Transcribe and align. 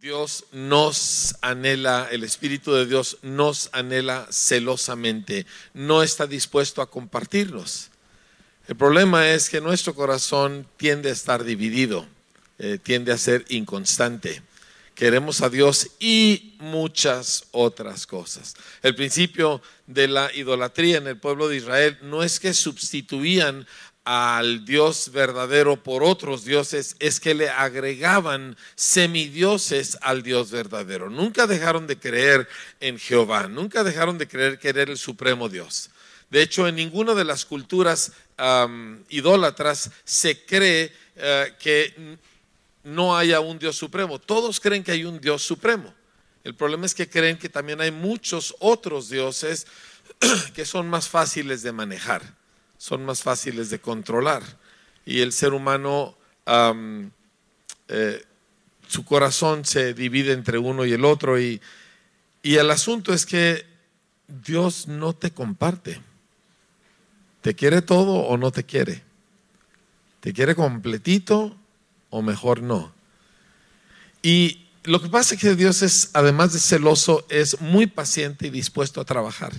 Dios 0.00 0.44
nos 0.52 1.36
anhela, 1.40 2.08
el 2.10 2.22
Espíritu 2.22 2.72
de 2.74 2.84
Dios 2.84 3.16
nos 3.22 3.70
anhela 3.72 4.26
celosamente, 4.30 5.46
no 5.72 6.02
está 6.02 6.26
dispuesto 6.26 6.82
a 6.82 6.90
compartirnos. 6.90 7.90
El 8.68 8.76
problema 8.76 9.30
es 9.30 9.48
que 9.48 9.62
nuestro 9.62 9.94
corazón 9.94 10.66
tiende 10.76 11.08
a 11.08 11.12
estar 11.12 11.44
dividido, 11.44 12.06
eh, 12.58 12.78
tiende 12.82 13.10
a 13.10 13.18
ser 13.18 13.46
inconstante. 13.48 14.42
Queremos 14.94 15.40
a 15.40 15.48
Dios 15.48 15.90
y 15.98 16.54
muchas 16.58 17.44
otras 17.52 18.06
cosas. 18.06 18.54
El 18.82 18.94
principio 18.94 19.62
de 19.86 20.08
la 20.08 20.30
idolatría 20.34 20.98
en 20.98 21.06
el 21.06 21.18
pueblo 21.18 21.48
de 21.48 21.56
Israel 21.56 21.98
no 22.02 22.22
es 22.22 22.40
que 22.40 22.54
sustituían 22.54 23.66
al 24.06 24.64
Dios 24.64 25.10
verdadero 25.10 25.82
por 25.82 26.04
otros 26.04 26.44
dioses 26.44 26.94
es 27.00 27.18
que 27.18 27.34
le 27.34 27.50
agregaban 27.50 28.56
semidioses 28.76 29.98
al 30.00 30.22
Dios 30.22 30.52
verdadero. 30.52 31.10
Nunca 31.10 31.48
dejaron 31.48 31.88
de 31.88 31.98
creer 31.98 32.48
en 32.78 33.00
Jehová, 33.00 33.48
nunca 33.48 33.82
dejaron 33.82 34.16
de 34.16 34.28
creer 34.28 34.60
que 34.60 34.68
era 34.68 34.84
el 34.84 34.96
supremo 34.96 35.48
Dios. 35.48 35.90
De 36.30 36.40
hecho, 36.40 36.68
en 36.68 36.76
ninguna 36.76 37.14
de 37.14 37.24
las 37.24 37.44
culturas 37.44 38.12
idólatras 39.08 39.90
se 40.04 40.44
cree 40.44 40.92
eh, 41.16 41.54
que 41.58 42.16
no 42.84 43.16
haya 43.16 43.40
un 43.40 43.58
Dios 43.58 43.74
supremo. 43.74 44.20
Todos 44.20 44.60
creen 44.60 44.84
que 44.84 44.92
hay 44.92 45.04
un 45.04 45.20
Dios 45.20 45.42
supremo. 45.42 45.92
El 46.44 46.54
problema 46.54 46.86
es 46.86 46.94
que 46.94 47.10
creen 47.10 47.38
que 47.38 47.48
también 47.48 47.80
hay 47.80 47.90
muchos 47.90 48.54
otros 48.60 49.08
dioses 49.08 49.66
que 50.54 50.64
son 50.64 50.88
más 50.88 51.08
fáciles 51.08 51.64
de 51.64 51.72
manejar 51.72 52.45
son 52.78 53.04
más 53.04 53.22
fáciles 53.22 53.70
de 53.70 53.80
controlar. 53.80 54.42
Y 55.04 55.20
el 55.20 55.32
ser 55.32 55.52
humano, 55.52 56.16
eh, 57.88 58.24
su 58.88 59.04
corazón 59.04 59.64
se 59.64 59.94
divide 59.94 60.32
entre 60.32 60.58
uno 60.58 60.84
y 60.84 60.92
el 60.92 61.04
otro. 61.04 61.40
Y, 61.40 61.60
y 62.42 62.56
el 62.56 62.70
asunto 62.70 63.12
es 63.12 63.26
que 63.26 63.64
Dios 64.28 64.88
no 64.88 65.12
te 65.12 65.30
comparte. 65.30 66.00
¿Te 67.42 67.54
quiere 67.54 67.82
todo 67.82 68.14
o 68.14 68.36
no 68.36 68.50
te 68.50 68.64
quiere? 68.64 69.02
¿Te 70.20 70.32
quiere 70.32 70.54
completito 70.54 71.56
o 72.10 72.22
mejor 72.22 72.62
no? 72.62 72.92
Y 74.22 74.66
lo 74.82 75.00
que 75.00 75.08
pasa 75.08 75.34
es 75.34 75.40
que 75.40 75.54
Dios 75.54 75.82
es, 75.82 76.10
además 76.12 76.52
de 76.52 76.58
celoso, 76.58 77.26
es 77.28 77.60
muy 77.60 77.86
paciente 77.86 78.48
y 78.48 78.50
dispuesto 78.50 79.00
a 79.00 79.04
trabajar. 79.04 79.52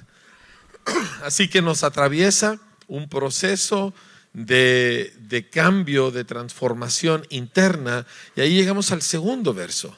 Así 1.24 1.48
que 1.48 1.62
nos 1.62 1.84
atraviesa 1.84 2.60
un 2.88 3.10
proceso 3.10 3.94
de, 4.34 5.48
cambio, 5.52 6.12
de 6.12 6.24
transformación 6.24 7.26
interna. 7.30 8.06
Y 8.36 8.42
ahí 8.42 8.56
llegamos 8.56 8.92
al 8.92 9.02
segundo 9.02 9.54
verso, 9.54 9.98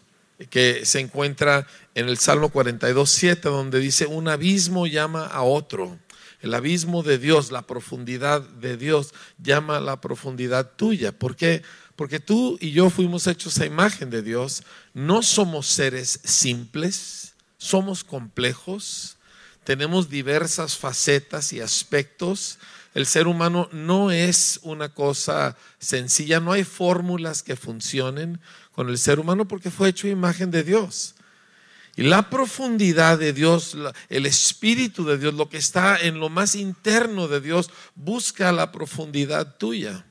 que 0.50 0.86
se 0.86 1.00
encuentra 1.00 1.68
en 1.96 2.08
el 2.08 2.18
Salmo 2.18 2.50
42, 2.50 3.10
7, 3.10 3.50
donde 3.50 3.80
dice, 3.80 4.06
un 4.06 4.28
abismo 4.28 4.88
llama 4.88 5.26
a 5.26 5.42
otro. 5.42 5.98
El 6.42 6.54
abismo 6.54 7.04
de 7.04 7.18
Dios, 7.18 7.52
la 7.52 7.64
profundidad 7.64 8.42
de 8.42 8.78
Dios, 8.78 9.14
llama 9.44 9.78
a 9.78 9.82
la 9.82 10.00
profundidad 10.00 10.72
tuya. 10.78 11.12
¿Por 11.12 11.36
qué? 11.36 11.64
Porque 11.98 12.22
tú 12.22 12.58
y 12.62 12.72
yo 12.72 12.90
fuimos 12.90 13.28
hechos 13.28 13.60
a 13.60 13.66
imagen 13.66 14.10
de 14.10 14.22
Dios. 14.22 14.64
No 14.94 15.22
somos 15.22 15.68
seres 15.68 16.22
simples, 16.24 17.34
somos 17.58 18.06
complejos, 18.06 19.18
tenemos 19.70 20.10
diversas 20.10 20.76
facetas 20.76 21.54
y 21.54 21.62
aspectos 21.62 22.58
el 22.96 23.06
ser 23.06 23.28
humano 23.28 23.70
no 23.72 24.10
es 24.10 24.60
una 24.64 24.90
cosa 24.90 25.56
sencilla, 25.78 26.40
no 26.40 26.54
hay 26.54 26.64
fórmulas 26.64 27.44
que 27.44 27.56
funcionen 27.56 28.40
con 28.72 28.90
el 28.90 28.98
ser 28.98 29.20
humano 29.20 29.48
porque 29.48 29.70
fue 29.70 29.90
hecho 29.90 30.08
imagen 30.08 30.50
de 30.50 30.64
Dios. 30.64 31.14
Y 31.96 32.02
la 32.02 32.32
profundidad 32.32 33.20
de 33.20 33.32
Dios, 33.32 33.78
el 34.10 34.26
espíritu 34.26 35.06
de 35.06 35.20
Dios, 35.20 35.36
lo 35.36 35.50
que 35.50 35.58
está 35.58 36.00
en 36.02 36.20
lo 36.20 36.30
más 36.30 36.56
interno 36.56 37.28
de 37.28 37.40
Dios, 37.40 37.70
busca 37.94 38.52
la 38.52 38.72
profundidad 38.72 39.58
tuya. 39.58 40.04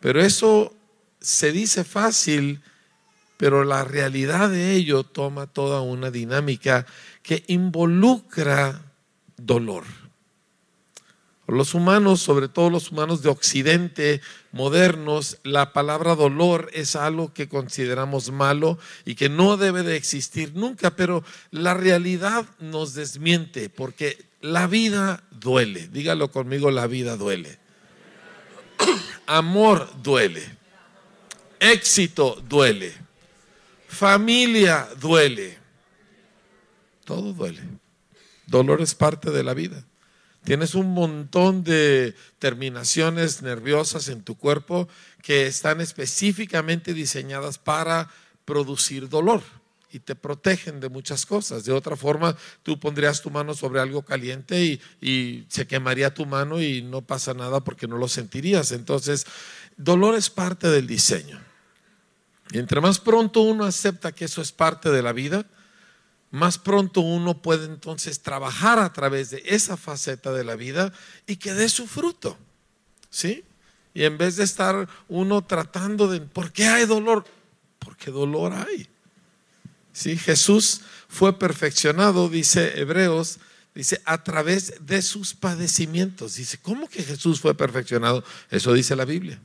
Pero 0.00 0.20
eso 0.20 0.74
se 1.20 1.52
dice 1.52 1.84
fácil, 1.84 2.60
pero 3.36 3.64
la 3.64 3.84
realidad 3.84 4.50
de 4.50 4.72
ello 4.72 5.04
toma 5.04 5.46
toda 5.46 5.80
una 5.80 6.10
dinámica 6.10 6.86
que 7.22 7.44
involucra 7.48 8.80
dolor. 9.36 9.84
Los 11.48 11.74
humanos, 11.74 12.20
sobre 12.20 12.48
todo 12.48 12.70
los 12.70 12.90
humanos 12.90 13.22
de 13.22 13.28
Occidente, 13.28 14.20
modernos, 14.50 15.38
la 15.44 15.72
palabra 15.72 16.16
dolor 16.16 16.68
es 16.72 16.96
algo 16.96 17.32
que 17.32 17.48
consideramos 17.48 18.32
malo 18.32 18.78
y 19.04 19.14
que 19.14 19.28
no 19.28 19.56
debe 19.56 19.84
de 19.84 19.96
existir 19.96 20.54
nunca, 20.56 20.96
pero 20.96 21.22
la 21.52 21.74
realidad 21.74 22.46
nos 22.58 22.94
desmiente 22.94 23.70
porque 23.70 24.26
la 24.40 24.66
vida 24.66 25.22
duele. 25.30 25.86
Dígalo 25.86 26.32
conmigo, 26.32 26.72
la 26.72 26.88
vida 26.88 27.16
duele. 27.16 27.60
Amor 29.26 29.88
duele. 30.02 30.42
Éxito 31.60 32.42
duele. 32.48 33.05
Familia 33.96 34.88
duele. 35.00 35.56
Todo 37.04 37.32
duele. 37.32 37.62
Dolor 38.46 38.82
es 38.82 38.94
parte 38.94 39.30
de 39.30 39.42
la 39.42 39.54
vida. 39.54 39.84
Tienes 40.44 40.74
un 40.74 40.92
montón 40.92 41.64
de 41.64 42.14
terminaciones 42.38 43.40
nerviosas 43.40 44.08
en 44.08 44.22
tu 44.22 44.36
cuerpo 44.36 44.86
que 45.22 45.46
están 45.46 45.80
específicamente 45.80 46.92
diseñadas 46.92 47.56
para 47.56 48.10
producir 48.44 49.08
dolor 49.08 49.42
y 49.90 50.00
te 50.00 50.14
protegen 50.14 50.78
de 50.78 50.90
muchas 50.90 51.24
cosas. 51.24 51.64
De 51.64 51.72
otra 51.72 51.96
forma, 51.96 52.36
tú 52.62 52.78
pondrías 52.78 53.22
tu 53.22 53.30
mano 53.30 53.54
sobre 53.54 53.80
algo 53.80 54.02
caliente 54.02 54.78
y, 55.00 55.46
se 55.48 55.66
quemaría 55.66 56.12
tu 56.12 56.26
mano 56.26 56.60
y 56.60 56.82
no 56.82 57.00
pasa 57.00 57.32
nada 57.32 57.60
porque 57.64 57.88
no 57.88 57.96
lo 57.96 58.08
sentirías. 58.08 58.72
Entonces, 58.72 59.26
dolor 59.78 60.16
es 60.16 60.28
parte 60.28 60.68
del 60.68 60.86
diseño. 60.86 61.45
Entre 62.52 62.80
más 62.80 63.00
pronto 63.00 63.40
uno 63.40 63.64
acepta 63.64 64.12
que 64.12 64.26
eso 64.26 64.40
es 64.40 64.52
parte 64.52 64.90
de 64.90 65.02
la 65.02 65.12
vida, 65.12 65.46
más 66.30 66.58
pronto 66.58 67.00
uno 67.00 67.40
puede 67.40 67.64
entonces 67.66 68.20
trabajar 68.20 68.78
a 68.78 68.92
través 68.92 69.30
de 69.30 69.42
esa 69.46 69.76
faceta 69.76 70.32
de 70.32 70.44
la 70.44 70.56
vida 70.56 70.92
y 71.26 71.36
que 71.36 71.54
dé 71.54 71.68
su 71.68 71.86
fruto. 71.86 72.36
¿Sí? 73.10 73.44
Y 73.94 74.04
en 74.04 74.18
vez 74.18 74.36
de 74.36 74.44
estar 74.44 74.88
uno 75.08 75.42
tratando 75.44 76.08
de, 76.08 76.20
¿por 76.20 76.52
qué 76.52 76.66
hay 76.66 76.84
dolor? 76.84 77.24
Porque 77.78 78.10
dolor 78.10 78.52
hay. 78.52 78.88
¿Sí? 79.92 80.18
Jesús 80.18 80.82
fue 81.08 81.38
perfeccionado, 81.38 82.28
dice 82.28 82.78
Hebreos, 82.78 83.38
dice, 83.74 84.02
a 84.04 84.22
través 84.22 84.74
de 84.84 85.00
sus 85.00 85.32
padecimientos. 85.32 86.34
Dice, 86.34 86.58
¿cómo 86.60 86.88
que 86.88 87.02
Jesús 87.02 87.40
fue 87.40 87.54
perfeccionado? 87.54 88.22
Eso 88.50 88.74
dice 88.74 88.94
la 88.94 89.06
Biblia. 89.06 89.40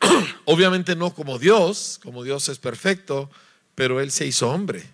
Obviamente 0.52 0.96
no 0.96 1.14
como 1.14 1.38
Dios, 1.38 1.98
como 2.02 2.22
Dios 2.22 2.48
es 2.48 2.58
perfecto, 2.58 3.30
pero 3.74 4.00
Él 4.00 4.10
se 4.10 4.26
hizo 4.26 4.50
hombre 4.50 4.84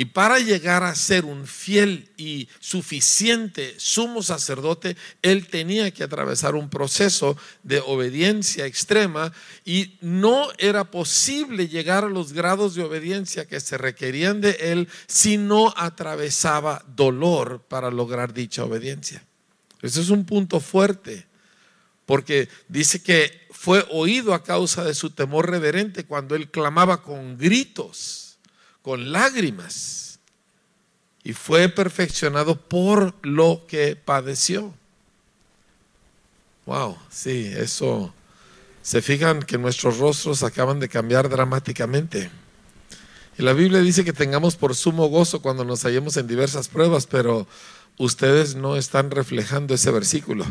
y 0.00 0.06
para 0.06 0.38
llegar 0.38 0.82
a 0.82 0.94
ser 0.94 1.26
un 1.26 1.46
fiel 1.46 2.08
y 2.16 2.48
suficiente 2.58 3.74
sumo 3.76 4.22
sacerdote, 4.22 4.96
él 5.20 5.46
tenía 5.46 5.90
que 5.90 6.04
atravesar 6.04 6.54
un 6.54 6.70
proceso 6.70 7.36
de 7.64 7.80
obediencia 7.80 8.64
extrema 8.64 9.30
y 9.62 9.98
no 10.00 10.48
era 10.56 10.90
posible 10.90 11.68
llegar 11.68 12.04
a 12.04 12.08
los 12.08 12.32
grados 12.32 12.74
de 12.74 12.82
obediencia 12.82 13.46
que 13.46 13.60
se 13.60 13.76
requerían 13.76 14.40
de 14.40 14.52
él 14.72 14.88
si 15.06 15.36
no 15.36 15.74
atravesaba 15.76 16.82
dolor 16.96 17.60
para 17.68 17.90
lograr 17.90 18.32
dicha 18.32 18.64
obediencia. 18.64 19.22
Ese 19.82 20.00
es 20.00 20.08
un 20.08 20.24
punto 20.24 20.60
fuerte, 20.60 21.26
porque 22.06 22.48
dice 22.68 23.02
que 23.02 23.48
fue 23.62 23.86
oído 23.90 24.32
a 24.32 24.42
causa 24.42 24.84
de 24.84 24.94
su 24.94 25.10
temor 25.10 25.50
reverente 25.50 26.06
cuando 26.06 26.34
él 26.34 26.50
clamaba 26.50 27.02
con 27.02 27.36
gritos 27.36 28.38
con 28.80 29.12
lágrimas 29.12 30.18
y 31.22 31.34
fue 31.34 31.68
perfeccionado 31.68 32.58
por 32.58 33.14
lo 33.20 33.66
que 33.68 33.96
padeció. 33.96 34.72
Wow, 36.64 36.96
sí, 37.10 37.52
eso. 37.54 38.14
Se 38.80 39.02
fijan 39.02 39.42
que 39.42 39.58
nuestros 39.58 39.98
rostros 39.98 40.42
acaban 40.42 40.80
de 40.80 40.88
cambiar 40.88 41.28
dramáticamente. 41.28 42.30
Y 43.36 43.42
la 43.42 43.52
Biblia 43.52 43.80
dice 43.82 44.06
que 44.06 44.14
tengamos 44.14 44.56
por 44.56 44.74
sumo 44.74 45.08
gozo 45.08 45.42
cuando 45.42 45.66
nos 45.66 45.82
hallemos 45.82 46.16
en 46.16 46.26
diversas 46.26 46.68
pruebas, 46.68 47.06
pero 47.06 47.46
ustedes 47.98 48.54
no 48.54 48.76
están 48.76 49.10
reflejando 49.10 49.74
ese 49.74 49.90
versículo. 49.90 50.46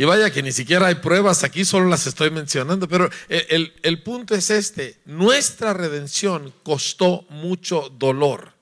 Y 0.00 0.04
vaya 0.06 0.30
que 0.30 0.42
ni 0.42 0.50
siquiera 0.50 0.86
hay 0.86 0.94
pruebas 0.94 1.44
aquí, 1.44 1.62
solo 1.62 1.86
las 1.86 2.06
estoy 2.06 2.30
mencionando, 2.30 2.88
pero 2.88 3.10
el, 3.28 3.74
el, 3.82 4.02
punto 4.02 4.34
es 4.34 4.48
este, 4.48 4.98
nuestra 5.04 5.74
redención 5.74 6.54
costó 6.62 7.26
mucho 7.28 7.92
dolor. 7.98 8.54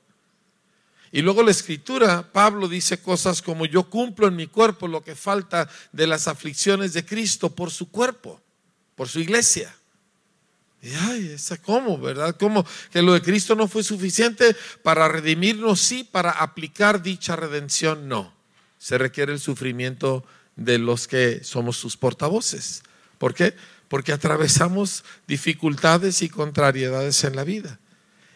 Y 1.12 1.22
luego 1.22 1.44
la 1.44 1.52
escritura, 1.52 2.32
Pablo 2.32 2.66
dice 2.66 3.00
cosas 3.00 3.40
como 3.40 3.66
yo 3.66 3.88
cumplo 3.88 4.26
en 4.26 4.34
mi 4.34 4.48
cuerpo 4.48 4.88
lo 4.88 5.04
que 5.04 5.14
falta 5.14 5.70
de 5.92 6.08
las 6.08 6.26
aflicciones 6.26 6.92
de 6.92 7.06
Cristo 7.06 7.54
por 7.54 7.70
su 7.70 7.88
cuerpo, 7.88 8.40
por 8.96 9.08
su 9.08 9.20
iglesia. 9.20 9.72
Y 10.82 10.92
ay, 10.92 11.30
¿esa 11.34 11.56
cómo, 11.56 11.98
verdad? 11.98 12.34
¿Cómo? 12.36 12.66
Que 12.90 13.00
lo 13.00 13.12
de 13.12 13.22
Cristo 13.22 13.54
no 13.54 13.68
fue 13.68 13.84
suficiente 13.84 14.56
para 14.82 15.06
redimirnos, 15.06 15.78
sí, 15.78 16.02
para 16.02 16.32
aplicar 16.32 17.00
dicha 17.00 17.36
redención, 17.36 18.08
no. 18.08 18.34
Se 18.76 18.98
requiere 18.98 19.32
el 19.32 19.38
sufrimiento 19.38 20.24
de 20.58 20.78
los 20.78 21.08
que 21.08 21.42
somos 21.42 21.78
sus 21.78 21.96
portavoces. 21.96 22.82
¿Por 23.16 23.32
qué? 23.32 23.54
Porque 23.88 24.12
atravesamos 24.12 25.04
dificultades 25.26 26.20
y 26.20 26.28
contrariedades 26.28 27.24
en 27.24 27.36
la 27.36 27.44
vida. 27.44 27.78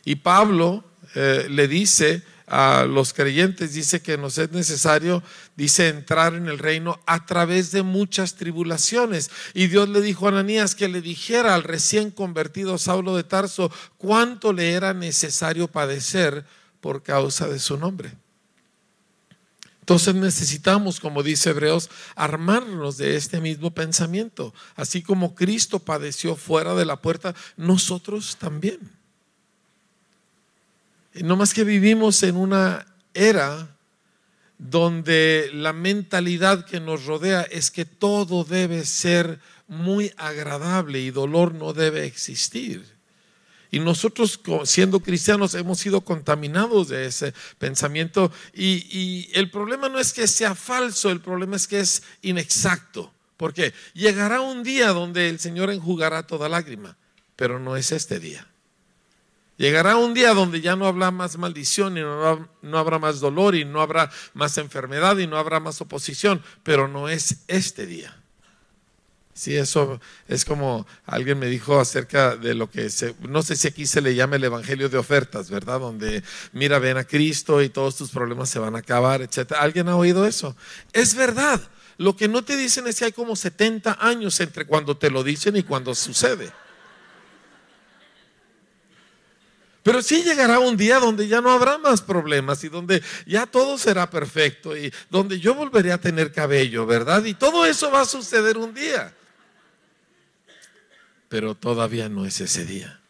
Y 0.05 0.17
Pablo 0.17 0.85
eh, 1.15 1.47
le 1.51 1.69
dice 1.69 2.23
a 2.47 2.85
los 2.85 3.13
creyentes, 3.13 3.75
dice 3.75 4.03
que 4.03 4.19
nos 4.19 4.39
es 4.39 4.53
necesario, 4.53 5.23
dice, 5.57 5.89
entrar 5.89 6.35
en 6.35 6.49
el 6.49 6.59
reino 6.59 7.01
a 7.07 7.27
través 7.27 7.73
de 7.73 7.83
muchas 7.83 8.37
tribulaciones. 8.37 9.31
Y 9.55 9.67
Dios 9.67 9.89
le 9.89 10.01
dijo 10.01 10.27
a 10.27 10.31
Ananías 10.31 10.75
que 10.75 10.89
le 10.89 11.01
dijera 11.01 11.55
al 11.55 11.65
recién 11.65 12.11
convertido 12.11 12.79
Saulo 12.79 13.17
de 13.17 13.25
Tarso 13.25 13.73
cuánto 13.99 14.53
le 14.53 14.73
era 14.73 14.95
necesario 14.95 15.69
padecer 15.69 16.45
por 16.81 17.03
causa 17.03 17.49
de 17.49 17.59
su 17.59 17.79
nombre. 17.79 18.22
Entonces 19.83 20.15
necesitamos, 20.15 21.01
como 21.01 21.25
dice 21.25 21.51
Hebreos, 21.51 21.91
armarnos 22.15 22.99
de 22.99 23.17
este 23.17 23.41
mismo 23.41 23.73
pensamiento. 23.73 24.55
Así 24.77 25.03
como 25.03 25.35
Cristo 25.35 25.81
padeció 25.81 26.37
fuera 26.37 26.77
de 26.77 26.85
la 26.85 27.03
puerta, 27.03 27.35
nosotros 27.57 28.37
también. 28.37 28.79
No 31.15 31.35
más 31.35 31.53
que 31.53 31.65
vivimos 31.65 32.23
en 32.23 32.37
una 32.37 32.87
era 33.13 33.77
donde 34.57 35.51
la 35.53 35.73
mentalidad 35.73 36.65
que 36.65 36.79
nos 36.79 37.05
rodea 37.05 37.43
es 37.43 37.73
que 37.73 37.85
todo 37.85 38.45
debe 38.45 38.85
ser 38.85 39.41
muy 39.67 40.13
agradable 40.17 41.01
y 41.01 41.11
dolor 41.11 41.55
no 41.55 41.73
debe 41.73 42.05
existir. 42.05 42.92
Y 43.73 43.81
nosotros 43.81 44.39
siendo 44.65 45.01
cristianos 45.01 45.55
hemos 45.55 45.79
sido 45.79 46.03
contaminados 46.03 46.89
de 46.89 47.07
ese 47.07 47.33
pensamiento 47.59 48.31
y, 48.53 49.31
el 49.33 49.51
problema 49.51 49.89
no 49.89 49.99
es 49.99 50.13
que 50.13 50.27
sea 50.27 50.55
falso, 50.55 51.11
el 51.11 51.23
problema 51.23 51.57
es 51.57 51.67
que 51.67 51.81
es 51.81 52.03
inexacto. 52.21 53.11
porque 53.39 53.73
Llegará 53.95 54.43
un 54.43 54.63
día 54.63 54.89
donde 54.89 55.31
el 55.31 55.41
Señor 55.41 55.71
enjugará 55.71 56.27
toda 56.27 56.51
lágrima, 56.51 56.99
pero 57.35 57.59
no 57.59 57.75
es 57.75 57.93
este 57.93 58.21
día. 58.21 58.47
Llegará 59.57 59.97
un 59.97 60.13
día 60.13 60.35
donde 60.35 60.61
ya 60.61 60.77
no 60.77 60.87
habrá 60.87 61.11
más 61.11 61.39
maldición 61.39 61.97
y 61.97 62.03
no 62.03 62.79
habrá, 62.79 62.99
más 62.99 63.21
dolor 63.21 63.55
y 63.55 63.65
no 63.65 63.81
habrá 63.81 64.11
más 64.35 64.59
enfermedad 64.59 65.17
y 65.17 65.27
no 65.27 65.39
habrá 65.39 65.61
más 65.61 65.81
oposición, 65.81 66.43
pero 66.63 66.89
no 66.89 67.09
es 67.09 67.45
este 67.49 67.87
día. 67.87 68.22
Sí, 69.35 69.57
eso 69.57 69.99
es 70.29 70.45
como 70.45 70.87
alguien 71.07 71.39
me 71.39 71.47
dijo 71.47 71.81
acerca 71.81 72.37
de 72.37 72.55
lo 72.55 72.71
que 72.71 72.91
se, 72.91 73.15
no 73.21 73.43
sé 73.43 73.57
si 73.57 73.67
aquí 73.67 73.87
se 73.87 74.03
le 74.03 74.15
llama 74.15 74.37
el 74.37 74.45
evangelio 74.45 74.91
de 74.91 74.99
ofertas, 74.99 75.49
¿verdad? 75.49 75.81
Donde 75.81 76.23
mira, 76.53 76.79
ven 76.79 76.99
a 76.99 77.05
Cristo 77.05 77.63
y 77.63 77.71
todos 77.71 77.97
tus 77.97 78.11
problemas 78.11 78.51
se 78.51 78.59
van 78.59 78.77
a 78.77 78.81
acabar, 78.81 79.23
etc. 79.23 79.53
¿Alguien 79.59 79.89
ha 79.89 79.97
oído 79.97 80.27
eso? 80.27 80.55
Es 80.93 81.15
verdad. 81.15 81.61
Lo 81.97 82.15
que 82.15 82.29
no 82.29 82.45
te 82.45 82.57
dicen 82.57 82.87
es 82.87 82.99
que 82.99 83.07
hay 83.07 83.13
como 83.13 83.35
70 83.35 83.99
años 84.01 84.39
entre 84.41 84.67
cuando 84.67 84.97
te 84.97 85.11
lo 85.11 85.25
dicen 85.25 85.57
y 85.57 85.63
cuando 85.63 85.95
sucede. 85.95 86.53
Pero 89.83 90.03
sí 90.03 90.23
llegará 90.23 90.59
un 90.59 90.77
día 90.77 91.01
donde 91.01 91.27
ya 91.27 91.41
no 91.41 91.51
habrá 91.51 91.79
más 91.79 92.03
problemas 92.03 92.63
y 92.65 92.69
donde 92.69 93.03
ya 93.27 93.47
todo 93.47 93.79
será 93.79 94.09
perfecto 94.11 94.77
y 94.77 94.93
donde 95.11 95.41
yo 95.41 95.55
volveré 95.55 95.91
a 95.91 95.99
tener 95.99 96.33
cabello, 96.33 96.87
¿verdad? 96.87 97.25
Y 97.25 97.35
todo 97.35 97.65
eso 97.65 97.91
va 97.91 98.03
a 98.03 98.05
suceder 98.05 98.59
un 98.59 98.75
día. 98.75 99.13
Pero 101.33 101.55
todavía 101.55 102.11
no 102.11 102.27
es 102.27 102.43
ese 102.43 102.67
día. 102.67 103.01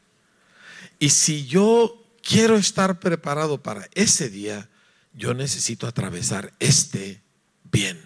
Y 1.01 1.09
si 1.09 1.45
yo 1.45 2.07
quiero 2.23 2.57
estar 2.57 3.01
preparado 3.01 3.61
para 3.61 3.89
ese 3.95 4.31
día, 4.31 4.69
yo 5.13 5.35
necesito 5.35 5.89
atravesar 5.89 6.53
este 6.61 7.21
bien. 7.73 8.01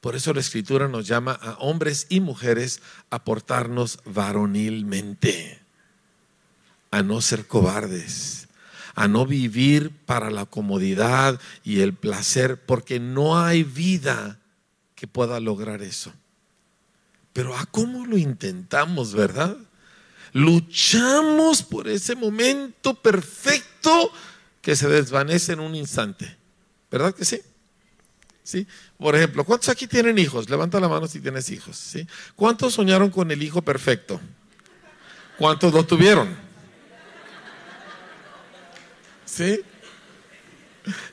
Por 0.00 0.14
eso 0.14 0.32
la 0.32 0.38
escritura 0.38 0.86
nos 0.86 1.08
llama 1.08 1.32
a 1.32 1.54
hombres 1.54 2.06
y 2.08 2.20
mujeres 2.20 2.82
a 3.10 3.24
portarnos 3.24 3.98
varonilmente 4.04 5.60
a 6.92 7.02
no 7.02 7.20
ser 7.20 7.48
cobardes, 7.48 8.46
a 8.94 9.08
no 9.08 9.26
vivir 9.26 9.90
para 10.06 10.30
la 10.30 10.46
comodidad 10.46 11.40
y 11.64 11.80
el 11.80 11.94
placer, 11.94 12.64
porque 12.64 13.00
no 13.00 13.40
hay 13.40 13.64
vida 13.64 14.38
que 14.94 15.08
pueda 15.08 15.40
lograr 15.40 15.82
eso. 15.82 16.12
Pero 17.38 17.56
¿a 17.56 17.66
cómo 17.66 18.04
lo 18.04 18.18
intentamos, 18.18 19.14
verdad? 19.14 19.56
Luchamos 20.32 21.62
por 21.62 21.86
ese 21.86 22.16
momento 22.16 22.94
perfecto 22.94 24.10
que 24.60 24.74
se 24.74 24.88
desvanece 24.88 25.52
en 25.52 25.60
un 25.60 25.76
instante. 25.76 26.36
¿Verdad 26.90 27.14
que 27.14 27.24
sí? 27.24 27.40
¿Sí? 28.42 28.66
Por 28.98 29.14
ejemplo, 29.14 29.44
¿cuántos 29.44 29.68
aquí 29.68 29.86
tienen 29.86 30.18
hijos? 30.18 30.50
Levanta 30.50 30.80
la 30.80 30.88
mano 30.88 31.06
si 31.06 31.20
tienes 31.20 31.48
hijos. 31.50 31.76
¿sí? 31.76 32.04
¿Cuántos 32.34 32.74
soñaron 32.74 33.08
con 33.08 33.30
el 33.30 33.40
hijo 33.40 33.62
perfecto? 33.62 34.20
¿Cuántos 35.38 35.72
lo 35.72 35.86
tuvieron? 35.86 36.36
¿Sí? 39.24 39.60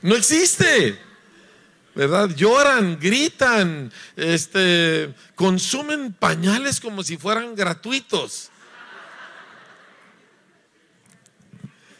No 0.02 0.16
existe. 0.16 0.98
¿Verdad? 1.96 2.28
Lloran, 2.36 2.98
gritan, 3.00 3.90
este, 4.16 5.14
consumen 5.34 6.12
pañales 6.12 6.78
como 6.78 7.02
si 7.02 7.16
fueran 7.16 7.54
gratuitos. 7.54 8.50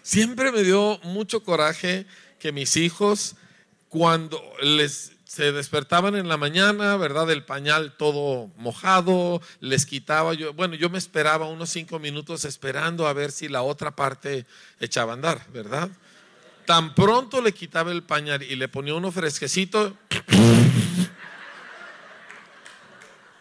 Siempre 0.03 0.53
me 0.53 0.63
dio 0.63 1.01
mucho 1.03 1.43
coraje 1.43 2.05
que 2.39 2.53
mis 2.53 2.77
hijos, 2.77 3.37
cuando 3.89 4.43
les 4.61 5.13
se 5.25 5.53
despertaban 5.53 6.15
en 6.15 6.29
la 6.29 6.37
mañana, 6.37 6.97
¿verdad? 6.99 7.31
El 7.31 7.45
pañal 7.45 7.95
todo 7.97 8.51
mojado, 8.59 9.41
les 9.61 9.87
quitaba 9.87 10.35
yo, 10.35 10.53
bueno, 10.53 10.75
yo 10.75 10.91
me 10.91 10.99
esperaba 10.99 11.47
unos 11.47 11.71
cinco 11.71 11.99
minutos 11.99 12.45
esperando 12.45 13.07
a 13.07 13.15
ver 13.15 13.33
si 13.33 13.49
la 13.49 13.63
otra 13.63 13.97
parte 13.97 14.47
echaba 14.79 15.13
a 15.13 15.15
andar, 15.15 15.47
¿verdad? 15.53 15.91
Tan 16.67 16.95
pronto 16.95 17.41
le 17.41 17.53
quitaba 17.53 17.93
el 17.93 18.03
pañal 18.03 18.43
y 18.43 18.57
le 18.57 18.69
ponía 18.69 18.95
uno 18.95 19.13
fresquecito, 19.13 19.97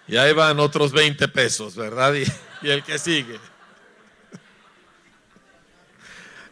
y 0.07 0.17
ahí 0.17 0.33
van 0.33 0.59
otros 0.59 0.91
20 0.91 1.27
pesos, 1.29 1.75
¿verdad? 1.75 2.13
Y, 2.13 2.23
y 2.65 2.69
el 2.69 2.83
que 2.83 2.99
sigue. 2.99 3.39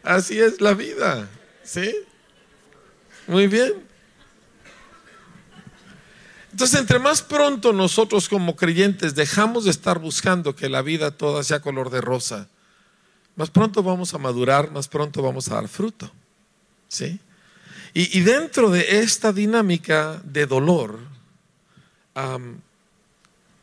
Así 0.02 0.38
es 0.38 0.60
la 0.60 0.74
vida, 0.74 1.28
¿sí? 1.62 1.94
Muy 3.26 3.46
bien. 3.46 3.72
Entonces, 6.50 6.78
entre 6.78 6.98
más 6.98 7.22
pronto 7.22 7.72
nosotros 7.72 8.28
como 8.28 8.54
creyentes 8.54 9.14
dejamos 9.14 9.64
de 9.64 9.70
estar 9.70 9.98
buscando 9.98 10.54
que 10.54 10.68
la 10.68 10.82
vida 10.82 11.10
toda 11.10 11.42
sea 11.42 11.60
color 11.60 11.90
de 11.90 12.00
rosa, 12.00 12.48
más 13.34 13.50
pronto 13.50 13.82
vamos 13.82 14.14
a 14.14 14.18
madurar, 14.18 14.70
más 14.70 14.86
pronto 14.88 15.22
vamos 15.22 15.48
a 15.48 15.54
dar 15.54 15.68
fruto. 15.68 16.12
¿Sí? 16.94 17.18
Y, 17.92 18.20
dentro 18.20 18.70
de 18.70 19.00
esta 19.00 19.32
dinámica 19.32 20.20
de 20.22 20.46
dolor, 20.46 21.00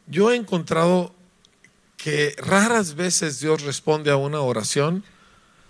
yo 0.07 0.31
he 0.31 0.35
encontrado 0.35 1.13
que 1.95 2.35
raras 2.37 2.95
veces 2.95 3.39
Dios 3.39 3.61
responde 3.61 4.11
a 4.11 4.17
una 4.17 4.41
oración 4.41 5.05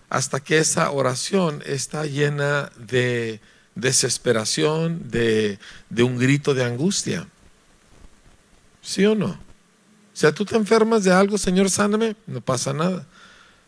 hasta 0.10 0.40
que 0.40 0.58
esa 0.58 0.90
oración 0.90 1.62
está 1.66 2.08
llena 2.08 2.72
de 2.78 3.42
desesperación, 3.76 5.12
de, 5.12 5.60
de 5.90 6.04
un 6.04 6.18
grito 6.18 6.56
de 6.56 6.64
angustia. 6.64 7.28
¿Sí 8.82 9.06
o 9.06 9.14
no? 9.14 9.28
O 9.28 9.38
sea, 10.14 10.32
tú 10.32 10.46
te 10.46 10.56
enfermas 10.56 11.04
de 11.04 11.12
algo, 11.12 11.38
Señor, 11.38 11.70
sáname, 11.70 12.16
no 12.26 12.42
pasa 12.42 12.74
nada. 12.74 13.06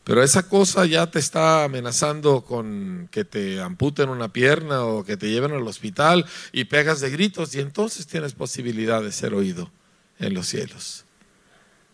Pero 0.04 0.22
esa 0.22 0.50
cosa 0.50 0.86
ya 0.86 1.10
te 1.10 1.20
está 1.20 1.64
amenazando 1.64 2.42
con 2.42 3.08
que 3.10 3.24
te 3.24 3.62
amputen 3.62 4.10
una 4.10 4.34
pierna 4.34 4.84
o 4.84 5.06
que 5.06 5.16
te 5.16 5.30
lleven 5.30 5.54
al 5.54 5.68
hospital 5.68 6.26
y 6.52 6.66
pegas 6.66 7.00
de 7.00 7.10
gritos 7.10 7.56
y 7.56 7.62
entonces 7.62 8.06
tienes 8.08 8.34
posibilidad 8.34 9.02
de 9.02 9.14
ser 9.14 9.34
oído 9.34 9.72
en 10.20 10.34
los 10.34 10.48
cielos. 10.48 11.06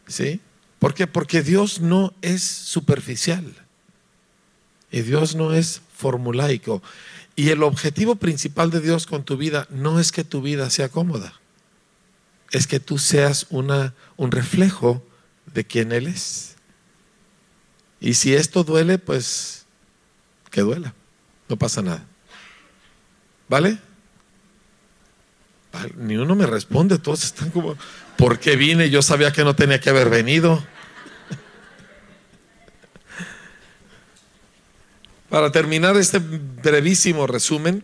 ¿Sí? 0.07 0.41
¿Por 0.79 0.95
qué? 0.95 1.05
Porque 1.05 1.43
Dios 1.43 1.81
no 1.81 2.13
es 2.21 2.43
superficial 2.43 3.45
y 4.91 5.01
Dios 5.01 5.35
no 5.35 5.53
es 5.53 5.81
formulaico. 5.93 6.81
Y 7.35 7.49
el 7.49 7.61
objetivo 7.61 8.15
principal 8.15 8.71
de 8.71 8.81
Dios 8.81 9.05
con 9.05 9.23
tu 9.23 9.37
vida 9.37 9.67
no 9.69 9.99
es 9.99 10.11
que 10.11 10.23
tu 10.23 10.41
vida 10.41 10.69
sea 10.71 10.89
cómoda, 10.89 11.39
es 12.51 12.65
que 12.65 12.79
tú 12.79 12.97
seas 12.97 13.45
una, 13.49 13.93
un 14.17 14.31
reflejo 14.31 15.05
de 15.53 15.63
quien 15.63 15.91
Él 15.91 16.07
es. 16.07 16.55
Y 18.01 18.13
si 18.13 18.33
esto 18.33 18.63
duele, 18.63 18.97
pues 18.97 19.65
que 20.49 20.61
duela, 20.61 20.93
no 21.47 21.57
pasa 21.57 21.81
nada. 21.81 22.03
¿Vale? 23.47 23.77
Ni 25.97 26.17
uno 26.17 26.35
me 26.35 26.45
responde, 26.45 26.97
todos 26.97 27.23
están 27.23 27.51
como, 27.51 27.77
¿por 28.17 28.39
qué 28.39 28.55
vine? 28.55 28.89
Yo 28.89 29.01
sabía 29.01 29.31
que 29.31 29.43
no 29.43 29.55
tenía 29.55 29.79
que 29.79 29.89
haber 29.89 30.09
venido. 30.09 30.63
Para 35.29 35.51
terminar 35.51 35.95
este 35.97 36.19
brevísimo 36.19 37.27
resumen, 37.27 37.83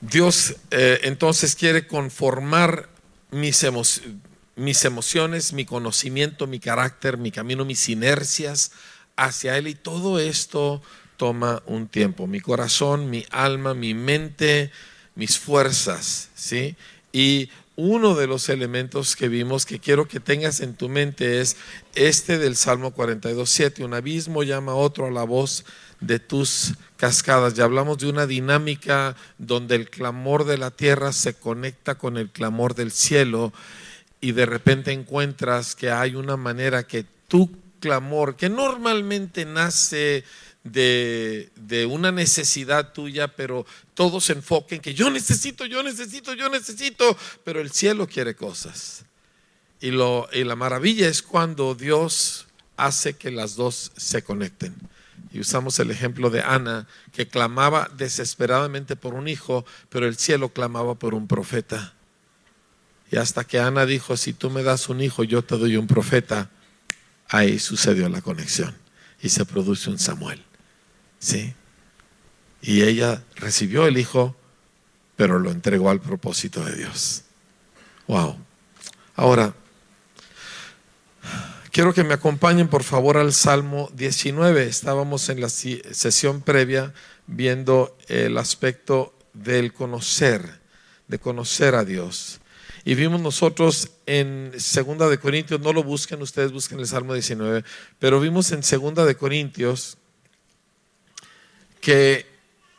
Dios 0.00 0.56
eh, 0.70 1.00
entonces 1.04 1.54
quiere 1.54 1.86
conformar 1.86 2.88
mis, 3.30 3.64
mis 4.60 4.84
emociones, 4.84 5.52
mi 5.52 5.64
conocimiento, 5.64 6.46
mi 6.46 6.60
carácter, 6.60 7.16
mi 7.16 7.30
camino, 7.30 7.64
mis 7.64 7.88
inercias 7.88 8.72
hacia 9.16 9.56
Él 9.56 9.68
y 9.68 9.74
todo 9.74 10.18
esto 10.18 10.82
toma 11.16 11.62
un 11.66 11.88
tiempo. 11.88 12.26
Mi 12.26 12.40
corazón, 12.40 13.10
mi 13.10 13.24
alma, 13.30 13.74
mi 13.74 13.94
mente, 13.94 14.70
mis 15.14 15.38
fuerzas, 15.38 16.28
¿sí? 16.34 16.76
Y 17.12 17.48
uno 17.76 18.14
de 18.14 18.26
los 18.26 18.50
elementos 18.50 19.16
que 19.16 19.28
vimos 19.28 19.64
que 19.64 19.78
quiero 19.78 20.06
que 20.06 20.20
tengas 20.20 20.60
en 20.60 20.74
tu 20.74 20.90
mente 20.90 21.40
es 21.40 21.56
este 21.94 22.38
del 22.38 22.54
Salmo 22.54 22.94
42.7. 22.94 23.82
Un 23.82 23.94
abismo 23.94 24.42
llama 24.42 24.72
a 24.72 24.76
otro 24.76 25.06
a 25.06 25.10
la 25.10 25.24
voz 25.24 25.64
de 26.00 26.18
tus 26.18 26.74
cascadas. 26.98 27.54
Ya 27.54 27.64
hablamos 27.64 27.96
de 27.96 28.08
una 28.08 28.26
dinámica 28.26 29.16
donde 29.38 29.76
el 29.76 29.88
clamor 29.88 30.44
de 30.44 30.58
la 30.58 30.70
tierra 30.70 31.14
se 31.14 31.32
conecta 31.32 31.94
con 31.96 32.18
el 32.18 32.28
clamor 32.28 32.74
del 32.74 32.92
cielo 32.92 33.54
y 34.20 34.32
de 34.32 34.46
repente 34.46 34.92
encuentras 34.92 35.74
que 35.74 35.90
hay 35.90 36.14
una 36.14 36.36
manera 36.36 36.86
que 36.86 37.04
tu 37.28 37.50
clamor, 37.80 38.36
que 38.36 38.48
normalmente 38.48 39.44
nace 39.44 40.24
de, 40.62 41.50
de, 41.56 41.86
una 41.86 42.12
necesidad 42.12 42.92
tuya, 42.92 43.28
pero 43.28 43.64
todos 43.94 44.26
se 44.26 44.34
enfoquen 44.34 44.80
que 44.80 44.92
yo 44.92 45.10
necesito, 45.10 45.64
yo 45.64 45.82
necesito, 45.82 46.34
yo 46.34 46.50
necesito, 46.50 47.16
pero 47.44 47.60
el 47.60 47.70
cielo 47.70 48.06
quiere 48.06 48.34
cosas. 48.34 49.04
Y, 49.80 49.90
lo, 49.90 50.28
y 50.32 50.44
la 50.44 50.56
maravilla 50.56 51.08
es 51.08 51.22
cuando 51.22 51.74
Dios 51.74 52.46
hace 52.76 53.14
que 53.14 53.30
las 53.30 53.56
dos 53.56 53.92
se 53.96 54.22
conecten. 54.22 54.74
Y 55.32 55.40
usamos 55.40 55.78
el 55.78 55.90
ejemplo 55.90 56.28
de 56.28 56.42
Ana, 56.42 56.86
que 57.12 57.28
clamaba 57.28 57.90
desesperadamente 57.96 58.96
por 58.96 59.14
un 59.14 59.28
hijo, 59.28 59.64
pero 59.88 60.06
el 60.06 60.16
cielo 60.16 60.50
clamaba 60.50 60.96
por 60.96 61.14
un 61.14 61.26
profeta. 61.26 61.94
Y 63.10 63.16
hasta 63.16 63.44
que 63.44 63.58
Ana 63.58 63.86
dijo, 63.86 64.16
si 64.16 64.32
tú 64.32 64.50
me 64.50 64.62
das 64.62 64.88
un 64.88 65.00
hijo, 65.00 65.24
yo 65.24 65.42
te 65.42 65.56
doy 65.56 65.76
un 65.76 65.86
profeta, 65.86 66.50
ahí 67.28 67.58
sucedió 67.58 68.08
la 68.08 68.22
conexión 68.22 68.76
y 69.20 69.28
se 69.28 69.44
produce 69.44 69.90
un 69.90 69.98
Samuel. 69.98 70.44
¿Sí? 71.18 71.54
Y 72.62 72.82
ella 72.82 73.24
recibió 73.36 73.86
el 73.86 73.98
hijo, 73.98 74.36
pero 75.16 75.38
lo 75.38 75.50
entregó 75.50 75.90
al 75.90 76.00
propósito 76.00 76.64
de 76.64 76.76
Dios. 76.76 77.24
Wow. 78.06 78.38
Ahora, 79.16 79.54
Quiero 81.72 81.94
que 81.94 82.02
me 82.02 82.14
acompañen 82.14 82.66
por 82.66 82.82
favor 82.82 83.16
al 83.16 83.32
Salmo 83.32 83.90
19. 83.94 84.66
Estábamos 84.66 85.28
en 85.28 85.40
la 85.40 85.48
sesión 85.48 86.40
previa 86.40 86.92
viendo 87.28 87.96
el 88.08 88.38
aspecto 88.38 89.16
del 89.34 89.72
conocer, 89.72 90.60
de 91.06 91.20
conocer 91.20 91.76
a 91.76 91.84
Dios. 91.84 92.40
Y 92.84 92.94
vimos 92.94 93.20
nosotros 93.20 93.90
en 94.06 94.52
Segunda 94.56 95.08
de 95.08 95.18
Corintios, 95.18 95.60
no 95.60 95.72
lo 95.72 95.82
busquen, 95.82 96.22
ustedes 96.22 96.52
busquen 96.52 96.80
el 96.80 96.86
Salmo 96.86 97.14
19, 97.14 97.64
pero 97.98 98.20
vimos 98.20 98.52
en 98.52 98.62
Segunda 98.62 99.04
de 99.04 99.16
Corintios 99.16 99.98
que 101.80 102.26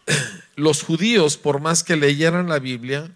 los 0.55 0.83
judíos, 0.83 1.37
por 1.37 1.59
más 1.59 1.83
que 1.83 1.95
leyeran 1.95 2.49
la 2.49 2.59
Biblia, 2.59 3.11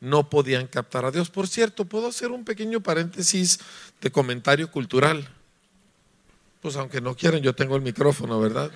no 0.00 0.28
podían 0.28 0.66
captar 0.66 1.04
a 1.04 1.10
Dios. 1.10 1.30
Por 1.30 1.48
cierto, 1.48 1.86
puedo 1.86 2.08
hacer 2.08 2.30
un 2.30 2.44
pequeño 2.44 2.80
paréntesis 2.80 3.58
de 4.00 4.10
comentario 4.10 4.70
cultural. 4.70 5.28
Pues 6.60 6.76
aunque 6.76 7.00
no 7.00 7.16
quieran, 7.16 7.42
yo 7.42 7.54
tengo 7.54 7.76
el 7.76 7.82
micrófono, 7.82 8.38
¿verdad? 8.40 8.70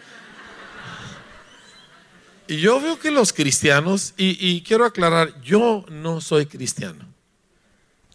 Y 2.46 2.56
yo 2.60 2.80
veo 2.80 2.98
que 2.98 3.10
los 3.10 3.34
cristianos, 3.34 4.14
y, 4.16 4.62
quiero 4.62 4.86
aclarar, 4.86 5.38
yo 5.42 5.84
no 5.90 6.22
soy 6.22 6.46
cristiano. 6.46 7.06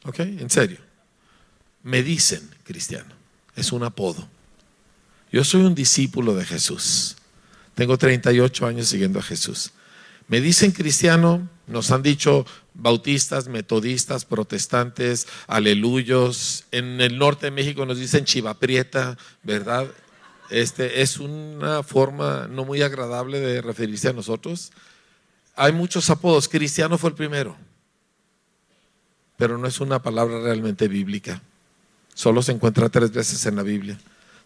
¿Ok? 0.05 0.19
En 0.19 0.50
serio. 0.50 0.79
Me 1.83 2.03
dicen 2.03 2.50
cristiano. 2.63 3.13
Es 3.55 3.72
un 3.72 3.83
apodo. 3.83 4.27
Yo 5.31 5.43
soy 5.43 5.62
un 5.62 5.75
discípulo 5.75 6.36
de 6.36 6.45
Jesús. 6.45 7.17
Tengo 7.75 7.98
38 7.98 8.67
años 8.67 8.88
siguiendo 8.88 9.19
a 9.19 9.24
Jesús. 9.24 9.72
Me 10.27 10.41
dicen 10.41 10.72
cristiano, 10.72 11.50
nos 11.67 11.91
han 11.91 12.01
dicho 12.01 12.45
bautistas, 12.74 13.48
metodistas, 13.48 14.25
protestantes, 14.25 15.27
aleluyos. 15.48 16.65
En 16.72 17.01
el 17.01 17.17
norte 17.17 17.48
de 17.48 17.51
México 17.51 17.86
nos 17.86 18.00
dicen 18.00 18.25
chivaprieta, 18.25 19.17
¿verdad? 19.43 19.88
Este 20.50 21.01
es 21.01 21.17
una 21.17 21.83
forma 21.83 22.48
no 22.50 22.63
muy 22.63 22.81
agradable 22.81 23.39
de 23.39 23.62
referirse 23.62 24.10
a 24.10 24.13
nosotros. 24.13 24.72
Hay 25.55 25.72
muchos 25.72 26.10
apodos. 26.10 26.48
Cristiano 26.48 26.98
fue 26.98 27.10
el 27.10 27.15
primero, 27.15 27.57
pero 29.38 29.58
no 29.58 29.68
es 29.68 29.80
una 29.80 30.02
palabra 30.02 30.40
realmente 30.42 30.88
bíblica. 30.88 31.42
Solo 32.13 32.42
se 32.42 32.52
encuentra 32.52 32.90
tres 32.90 33.12
veces 33.12 33.46
en 33.46 33.56
la 33.56 33.63
Biblia. 33.63 34.00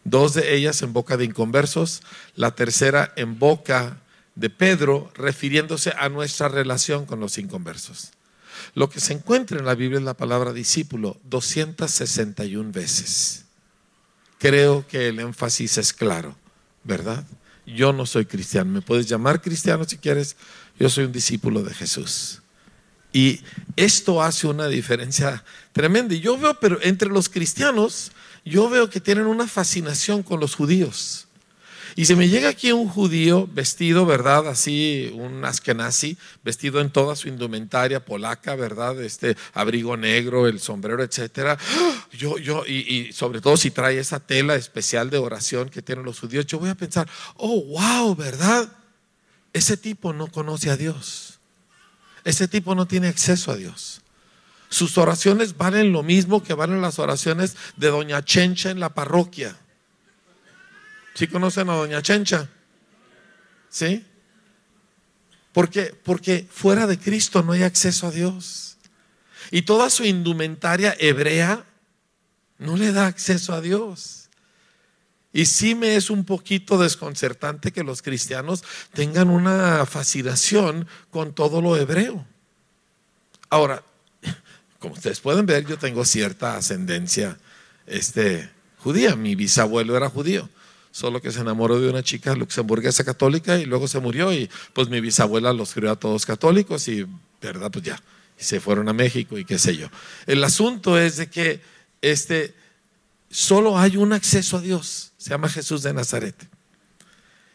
Dos 0.04 0.34
de 0.34 0.56
ellas 0.56 0.82
en 0.82 0.94
boca 0.94 1.18
de 1.18 1.26
inconversos, 1.26 2.02
la 2.36 2.56
tercera 2.56 3.12
en 3.16 3.40
boca 3.40 3.98
de 4.36 4.50
Pedro 4.50 5.12
refiriéndose 5.16 5.94
a 5.98 6.10
nuestra 6.10 6.48
relación 6.48 7.06
con 7.06 7.20
los 7.20 7.38
inconversos. 7.38 8.12
Lo 8.74 8.90
que 8.90 9.00
se 9.00 9.14
encuentra 9.14 9.60
en 9.60 9.66
la 9.66 9.76
Biblia 9.76 10.00
es 10.00 10.06
la 10.06 10.16
palabra 10.16 10.54
discípulo 10.54 11.18
261 11.26 12.72
veces. 12.72 13.46
Creo 14.40 14.86
que 14.88 15.10
el 15.10 15.20
énfasis 15.20 15.78
es 15.78 15.94
claro, 15.94 16.36
¿verdad? 16.84 17.26
Yo 17.66 17.92
no 17.92 18.06
soy 18.06 18.26
cristiano, 18.26 18.72
me 18.72 18.82
puedes 18.82 19.08
llamar 19.08 19.42
cristiano 19.42 19.84
si 19.84 19.98
quieres, 19.98 20.38
yo 20.80 20.90
soy 20.90 21.06
un 21.06 21.12
discípulo 21.12 21.64
de 21.64 21.74
Jesús. 21.74 22.42
Y 23.14 23.42
esto 23.76 24.22
hace 24.22 24.48
una 24.48 24.68
diferencia 24.68 25.44
tremenda. 25.72 26.14
Y 26.14 26.20
yo 26.20 26.38
veo, 26.38 26.60
pero 26.60 26.80
entre 26.82 27.10
los 27.10 27.30
cristianos, 27.30 28.12
yo 28.46 28.70
veo 28.70 28.90
que 28.90 29.02
tienen 29.02 29.26
una 29.26 29.48
fascinación 29.48 30.24
con 30.24 30.40
los 30.40 30.56
judíos. 30.56 31.28
Y 31.98 32.06
se 32.06 32.16
me 32.16 32.30
llega 32.30 32.50
aquí 32.50 32.72
un 32.72 32.88
judío 32.88 33.50
vestido, 33.52 34.06
¿verdad? 34.06 34.48
Así, 34.48 35.12
un 35.16 35.44
askenazi, 35.44 36.16
vestido 36.44 36.80
en 36.80 36.92
toda 36.92 37.16
su 37.16 37.28
indumentaria 37.28 38.06
polaca, 38.06 38.56
¿verdad? 38.56 39.02
Este 39.02 39.36
abrigo 39.52 39.98
negro, 39.98 40.48
el 40.48 40.60
sombrero, 40.60 41.02
etcétera. 41.04 41.58
Yo, 42.12 42.38
yo, 42.38 42.64
y, 42.68 43.12
sobre 43.14 43.42
todo 43.42 43.58
si 43.58 43.72
trae 43.72 43.98
esa 43.98 44.20
tela 44.20 44.54
especial 44.54 45.10
de 45.10 45.18
oración 45.18 45.70
que 45.70 45.82
tienen 45.82 46.06
los 46.06 46.20
judíos, 46.20 46.46
yo 46.46 46.60
voy 46.60 46.70
a 46.70 46.76
pensar, 46.76 47.10
oh, 47.36 47.64
wow, 47.64 48.16
¿verdad? 48.16 48.72
Ese 49.52 49.76
tipo 49.76 50.14
no 50.14 50.28
conoce 50.28 50.70
a 50.70 50.78
Dios. 50.78 51.27
Ese 52.28 52.50
tipo 52.50 52.76
no 52.76 52.86
tiene 52.86 53.08
acceso 53.08 53.54
a 53.54 53.56
Dios. 53.56 54.02
Sus 54.68 54.98
oraciones 54.98 55.56
valen 55.56 55.94
lo 55.94 56.04
mismo 56.04 56.44
que 56.44 56.54
valen 56.54 56.82
las 56.82 57.00
oraciones 57.00 57.56
de 57.78 57.88
Doña 57.88 58.26
Chencha 58.26 58.70
en 58.70 58.82
la 58.82 58.90
parroquia. 58.94 59.56
¿Sí 61.14 61.28
conocen 61.28 61.70
a 61.70 61.76
Doña 61.76 62.02
Chencha? 62.02 62.50
¿Sí? 63.70 64.06
¿Por 65.54 65.70
qué? 65.70 65.96
Porque 66.04 66.46
fuera 66.52 66.86
de 66.86 67.00
Cristo 67.00 67.44
no 67.44 67.54
hay 67.54 67.64
acceso 67.64 68.08
a 68.08 68.12
Dios. 68.12 68.76
Y 69.50 69.62
toda 69.62 69.90
su 69.90 70.04
indumentaria 70.04 70.98
hebrea 71.00 71.64
no 72.58 72.76
le 72.76 72.92
da 72.92 73.08
acceso 73.08 73.54
a 73.54 73.62
Dios. 73.62 74.27
Y 75.38 75.46
sí 75.46 75.76
me 75.76 75.96
es 75.96 76.10
un 76.10 76.26
poquito 76.26 76.80
desconcertante 76.80 77.72
que 77.72 77.84
los 77.84 78.02
cristianos 78.02 78.64
tengan 78.92 79.30
una 79.30 79.86
fascinación 79.86 80.88
con 81.12 81.32
todo 81.32 81.62
lo 81.62 81.78
hebreo. 81.78 82.26
Ahora, 83.48 83.84
como 84.80 84.96
ustedes 84.96 85.20
pueden 85.20 85.46
ver, 85.46 85.64
yo 85.68 85.78
tengo 85.78 86.06
cierta 86.06 86.58
ascendencia 86.58 87.38
este, 87.86 88.50
judía. 88.80 89.16
Mi 89.16 89.36
bisabuelo 89.36 89.96
era 89.96 90.10
judío 90.10 90.50
solo 90.90 91.22
que 91.22 91.30
se 91.30 91.42
enamoró 91.42 91.80
de 91.80 91.88
una 91.88 92.02
chica 92.02 92.34
luxemburguesa 92.34 93.04
católica 93.04 93.60
y 93.60 93.66
luego 93.66 93.88
se 93.88 94.00
murió 94.00 94.34
y 94.34 94.50
pues 94.74 94.90
mi 94.90 95.02
bisabuela 95.02 95.54
los 95.54 95.76
crió 95.76 95.92
a 95.92 95.96
todos 95.96 96.26
católicos 96.26 96.88
y, 96.88 97.06
¿verdad? 97.40 97.70
Pues 97.70 97.86
ya, 97.86 98.02
y 98.40 98.44
se 98.44 98.60
fueron 98.60 98.90
a 98.90 98.94
México 98.94 99.38
y 99.38 99.46
qué 99.46 99.60
sé 99.60 99.78
yo. 99.78 99.88
El 100.26 100.44
asunto 100.44 100.98
es 100.98 101.18
de 101.18 101.30
que 101.30 101.62
este, 102.02 102.56
solo 103.30 103.78
hay 103.78 103.98
un 103.98 104.14
acceso 104.14 104.58
a 104.58 104.62
Dios, 104.62 105.07
se 105.18 105.32
llama 105.32 105.50
Jesús 105.50 105.84
de 105.84 105.94
Nazaret. 105.94 106.36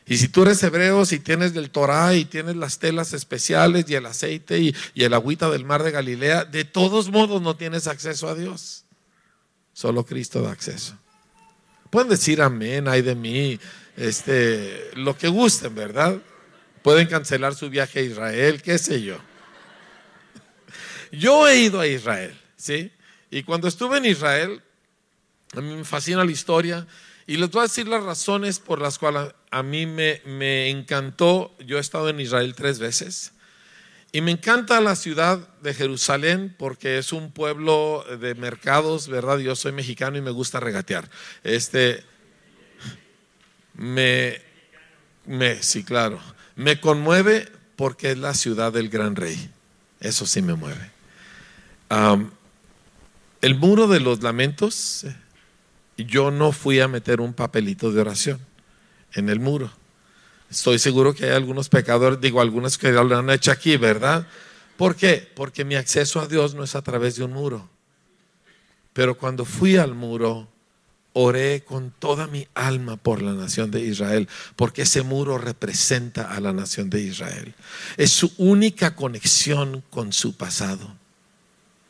Y 0.04 0.16
si 0.16 0.28
tú 0.28 0.42
eres 0.42 0.62
hebreo, 0.62 1.04
si 1.04 1.21
tienes 1.21 1.54
del 1.54 1.71
Torah 1.71 2.14
y 2.14 2.25
tienes 2.25 2.57
las 2.57 2.78
telas 2.78 3.12
especiales 3.12 3.85
y 3.88 3.95
el 3.95 4.04
aceite 4.07 4.59
y, 4.59 4.75
y 4.95 5.04
el 5.04 5.14
agüita 5.14 5.49
del 5.49 5.64
mar 5.64 5.83
de 5.85 5.92
Galilea, 5.92 6.45
de 6.45 6.64
todos 6.64 7.11
modos 7.11 7.40
no 7.40 7.57
tienes 7.57 7.87
acceso 7.87 8.28
a 8.28 8.35
Dios. 8.35 8.85
Solo 9.73 10.04
Cristo 10.04 10.42
da 10.42 10.50
acceso. 10.50 10.99
Pueden 11.90 12.09
decir 12.09 12.42
amén, 12.42 12.88
ay 12.88 13.02
de 13.02 13.14
mí, 13.14 13.61
este, 13.97 14.90
lo 14.95 15.16
que 15.16 15.28
gusten, 15.28 15.75
¿verdad? 15.75 16.21
Pueden 16.83 17.07
cancelar 17.07 17.54
su 17.54 17.71
viaje 17.71 18.00
a 18.00 18.02
Israel, 18.02 18.62
qué 18.62 18.78
sé 18.78 19.02
yo. 19.02 19.19
Yo 21.12 21.47
he 21.47 21.59
ido 21.61 21.78
a 21.78 21.87
Israel, 21.87 22.37
¿sí? 22.57 22.90
Y 23.31 23.42
cuando 23.45 23.69
estuve 23.69 23.99
en 23.99 24.07
Israel, 24.07 24.62
a 25.54 25.61
mí 25.61 25.76
me 25.76 25.85
fascina 25.85 26.25
la 26.25 26.33
historia 26.33 26.87
Y 27.26 27.37
les 27.37 27.50
voy 27.50 27.61
a 27.61 27.62
decir 27.62 27.88
las 27.88 28.02
razones 28.02 28.59
por 28.59 28.81
las 28.81 28.99
cuales 28.99 29.33
a 29.50 29.62
mí 29.62 29.87
me, 29.87 30.21
me 30.26 30.69
encantó. 30.69 31.55
Yo 31.64 31.79
he 31.79 31.81
estado 31.81 32.09
en 32.09 32.21
Israel 32.21 32.55
tres 32.55 32.79
veces. 32.79 33.33
Y 34.14 34.21
me 34.21 34.31
encanta 34.31 34.81
la 34.83 34.95
ciudad 34.95 35.38
de 35.62 35.73
Jerusalén 35.73 36.55
porque 36.59 36.99
es 36.99 37.14
un 37.14 37.33
pueblo 37.33 38.05
de 38.21 38.35
mercados, 38.35 39.09
¿verdad? 39.09 39.38
Yo 39.38 39.57
soy 39.57 39.73
mexicano 39.73 40.19
y 40.19 40.21
me 40.21 40.31
gusta 40.31 40.61
regatear. 40.61 41.11
Este, 41.43 42.05
me, 43.75 44.43
sí, 45.61 45.83
claro, 45.83 46.21
me 46.57 46.79
conmueve 46.79 47.50
porque 47.76 48.12
es 48.12 48.19
la 48.19 48.35
ciudad 48.35 48.71
del 48.71 48.91
gran 48.91 49.17
rey. 49.17 49.50
Eso 50.00 50.26
sí 50.26 50.43
me 50.43 50.55
mueve. 50.55 50.91
el 53.41 53.55
muro 53.55 53.88
de 53.88 54.00
los 54.00 54.23
lamentos, 54.23 55.07
yo 55.97 56.31
no 56.31 56.53
fui 56.53 56.81
a 56.81 56.89
meter 56.89 57.21
un 57.21 57.35
papelito 57.35 57.93
de 57.93 58.01
oración 58.01 58.41
en 59.13 59.29
el 59.29 59.41
muro. 59.41 59.71
Estoy 60.51 60.79
seguro 60.79 61.15
que 61.15 61.25
hay 61.25 61.31
algunos 61.31 61.69
pecadores, 61.69 62.21
digo, 62.21 62.41
algunos 62.41 62.77
que 62.77 62.93
lo 62.93 63.17
han 63.17 63.31
hecho 63.31 63.51
aquí, 63.51 63.77
¿verdad? 63.77 64.27
¿Por 64.77 64.97
qué? 64.97 65.31
Porque 65.35 65.65
mi 65.65 65.77
acceso 65.77 66.21
a 66.21 66.27
Dios 66.27 66.55
no 66.55 66.65
es 66.65 66.75
a 66.75 66.83
través 66.83 67.17
de 67.17 67.25
un 67.25 67.33
muro. 67.33 67.69
Pero 68.93 69.17
cuando 69.17 69.45
fui 69.45 69.77
al 69.77 69.95
muro, 69.95 70.49
oré 71.15 71.63
con 71.65 71.91
toda 71.91 72.27
mi 72.27 72.47
alma 72.55 72.97
por 72.97 73.23
la 73.23 73.33
nación 73.33 73.71
de 73.71 73.81
Israel, 73.81 74.29
porque 74.57 74.83
ese 74.83 75.03
muro 75.03 75.39
representa 75.39 76.31
a 76.35 76.41
la 76.41 76.53
nación 76.53 76.91
de 76.91 77.01
Israel. 77.01 77.55
Es 77.97 78.11
su 78.11 78.33
única 78.39 78.95
conexión 78.95 79.83
con 79.91 80.13
su 80.13 80.37
pasado, 80.37 80.95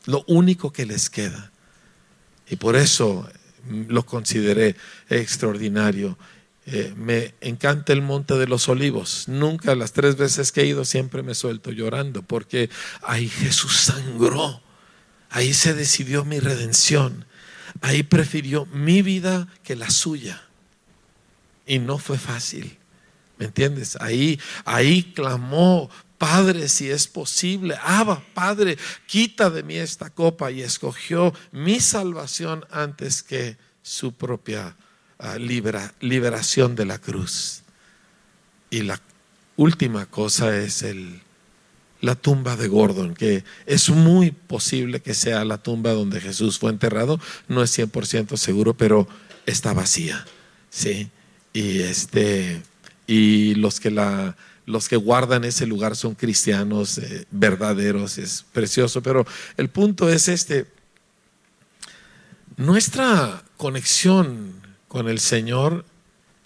lo 0.05 0.23
único 0.27 0.71
que 0.71 0.85
les 0.85 1.09
queda. 1.09 1.51
Y 2.49 2.57
por 2.57 2.75
eso 2.75 3.29
lo 3.69 4.05
consideré 4.05 4.75
extraordinario. 5.09 6.17
Eh, 6.65 6.93
me 6.95 7.33
encanta 7.41 7.91
el 7.91 8.01
monte 8.01 8.35
de 8.35 8.47
los 8.47 8.69
olivos. 8.69 9.27
Nunca 9.27 9.75
las 9.75 9.91
tres 9.91 10.15
veces 10.15 10.51
que 10.51 10.61
he 10.61 10.65
ido 10.65 10.85
siempre 10.85 11.21
me 11.21 11.35
suelto 11.35 11.71
llorando 11.71 12.21
porque 12.21 12.69
ahí 13.01 13.27
Jesús 13.27 13.75
sangró. 13.75 14.61
Ahí 15.29 15.53
se 15.53 15.73
decidió 15.73 16.23
mi 16.25 16.39
redención. 16.39 17.25
Ahí 17.81 18.03
prefirió 18.03 18.65
mi 18.67 19.01
vida 19.01 19.47
que 19.63 19.75
la 19.75 19.89
suya. 19.89 20.43
Y 21.65 21.79
no 21.79 21.97
fue 21.97 22.17
fácil. 22.17 22.77
¿Me 23.37 23.45
entiendes? 23.45 23.97
Ahí, 23.99 24.39
ahí 24.63 25.03
clamó, 25.15 25.89
Padre, 26.17 26.69
si 26.69 26.89
es 26.89 27.07
posible, 27.07 27.75
Abba, 27.81 28.23
Padre, 28.33 28.77
quita 29.07 29.49
de 29.49 29.63
mí 29.63 29.75
esta 29.75 30.09
copa. 30.09 30.51
Y 30.51 30.61
escogió 30.61 31.33
mi 31.51 31.79
salvación 31.79 32.65
antes 32.71 33.23
que 33.23 33.57
su 33.81 34.13
propia 34.13 34.75
liberación 35.99 36.75
de 36.75 36.85
la 36.85 36.97
cruz. 36.97 37.63
Y 38.69 38.83
la 38.83 38.99
última 39.55 40.05
cosa 40.05 40.57
es 40.57 40.83
el, 40.83 41.21
la 42.01 42.15
tumba 42.15 42.55
de 42.55 42.67
Gordon, 42.67 43.13
que 43.13 43.43
es 43.65 43.89
muy 43.89 44.31
posible 44.31 45.01
que 45.01 45.13
sea 45.13 45.45
la 45.45 45.57
tumba 45.57 45.91
donde 45.91 46.19
Jesús 46.19 46.59
fue 46.59 46.71
enterrado, 46.71 47.19
no 47.47 47.63
es 47.63 47.77
100% 47.77 48.35
seguro, 48.37 48.73
pero 48.73 49.07
está 49.45 49.73
vacía. 49.73 50.25
¿sí? 50.69 51.09
Y, 51.53 51.81
este, 51.81 52.61
y 53.07 53.55
los, 53.55 53.79
que 53.79 53.91
la, 53.91 54.35
los 54.65 54.87
que 54.87 54.95
guardan 54.95 55.43
ese 55.43 55.65
lugar 55.65 55.95
son 55.95 56.15
cristianos 56.15 56.97
eh, 56.97 57.25
verdaderos, 57.31 58.17
es 58.17 58.45
precioso, 58.53 59.01
pero 59.01 59.25
el 59.57 59.69
punto 59.69 60.09
es 60.09 60.27
este, 60.27 60.67
nuestra 62.57 63.43
conexión 63.57 64.61
con 64.87 65.09
el 65.09 65.19
Señor 65.19 65.85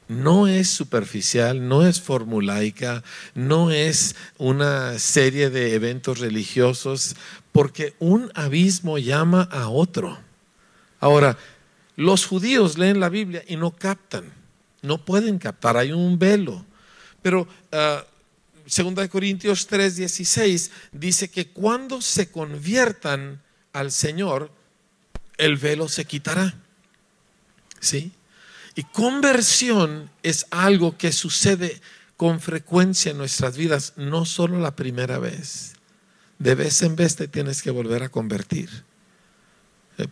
no 0.08 0.48
es 0.48 0.70
superficial, 0.70 1.68
no 1.68 1.86
es 1.86 2.00
formulaica, 2.00 3.04
no 3.36 3.72
es 3.72 4.16
una 4.38 4.98
serie 5.00 5.50
de 5.50 5.76
eventos 5.76 6.20
religiosos, 6.20 7.16
porque 7.52 7.94
un 8.00 8.32
abismo 8.34 8.98
llama 8.98 9.50
a 9.52 9.68
otro. 9.68 10.18
Ahora, 11.00 11.38
los 11.96 12.26
judíos 12.26 12.78
leen 12.78 13.00
la 13.00 13.10
Biblia 13.10 13.44
y 13.48 13.58
no 13.58 13.72
captan, 13.72 14.32
no 14.82 15.04
pueden 15.04 15.40
captar, 15.40 15.76
hay 15.78 15.92
un 15.92 16.18
velo. 16.18 16.66
Pero 17.22 17.42
uh, 17.42 18.94
2 18.94 19.08
Corintios 19.10 19.70
3:16 19.70 20.70
dice 20.92 21.30
que 21.30 21.48
cuando 21.48 22.02
se 22.02 22.30
conviertan 22.32 23.42
al 23.74 23.92
Señor, 23.92 24.52
el 25.38 25.58
velo 25.58 25.88
se 25.88 26.06
quitará. 26.06 26.56
¿Sí? 27.80 28.12
Y 28.76 28.84
conversión 28.84 30.10
es 30.24 30.46
algo 30.52 30.98
que 30.98 31.12
sucede 31.12 31.82
con 32.16 32.40
frecuencia 32.40 33.12
en 33.12 33.18
nuestras 33.18 33.56
vidas, 33.56 33.94
no 33.96 34.26
solo 34.26 34.60
la 34.60 34.76
primera 34.76 35.20
vez. 35.20 35.74
De 36.40 36.56
vez 36.56 36.82
en 36.82 36.96
vez 36.96 37.16
te 37.16 37.28
tienes 37.28 37.62
que 37.62 37.72
volver 37.72 38.04
a 38.04 38.10
convertir. 38.10 38.84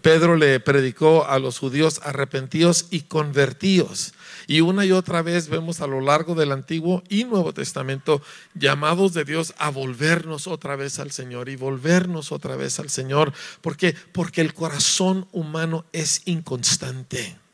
Pedro 0.01 0.35
le 0.35 0.59
predicó 0.59 1.25
a 1.27 1.37
los 1.37 1.59
judíos 1.59 2.01
arrepentidos 2.03 2.87
y 2.89 3.01
convertidos. 3.01 4.13
Y 4.47 4.61
una 4.61 4.85
y 4.85 4.91
otra 4.91 5.21
vez 5.21 5.47
vemos 5.47 5.81
a 5.81 5.87
lo 5.87 6.01
largo 6.01 6.33
del 6.35 6.51
Antiguo 6.51 7.03
y 7.09 7.23
Nuevo 7.23 7.53
Testamento 7.53 8.21
llamados 8.53 9.13
de 9.13 9.25
Dios 9.25 9.53
a 9.57 9.69
volvernos 9.69 10.47
otra 10.47 10.75
vez 10.75 10.99
al 10.99 11.11
Señor 11.11 11.49
y 11.49 11.55
volvernos 11.55 12.31
otra 12.31 12.55
vez 12.55 12.79
al 12.79 12.89
Señor. 12.89 13.33
¿Por 13.61 13.77
qué? 13.77 13.95
Porque 14.11 14.41
el 14.41 14.53
corazón 14.53 15.27
humano 15.31 15.85
es 15.91 16.21
inconstante 16.25 17.44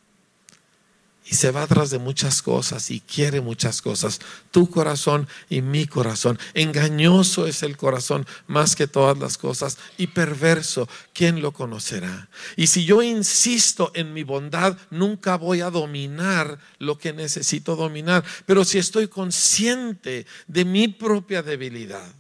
y 1.26 1.36
se 1.36 1.52
va 1.52 1.68
tras 1.68 1.92
de 1.92 2.00
muchas 2.00 2.42
cosas 2.42 2.90
y 2.90 3.00
quiere 3.00 3.42
muchas 3.42 3.82
cosas. 3.82 4.20
Tu 4.50 4.70
corazón 4.70 5.28
y 5.50 5.62
mi 5.62 5.86
corazón. 5.86 6.40
Engañoso 6.54 7.48
es 7.48 7.64
el 7.64 7.78
corazón 7.78 8.26
más 8.48 8.76
que 8.76 8.88
todas 8.88 9.18
las 9.18 9.38
cosas 9.38 9.78
y 9.98 10.08
perverso. 10.08 10.90
¿Quién 11.14 11.42
lo 11.42 11.52
conocerá? 11.52 12.28
Y 12.58 12.68
si 12.68 12.86
yo 12.86 13.02
insisto 13.02 13.92
en 13.94 14.14
mi 14.14 14.24
bondad, 14.24 14.78
nunca 14.90 15.38
voy 15.38 15.62
a 15.62 15.70
dominar 15.70 16.60
lo 16.80 16.98
que 16.98 17.14
necesito 17.14 17.76
dominar. 17.76 18.26
Pero 18.46 18.66
si 18.66 18.80
estoy 18.80 19.08
consciente 19.08 20.26
de 20.48 20.66
mi 20.66 20.88
propia 20.88 21.44
debilidad, 21.44 22.12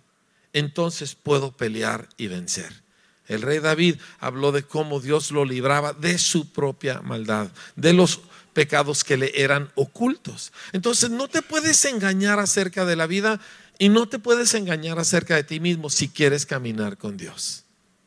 entonces 0.53 1.15
puedo 1.15 1.51
pelear 1.51 2.07
y 2.17 2.27
vencer. 2.27 2.81
El 3.27 3.41
rey 3.41 3.59
David 3.59 3.95
habló 4.19 4.51
de 4.51 4.63
cómo 4.63 4.99
Dios 4.99 5.31
lo 5.31 5.45
libraba 5.45 5.93
de 5.93 6.17
su 6.17 6.51
propia 6.51 7.01
maldad, 7.01 7.49
de 7.75 7.93
los 7.93 8.19
pecados 8.53 9.03
que 9.03 9.17
le 9.17 9.31
eran 9.41 9.71
ocultos. 9.75 10.51
Entonces 10.73 11.09
no 11.09 11.27
te 11.27 11.41
puedes 11.41 11.83
engañar 11.85 12.39
acerca 12.39 12.85
de 12.85 12.95
la 12.95 13.07
vida 13.07 13.39
y 13.79 13.89
no 13.89 14.07
te 14.07 14.19
puedes 14.19 14.53
engañar 14.53 14.99
acerca 14.99 15.35
de 15.35 15.43
ti 15.43 15.59
mismo 15.59 15.89
si 15.89 16.07
quieres 16.07 16.45
caminar 16.45 16.97
con 16.97 17.17
Dios. 17.17 17.63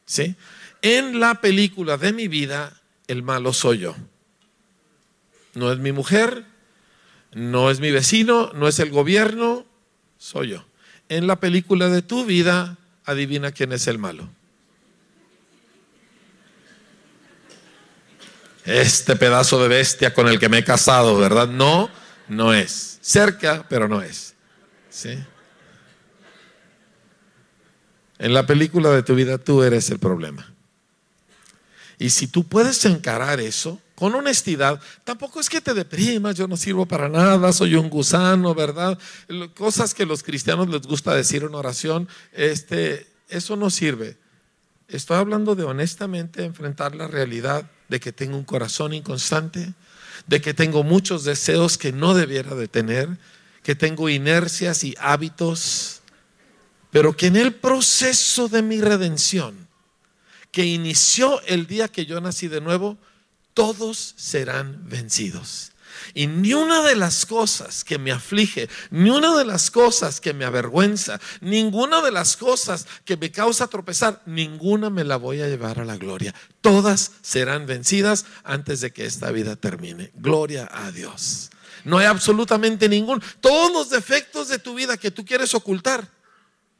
¿Sí? 0.06 0.36
En 0.82 1.18
la 1.18 1.40
película 1.40 1.96
de 1.96 2.12
mi 2.12 2.28
vida, 2.28 2.80
el 3.08 3.22
malo 3.22 3.52
soy 3.52 3.78
yo. 3.78 3.96
No 5.54 5.72
es 5.72 5.78
mi 5.78 5.92
mujer, 5.92 6.44
no 7.32 7.70
es 7.70 7.80
mi 7.80 7.90
vecino, 7.90 8.52
no 8.54 8.68
es 8.68 8.78
el 8.78 8.90
gobierno, 8.90 9.64
soy 10.18 10.50
yo. 10.50 10.64
En 11.08 11.26
la 11.26 11.36
película 11.36 11.88
de 11.88 12.02
tu 12.02 12.24
vida, 12.24 12.76
adivina 13.04 13.52
quién 13.52 13.72
es 13.72 13.86
el 13.86 13.98
malo. 13.98 14.28
Este 18.64 19.16
pedazo 19.16 19.62
de 19.62 19.68
bestia 19.68 20.14
con 20.14 20.28
el 20.28 20.38
que 20.38 20.48
me 20.48 20.58
he 20.58 20.64
casado, 20.64 21.16
¿verdad? 21.16 21.48
No, 21.48 21.90
no 22.28 22.54
es. 22.54 22.98
Cerca, 23.02 23.66
pero 23.68 23.88
no 23.88 24.02
es. 24.02 24.34
¿Sí? 24.90 25.18
En 28.18 28.32
la 28.32 28.46
película 28.46 28.90
de 28.90 29.02
tu 29.02 29.14
vida 29.14 29.38
tú 29.38 29.62
eres 29.62 29.90
el 29.90 29.98
problema. 29.98 30.50
Y 31.98 32.10
si 32.10 32.26
tú 32.26 32.44
puedes 32.44 32.84
encarar 32.84 33.40
eso 33.40 33.80
con 33.94 34.14
honestidad, 34.14 34.80
tampoco 35.04 35.40
es 35.40 35.48
que 35.48 35.60
te 35.60 35.74
deprimas, 35.74 36.34
yo 36.34 36.48
no 36.48 36.56
sirvo 36.56 36.86
para 36.86 37.08
nada, 37.08 37.52
soy 37.52 37.76
un 37.76 37.88
gusano, 37.88 38.54
¿verdad? 38.54 38.98
Cosas 39.54 39.94
que 39.94 40.04
los 40.04 40.22
cristianos 40.22 40.68
les 40.68 40.82
gusta 40.82 41.14
decir 41.14 41.44
en 41.44 41.54
oración, 41.54 42.08
este, 42.32 43.06
eso 43.28 43.56
no 43.56 43.70
sirve. 43.70 44.16
Estoy 44.94 45.16
hablando 45.16 45.56
de 45.56 45.64
honestamente 45.64 46.44
enfrentar 46.44 46.94
la 46.94 47.08
realidad 47.08 47.68
de 47.88 47.98
que 47.98 48.12
tengo 48.12 48.36
un 48.36 48.44
corazón 48.44 48.92
inconstante, 48.92 49.74
de 50.28 50.40
que 50.40 50.54
tengo 50.54 50.84
muchos 50.84 51.24
deseos 51.24 51.76
que 51.76 51.90
no 51.90 52.14
debiera 52.14 52.54
de 52.54 52.68
tener, 52.68 53.08
que 53.64 53.74
tengo 53.74 54.08
inercias 54.08 54.84
y 54.84 54.94
hábitos, 55.00 56.00
pero 56.92 57.16
que 57.16 57.26
en 57.26 57.34
el 57.34 57.54
proceso 57.54 58.46
de 58.46 58.62
mi 58.62 58.80
redención, 58.80 59.66
que 60.52 60.64
inició 60.64 61.40
el 61.42 61.66
día 61.66 61.88
que 61.88 62.06
yo 62.06 62.20
nací 62.20 62.46
de 62.46 62.60
nuevo, 62.60 62.96
todos 63.52 64.14
serán 64.16 64.88
vencidos. 64.88 65.72
Y 66.14 66.26
ni 66.26 66.54
una 66.54 66.82
de 66.82 66.96
las 66.96 67.26
cosas 67.26 67.84
que 67.84 67.98
me 67.98 68.12
aflige, 68.12 68.68
ni 68.90 69.10
una 69.10 69.36
de 69.36 69.44
las 69.44 69.70
cosas 69.70 70.20
que 70.20 70.34
me 70.34 70.44
avergüenza, 70.44 71.20
ninguna 71.40 72.02
de 72.02 72.10
las 72.10 72.36
cosas 72.36 72.86
que 73.04 73.16
me 73.16 73.30
causa 73.30 73.68
tropezar, 73.68 74.22
ninguna 74.26 74.90
me 74.90 75.04
la 75.04 75.16
voy 75.16 75.40
a 75.42 75.48
llevar 75.48 75.80
a 75.80 75.84
la 75.84 75.96
gloria. 75.96 76.34
Todas 76.60 77.12
serán 77.22 77.66
vencidas 77.66 78.26
antes 78.42 78.80
de 78.80 78.92
que 78.92 79.06
esta 79.06 79.30
vida 79.30 79.56
termine. 79.56 80.10
Gloria 80.14 80.68
a 80.72 80.90
Dios. 80.90 81.50
No 81.84 81.98
hay 81.98 82.06
absolutamente 82.06 82.88
ningún. 82.88 83.22
Todos 83.40 83.72
los 83.72 83.90
defectos 83.90 84.48
de 84.48 84.58
tu 84.58 84.74
vida 84.74 84.96
que 84.96 85.10
tú 85.10 85.24
quieres 85.24 85.54
ocultar, 85.54 86.08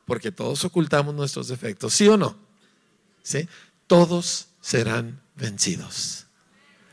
porque 0.06 0.32
todos 0.32 0.64
ocultamos 0.64 1.14
nuestros 1.14 1.48
defectos, 1.48 1.94
¿sí 1.94 2.08
o 2.08 2.16
no? 2.16 2.36
¿Sí? 3.22 3.48
Todos 3.86 4.48
serán 4.60 5.20
vencidos. 5.34 6.26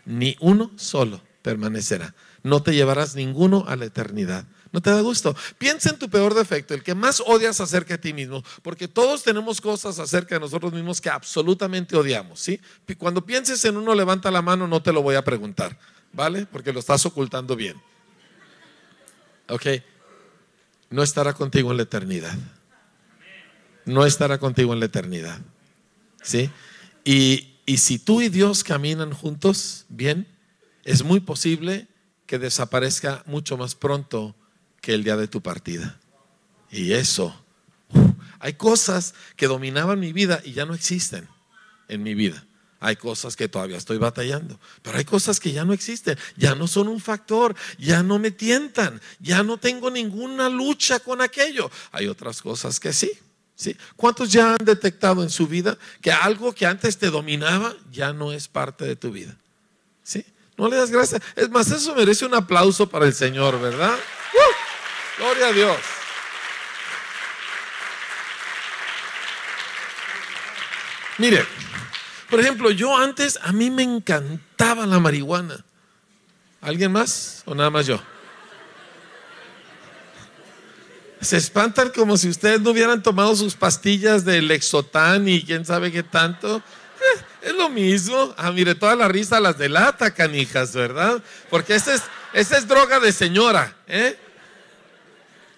Ni 0.05 0.36
uno 0.39 0.71
solo 0.75 1.21
permanecerá. 1.41 2.13
No 2.43 2.63
te 2.63 2.73
llevarás 2.73 3.15
ninguno 3.15 3.65
a 3.67 3.75
la 3.75 3.86
eternidad. 3.86 4.45
¿No 4.71 4.82
te 4.82 4.89
da 4.89 5.01
gusto? 5.01 5.36
Piensa 5.58 5.89
en 5.89 5.99
tu 5.99 6.10
peor 6.10 6.34
defecto, 6.34 6.73
el 6.73 6.82
que 6.82 6.95
más 6.95 7.21
odias 7.25 7.60
acerca 7.60 7.95
de 7.95 7.97
ti 7.97 8.13
mismo, 8.13 8.41
porque 8.62 8.88
todos 8.88 9.21
tenemos 9.21 9.60
cosas 9.60 9.99
acerca 9.99 10.36
de 10.36 10.41
nosotros 10.41 10.71
mismos 10.71 11.01
que 11.01 11.10
absolutamente 11.10 11.97
odiamos, 11.97 12.39
¿sí? 12.39 12.60
Cuando 12.97 13.25
pienses 13.25 13.63
en 13.65 13.75
uno, 13.75 13.93
levanta 13.93 14.32
la 14.32 14.41
mano, 14.41 14.67
no 14.67 14.82
te 14.82 14.93
lo 14.93 15.01
voy 15.01 15.15
a 15.15 15.23
preguntar, 15.23 15.77
¿vale? 16.13 16.45
Porque 16.45 16.71
lo 16.71 16.80
estás 16.80 17.06
ocultando 17.06 17.56
bien. 17.58 17.82
¿Ok? 19.49 19.65
No 20.89 21.04
estará 21.04 21.34
contigo 21.34 21.71
en 21.71 21.77
la 21.77 21.84
eternidad. 21.84 22.38
No 23.84 24.06
estará 24.06 24.38
contigo 24.38 24.73
en 24.73 24.80
la 24.80 24.86
eternidad. 24.86 25.41
¿Sí? 26.23 26.49
Y, 27.04 27.58
y 27.65 27.77
si 27.77 27.99
tú 27.99 28.21
y 28.21 28.30
Dios 28.30 28.63
caminan 28.63 29.12
juntos, 29.12 29.86
bien, 29.89 30.27
es 30.83 31.03
muy 31.03 31.19
posible 31.19 31.87
que 32.25 32.39
desaparezca 32.39 33.23
mucho 33.25 33.57
más 33.57 33.75
pronto 33.75 34.35
que 34.81 34.93
el 34.93 35.03
día 35.03 35.17
de 35.17 35.27
tu 35.27 35.41
partida. 35.41 35.99
Y 36.71 36.93
eso, 36.93 37.35
hay 38.39 38.53
cosas 38.53 39.13
que 39.35 39.47
dominaban 39.47 39.99
mi 39.99 40.13
vida 40.13 40.41
y 40.43 40.53
ya 40.53 40.65
no 40.65 40.73
existen 40.73 41.27
en 41.87 42.03
mi 42.03 42.15
vida. 42.15 42.45
Hay 42.79 42.95
cosas 42.95 43.35
que 43.35 43.47
todavía 43.47 43.77
estoy 43.77 43.99
batallando, 43.99 44.59
pero 44.81 44.97
hay 44.97 45.05
cosas 45.05 45.39
que 45.39 45.51
ya 45.51 45.63
no 45.63 45.71
existen, 45.73 46.17
ya 46.35 46.55
no 46.55 46.67
son 46.67 46.87
un 46.87 46.99
factor, 46.99 47.55
ya 47.77 48.01
no 48.01 48.17
me 48.17 48.31
tientan, 48.31 48.99
ya 49.19 49.43
no 49.43 49.57
tengo 49.57 49.91
ninguna 49.91 50.49
lucha 50.49 50.99
con 50.99 51.21
aquello. 51.21 51.69
Hay 51.91 52.07
otras 52.07 52.41
cosas 52.41 52.79
que 52.79 52.91
sí. 52.91 53.11
¿Sí? 53.53 53.77
¿Cuántos 53.95 54.31
ya 54.31 54.55
han 54.55 54.65
detectado 54.65 55.21
en 55.21 55.29
su 55.29 55.45
vida 55.45 55.77
que 56.01 56.11
algo 56.11 56.51
que 56.51 56.65
antes 56.65 56.97
te 56.97 57.11
dominaba 57.11 57.75
ya 57.91 58.11
no 58.11 58.31
es 58.31 58.47
parte 58.47 58.85
de 58.85 58.95
tu 58.95 59.11
vida? 59.11 59.37
¿Sí? 60.01 60.25
No 60.62 60.69
le 60.69 60.76
das 60.76 60.91
gracias. 60.91 61.19
Es 61.36 61.50
más, 61.50 61.71
eso 61.71 61.95
merece 61.95 62.24
un 62.24 62.36
aplauso 62.36 62.88
para 62.88 63.08
el 63.08 63.15
Señor, 63.15 63.60
¿verdad? 63.60 63.95
¡Uh! 63.95 65.17
Gloria 65.17 65.47
a 65.47 65.52
Dios. 65.54 65.78
Mire, 71.17 71.43
por 72.30 72.39
ejemplo, 72.39 72.69
yo 72.69 72.95
antes, 72.95 73.39
a 73.41 73.52
mí 73.52 73.71
me 73.71 73.82
encantaba 73.82 74.86
la 74.86 75.00
marihuana. 75.00 75.65
¿Alguien 76.62 76.91
más 76.91 77.41
o 77.45 77.56
nada 77.56 77.71
más 77.71 77.88
yo? 77.88 78.00
Se 81.21 81.38
espantan 81.38 81.89
como 81.89 82.17
si 82.17 82.30
ustedes 82.30 82.62
no 82.62 82.69
hubieran 82.69 83.02
tomado 83.02 83.36
sus 83.36 83.56
pastillas 83.56 84.26
de 84.26 84.43
Lexotán 84.43 85.28
y 85.28 85.43
quién 85.43 85.65
sabe 85.65 85.91
qué 85.91 86.04
tanto. 86.04 86.58
Eh, 86.58 87.30
es 87.41 87.54
lo 87.54 87.69
mismo. 87.69 88.34
Ah, 88.38 88.51
mire, 88.51 88.75
toda 88.75 88.95
la 88.95 89.08
risa 89.08 89.39
las 89.39 89.58
delata, 89.58 90.13
canijas, 90.13 90.73
¿verdad? 90.73 91.21
Porque 91.49 91.75
esa 91.75 91.95
es, 91.95 92.04
esa 92.34 92.58
es 92.58 92.67
droga 92.67 92.99
de 92.99 93.12
señora, 93.12 93.75
¿eh? 93.88 94.17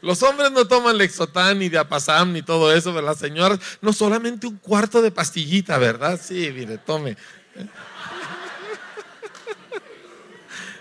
Los 0.02 0.22
hombres 0.22 0.52
no 0.52 0.68
toman 0.68 0.98
Lexotán 0.98 1.60
ni 1.60 1.70
Diapasam 1.70 2.34
ni 2.34 2.42
todo 2.42 2.74
eso, 2.76 2.94
¿verdad, 2.94 3.16
señoras? 3.16 3.60
No 3.82 3.94
solamente 3.94 4.48
un 4.48 4.58
cuarto 4.58 5.02
de 5.02 5.12
pastillita, 5.12 5.78
¿verdad? 5.78 6.20
Sí, 6.22 6.52
mire, 6.54 6.78
tome. 6.78 7.16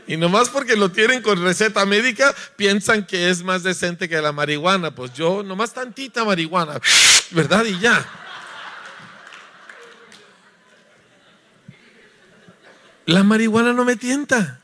Y 0.09 0.17
nomás 0.17 0.51
porque 0.51 0.75
lo 0.77 0.91
tienen 0.91 1.23
con 1.23 1.43
receta 1.43 1.87
médica, 1.87 2.35
piensan 2.57 3.07
que 3.07 3.31
es 3.31 3.45
más 3.45 3.63
decente 3.63 4.09
que 4.09 4.21
la 4.21 4.33
marihuana. 4.33 4.93
Pues 4.93 5.13
yo, 5.15 5.45
nomás 5.45 5.73
tantita 5.73 6.25
marihuana, 6.25 6.81
¿verdad? 7.31 7.65
Y 7.65 7.79
ya. 7.79 8.05
La 13.07 13.23
marihuana 13.23 13.73
no 13.73 13.85
me 13.85 13.97
tienta. 13.97 14.61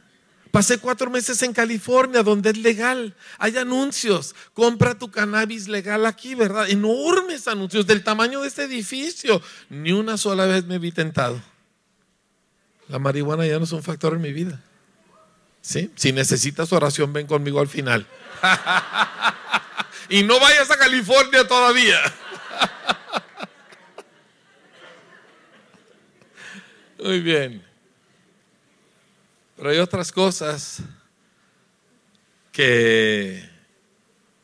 Pasé 0.50 0.78
cuatro 0.78 1.10
meses 1.10 1.42
en 1.42 1.52
California, 1.52 2.22
donde 2.22 2.50
es 2.50 2.58
legal. 2.58 3.14
Hay 3.38 3.56
anuncios. 3.56 4.34
Compra 4.54 4.98
tu 4.98 5.10
cannabis 5.10 5.68
legal 5.68 6.06
aquí, 6.06 6.34
¿verdad? 6.34 6.70
Enormes 6.70 7.46
anuncios 7.48 7.86
del 7.86 8.02
tamaño 8.02 8.40
de 8.40 8.48
este 8.48 8.64
edificio. 8.64 9.42
Ni 9.68 9.92
una 9.92 10.16
sola 10.16 10.46
vez 10.46 10.64
me 10.64 10.78
vi 10.78 10.90
tentado. 10.90 11.40
La 12.88 12.98
marihuana 12.98 13.46
ya 13.46 13.58
no 13.58 13.64
es 13.64 13.72
un 13.72 13.82
factor 13.82 14.14
en 14.14 14.22
mi 14.22 14.32
vida. 14.32 14.62
¿Sí? 15.60 15.90
Si 15.96 16.12
necesitas 16.12 16.72
oración, 16.72 17.12
ven 17.12 17.26
conmigo 17.26 17.60
al 17.60 17.68
final. 17.68 18.06
y 20.08 20.22
no 20.22 20.40
vayas 20.40 20.70
a 20.70 20.78
California 20.78 21.46
todavía. 21.46 21.98
Muy 26.98 27.20
bien. 27.20 27.67
Pero 29.58 29.70
hay 29.70 29.78
otras 29.78 30.12
cosas 30.12 30.78
que 32.52 33.42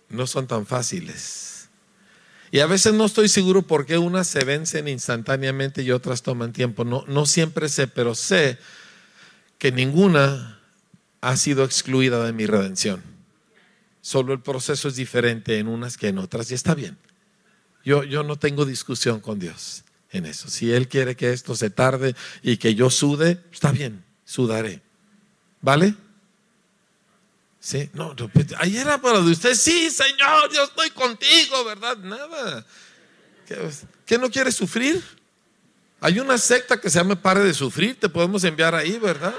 no 0.09 0.27
son 0.27 0.49
tan 0.49 0.67
fáciles. 0.67 1.69
Y 2.51 2.59
a 2.59 2.67
veces 2.67 2.95
no 2.95 3.05
estoy 3.05 3.29
seguro 3.29 3.63
por 3.63 3.87
qué 3.87 3.97
unas 3.97 4.27
se 4.27 4.45
vencen 4.45 4.89
instantáneamente 4.89 5.83
y 5.83 5.93
otras 5.93 6.23
toman 6.23 6.53
tiempo. 6.53 6.85
No, 6.85 7.05
no 7.07 7.27
siempre 7.27 7.69
sé, 7.69 7.87
pero 7.87 8.17
sé 8.17 8.59
que 9.59 9.71
ninguna 9.71 10.61
ha 11.21 11.37
sido 11.37 11.63
excluida 11.63 12.25
de 12.25 12.33
mi 12.33 12.47
redención. 12.47 13.01
Solo 14.01 14.33
el 14.33 14.43
proceso 14.43 14.89
es 14.89 14.97
diferente 14.97 15.61
en 15.61 15.69
unas 15.69 15.97
que 15.97 16.09
en 16.09 16.19
otras 16.19 16.51
y 16.51 16.55
está 16.55 16.75
bien. 16.75 16.99
Yo, 17.85 18.03
yo 18.03 18.25
no 18.25 18.37
tengo 18.37 18.65
discusión 18.65 19.21
con 19.21 19.39
Dios 19.39 19.85
en 20.11 20.27
eso. 20.27 20.49
Si 20.49 20.73
Él 20.73 20.89
quiere 20.89 21.15
que 21.15 21.33
esto 21.33 21.55
se 21.55 21.71
tarde 21.71 22.17
y 22.43 22.57
que 22.57 22.75
yo 22.75 22.91
sude, 22.91 23.41
está 23.53 23.71
bien, 23.71 24.05
sudaré. 24.25 24.83
¿Vale? 25.65 25.95
Sí, 27.59 27.89
no, 27.95 28.15
ahí 28.59 28.77
era 28.77 29.01
para 29.01 29.23
de 29.23 29.31
usted, 29.31 29.55
sí, 29.55 29.91
Señor, 29.91 30.53
yo 30.53 30.65
estoy 30.65 30.91
contigo, 30.91 31.65
¿verdad? 31.65 31.97
Nada. 31.97 32.67
¿Qué, 34.05 34.19
no 34.19 34.31
quiere 34.31 34.53
sufrir? 34.53 35.03
Hay 36.01 36.21
una 36.21 36.37
secta 36.37 36.79
que 36.79 36.91
se 36.91 36.99
llama 36.99 37.15
Pare 37.15 37.41
de 37.41 37.55
Sufrir, 37.55 37.99
te 37.99 38.11
podemos 38.11 38.45
enviar 38.45 38.75
ahí, 38.75 38.99
¿verdad? 38.99 39.35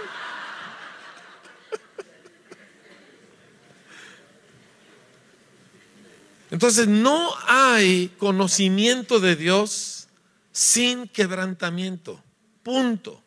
Entonces 6.50 6.88
no 6.88 7.36
hay 7.46 8.08
conocimiento 8.18 9.20
de 9.20 9.36
Dios 9.36 10.08
sin 10.52 11.08
quebrantamiento. 11.08 12.20
Punto. 12.64 13.25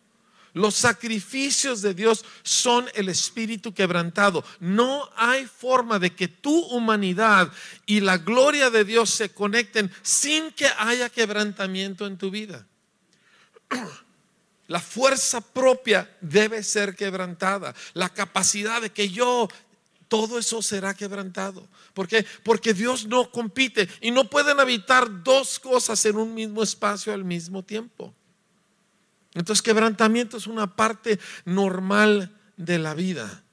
Los 0.59 0.75
sacrificios 0.75 1.83
de 1.83 1.95
Dios 1.95 2.25
son 2.43 2.89
el 2.95 3.09
espíritu 3.09 3.73
quebrantado. 3.73 4.45
No 4.59 5.09
hay 5.15 5.47
forma 5.47 6.01
de 6.01 6.17
que 6.17 6.27
tu 6.27 6.59
humanidad 6.67 7.53
y 7.87 8.01
la 8.01 8.19
gloria 8.19 8.69
de 8.69 8.85
Dios 8.85 9.09
se 9.09 9.29
conecten 9.29 9.89
sin 10.03 10.51
que 10.51 10.67
haya 10.77 11.11
quebrantamiento 11.11 12.09
en 12.09 12.19
tu 12.19 12.33
vida. 12.33 12.67
La 14.67 14.81
fuerza 14.81 15.41
propia 15.41 16.11
debe 16.21 16.65
ser 16.65 16.97
quebrantada. 16.97 17.73
La 17.95 18.09
capacidad 18.09 18.83
de 18.83 18.91
que 18.91 19.11
yo, 19.11 19.47
todo 20.09 20.41
eso 20.41 20.61
será 20.61 20.93
quebrantado. 20.93 21.69
¿Por 21.95 22.09
qué? 22.09 22.27
Porque 22.43 22.75
Dios 22.75 23.07
no 23.07 23.31
compite 23.31 23.89
y 24.01 24.11
no 24.11 24.29
pueden 24.29 24.59
habitar 24.59 25.23
dos 25.23 25.61
cosas 25.61 26.05
en 26.05 26.17
un 26.17 26.35
mismo 26.35 26.65
espacio 26.65 27.15
al 27.15 27.25
mismo 27.25 27.63
tiempo. 27.63 28.13
Entonces, 29.39 29.63
quebrantamiento 29.63 30.37
es 30.37 30.47
una 30.47 30.75
parte 30.75 31.19
normal 31.45 32.37
de 32.57 32.79
la 32.79 32.95
vida. 32.95 33.45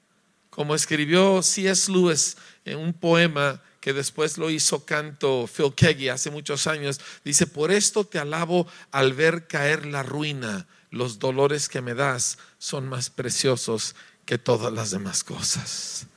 Como 0.49 0.73
escribió 0.73 1.43
C.S. 1.43 1.91
Lewis 1.91 2.37
en 2.65 2.79
un 2.79 2.93
poema 2.93 3.61
que 3.81 3.93
después 3.93 4.39
lo 4.39 4.49
hizo 4.49 4.83
canto 4.83 5.47
Phil 5.47 5.73
Keggy 5.75 6.09
hace 6.09 6.31
muchos 6.31 6.65
años, 6.65 6.99
dice, 7.23 7.45
por 7.45 7.71
esto 7.71 8.03
te 8.03 8.17
alabo 8.17 8.67
al 8.91 9.13
ver 9.13 9.45
caer 9.45 9.85
la 9.85 10.01
ruina, 10.01 10.65
los 10.89 11.19
dolores 11.19 11.69
que 11.69 11.81
me 11.81 11.93
das 11.93 12.39
son 12.57 12.89
más 12.89 13.11
preciosos 13.11 13.95
que 14.25 14.39
todas 14.39 14.73
las 14.73 14.89
demás 14.89 15.23
cosas. 15.23 16.07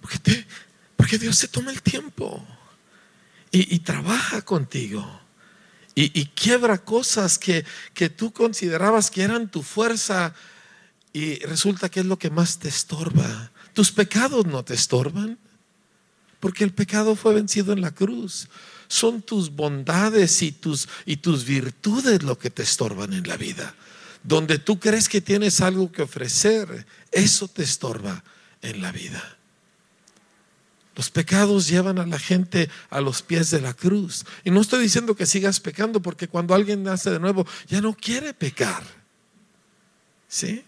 Porque, 0.00 1.18
Dios 1.18 1.36
se 1.36 1.48
toma 1.48 1.70
el 1.70 1.82
tiempo 1.82 2.46
y 3.50 3.78
trabaja 3.80 4.40
contigo 4.42 5.25
y, 5.98 6.26
quiebra 6.26 6.76
cosas 6.76 7.38
que, 7.38 7.64
que 7.94 8.10
tú 8.10 8.30
considerabas 8.30 9.10
que 9.10 9.22
eran 9.22 9.50
tu 9.50 9.62
fuerza 9.62 10.34
y 11.14 11.38
resulta 11.38 11.88
que 11.88 12.00
es 12.00 12.06
lo 12.06 12.18
que 12.18 12.28
más 12.28 12.58
te 12.58 12.68
estorba. 12.68 13.50
tus 13.72 13.92
pecados 13.92 14.44
no 14.44 14.62
te 14.62 14.74
estorban, 14.74 15.38
porque 16.38 16.64
el 16.64 16.74
pecado 16.74 17.16
fue 17.16 17.32
vencido 17.32 17.72
en 17.72 17.80
la 17.80 17.92
cruz. 17.92 18.48
Son 18.88 19.22
tus 19.22 19.50
bondades 19.50 20.42
y 20.42 20.52
tus, 20.52 20.86
y 21.06 21.16
tus 21.16 21.46
virtudes 21.46 22.22
lo 22.22 22.38
que 22.38 22.50
te 22.50 22.62
estorban 22.62 23.14
en 23.14 23.26
la 23.26 23.38
vida. 23.38 23.74
Donde 24.22 24.58
tú 24.58 24.78
crees 24.78 25.08
que 25.08 25.22
tienes 25.22 25.62
algo 25.62 25.90
que 25.90 26.02
ofrecer, 26.02 26.86
eso 27.10 27.48
te 27.48 27.62
estorba 27.62 28.22
en 28.60 28.82
la 28.82 28.92
vida. 28.92 29.35
Los 30.96 31.10
pecados 31.10 31.68
llevan 31.68 31.98
a 31.98 32.06
la 32.06 32.18
gente 32.18 32.70
a 32.88 33.02
los 33.02 33.20
pies 33.20 33.50
de 33.50 33.60
la 33.60 33.74
cruz. 33.74 34.24
Y 34.44 34.50
no 34.50 34.62
estoy 34.62 34.82
diciendo 34.82 35.14
que 35.14 35.26
sigas 35.26 35.60
pecando, 35.60 36.00
porque 36.00 36.26
cuando 36.26 36.54
alguien 36.54 36.82
nace 36.82 37.10
de 37.10 37.20
nuevo, 37.20 37.46
ya 37.68 37.82
no 37.82 37.94
quiere 37.94 38.32
pecar. 38.32 38.82
¿Sí? 40.26 40.64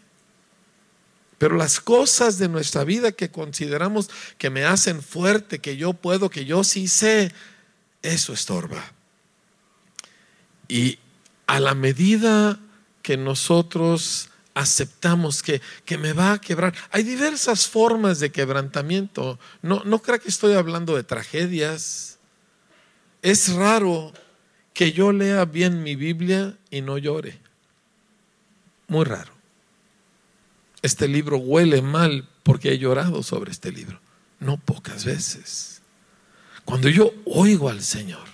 Pero 1.39 1.57
las 1.57 1.81
cosas 1.81 2.39
de 2.39 2.49
nuestra 2.49 2.85
vida 2.85 3.13
que 3.13 3.31
consideramos 3.31 4.11
que 4.37 4.51
me 4.51 4.65
hacen 4.65 5.03
fuerte, 5.03 5.61
que 5.61 5.79
yo 5.79 5.95
puedo, 5.95 6.29
que 6.29 6.45
yo 6.45 6.63
sí 6.63 6.89
sé, 6.89 7.33
eso 8.03 8.35
estorba. 8.35 8.85
Y 10.69 10.99
a 11.47 11.59
la 11.59 11.75
medida 11.75 12.61
que 13.01 13.17
nosotros 13.17 14.28
aceptamos 14.59 15.43
que, 15.43 15.63
que, 15.85 15.99
me 15.99 16.13
va 16.13 16.33
a 16.33 16.41
quebrar. 16.41 16.75
Hay 16.91 17.05
diversas 17.05 17.69
formas 17.69 18.19
de 18.19 18.33
quebrantamiento. 18.33 19.39
No, 19.63 19.83
no 19.85 20.03
creo 20.03 20.21
que 20.21 20.29
estoy 20.29 20.55
hablando 20.55 20.97
de 20.97 21.05
tragedias. 21.05 22.19
Es 23.23 23.53
raro 23.53 24.13
que 24.75 24.93
yo 24.93 25.13
lea 25.13 25.45
bien 25.45 25.85
mi 25.85 25.95
Biblia 25.95 26.57
y 26.71 26.81
no 26.81 26.99
llore. 26.99 27.39
Muy 28.89 29.05
raro. 29.05 29.33
Este 30.83 31.07
libro 31.07 31.39
huele 31.39 31.81
mal 31.81 32.29
porque 32.43 32.73
he 32.73 32.79
llorado 32.79 33.23
sobre 33.23 33.53
este 33.53 33.71
libro. 33.71 34.01
No 34.41 34.57
pocas 34.57 35.05
veces. 35.05 35.83
Cuando 36.65 36.89
yo 36.89 37.13
oigo 37.27 37.71
al 37.71 37.83
Señor, 37.83 38.27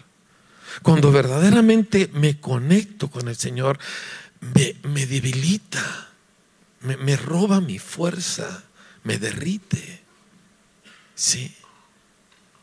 cuando 0.82 1.12
verdaderamente 1.12 2.10
me 2.14 2.40
conecto 2.40 3.10
con 3.10 3.28
el 3.28 3.36
Señor, 3.36 3.78
me, 4.40 4.76
me 4.88 5.06
debilita 5.06 6.13
me, 6.84 7.16
roba 7.16 7.60
mi 7.60 7.78
fuerza, 7.78 8.64
me 9.02 9.18
derrite. 9.18 10.02
¿Sí? 11.14 11.54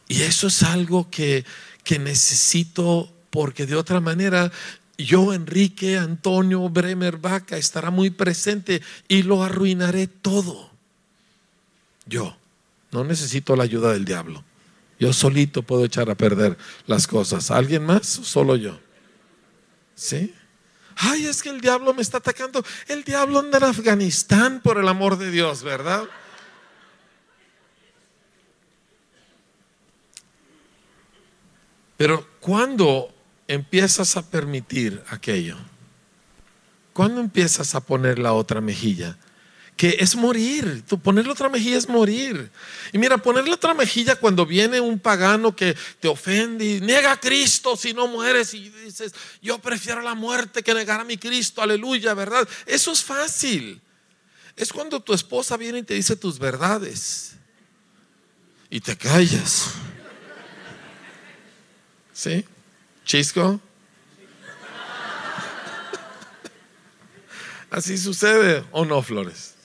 Y 0.08 0.22
eso 0.22 0.48
es 0.48 0.64
algo 0.64 1.10
que, 1.10 1.46
que 1.84 2.00
necesito 2.00 3.12
porque 3.30 3.66
de 3.66 3.76
otra 3.76 4.00
manera 4.00 4.52
yo, 4.98 5.34
Enrique, 5.34 5.98
Antonio, 5.98 6.70
Bremer, 6.70 7.18
Vaca, 7.18 7.58
estará 7.58 7.90
muy 7.90 8.10
presente 8.10 8.82
y 9.08 9.24
lo 9.24 9.44
arruinaré 9.44 10.08
todo. 10.08 10.70
Yo 12.06 12.38
no 12.92 13.04
necesito 13.04 13.56
la 13.56 13.64
ayuda 13.64 13.94
del 13.94 14.06
diablo. 14.06 14.44
Yo 15.00 15.14
solito 15.14 15.64
puedo 15.64 15.86
echar 15.86 16.10
a 16.10 16.16
perder 16.16 16.58
las 16.86 17.08
cosas. 17.08 17.50
¿Alguien 17.50 17.84
más? 17.84 18.06
Solo 18.06 18.56
yo. 18.56 18.80
¿Sí? 19.96 20.34
Ay, 21.04 21.26
es 21.26 21.42
que 21.42 21.50
el 21.50 21.62
diablo 21.62 21.96
me 21.96 22.04
está 22.04 22.18
atacando. 22.18 22.64
El 22.88 23.04
diablo 23.04 23.40
anda 23.40 23.58
en 23.58 23.64
Afganistán, 23.64 24.62
por 24.62 24.78
el 24.78 24.88
amor 24.88 25.18
de 25.18 25.32
Dios, 25.32 25.64
¿verdad? 25.64 26.04
Pero 31.98 32.28
cuando 32.40 33.12
empiezas 33.48 34.16
a 34.16 34.30
permitir 34.30 35.04
aquello, 35.10 35.58
cuando 36.94 37.20
empiezas 37.20 37.74
a 37.74 37.82
poner 37.82 38.20
la 38.20 38.34
otra 38.34 38.62
mejilla, 38.62 39.18
que 39.82 39.98
es 39.98 40.16
morir. 40.16 40.84
Tú 40.88 41.00
ponerle 41.00 41.32
otra 41.32 41.50
mejilla 41.50 41.76
es 41.76 41.90
morir. 41.90 42.52
Y 42.94 43.00
mira, 43.00 43.18
ponerle 43.18 43.52
otra 43.52 43.74
mejilla 43.74 44.16
cuando 44.16 44.46
viene 44.46 44.80
un 44.80 45.00
pagano 45.00 45.56
que 45.56 45.76
te 46.00 46.08
ofende 46.08 46.64
y 46.64 46.82
niega 46.82 47.14
a 47.14 47.20
Cristo 47.20 47.76
si 47.76 47.92
no 47.92 48.06
mueres 48.06 48.54
y 48.54 48.70
dices, 48.70 49.12
yo 49.42 49.58
prefiero 49.58 50.02
la 50.02 50.14
muerte 50.14 50.62
que 50.62 50.76
negar 50.76 51.00
a 51.00 51.04
mi 51.04 51.18
Cristo, 51.18 51.64
aleluya, 51.64 52.14
¿verdad? 52.14 52.48
Eso 52.68 52.92
es 52.92 53.04
fácil. 53.04 53.82
Es 54.56 54.72
cuando 54.72 55.00
tu 55.00 55.16
esposa 55.16 55.58
viene 55.58 55.80
y 55.80 55.84
te 55.84 55.96
dice 55.96 56.16
tus 56.16 56.38
verdades 56.38 57.32
y 58.70 58.82
te 58.82 58.96
callas. 58.96 59.72
¿Sí? 62.14 62.46
Chisco. 63.04 63.60
Así 67.72 67.98
sucede 67.98 68.64
o 68.70 68.86
no, 68.86 69.02
Flores. 69.02 69.56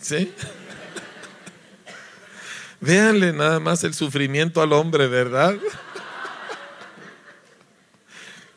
¿Sí? 0.00 0.32
Véanle 2.80 3.32
nada 3.32 3.60
más 3.60 3.84
el 3.84 3.92
sufrimiento 3.92 4.62
al 4.62 4.72
hombre, 4.72 5.06
¿verdad? 5.06 5.56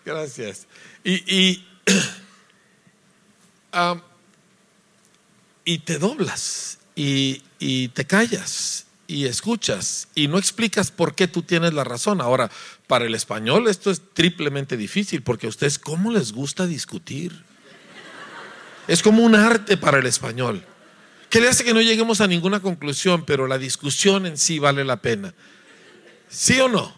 Gracias. 0.05 0.67
Y, 1.03 1.35
y, 1.35 1.67
y 5.65 5.79
te 5.79 5.97
doblas 5.97 6.79
y, 6.95 7.43
y 7.59 7.89
te 7.89 8.05
callas 8.05 8.85
y 9.07 9.25
escuchas 9.25 10.07
y 10.15 10.29
no 10.29 10.37
explicas 10.37 10.91
por 10.91 11.15
qué 11.15 11.27
tú 11.27 11.41
tienes 11.41 11.73
la 11.73 11.83
razón. 11.83 12.21
Ahora, 12.21 12.49
para 12.87 13.05
el 13.05 13.15
español 13.15 13.67
esto 13.67 13.91
es 13.91 14.01
triplemente 14.13 14.77
difícil 14.77 15.21
porque 15.21 15.47
a 15.47 15.49
ustedes 15.49 15.79
cómo 15.79 16.11
les 16.11 16.31
gusta 16.31 16.65
discutir. 16.65 17.43
Es 18.87 19.01
como 19.01 19.23
un 19.23 19.35
arte 19.35 19.77
para 19.77 19.99
el 19.99 20.05
español. 20.05 20.65
¿Qué 21.33 21.41
le 21.41 21.47
hace 21.47 21.63
que 21.63 21.73
no 21.73 21.81
lleguemos 21.81 22.21
a 22.21 22.27
ninguna 22.27 22.59
conclusión, 22.59 23.25
pero 23.25 23.47
la 23.47 23.57
discusión 23.57 24.27
en 24.27 24.37
sí 24.37 24.59
vale 24.59 24.83
la 24.83 24.97
pena? 24.97 25.33
¿Sí 26.29 26.59
o 26.59 26.69
no? 26.69 26.95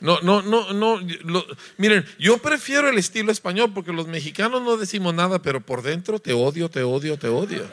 No, 0.00 0.18
no, 0.22 0.40
no, 0.40 0.72
no. 0.72 0.98
miren, 1.76 2.06
yo 2.18 2.38
prefiero 2.38 2.88
el 2.88 2.96
estilo 2.96 3.30
español 3.30 3.72
porque 3.74 3.92
los 3.92 4.06
mexicanos 4.06 4.62
no 4.62 4.78
decimos 4.78 5.12
nada, 5.12 5.42
pero 5.42 5.60
por 5.60 5.82
dentro 5.82 6.18
te 6.18 6.32
odio, 6.32 6.70
te 6.70 6.82
odio, 6.82 7.18
te 7.18 7.28
odio. 7.28 7.70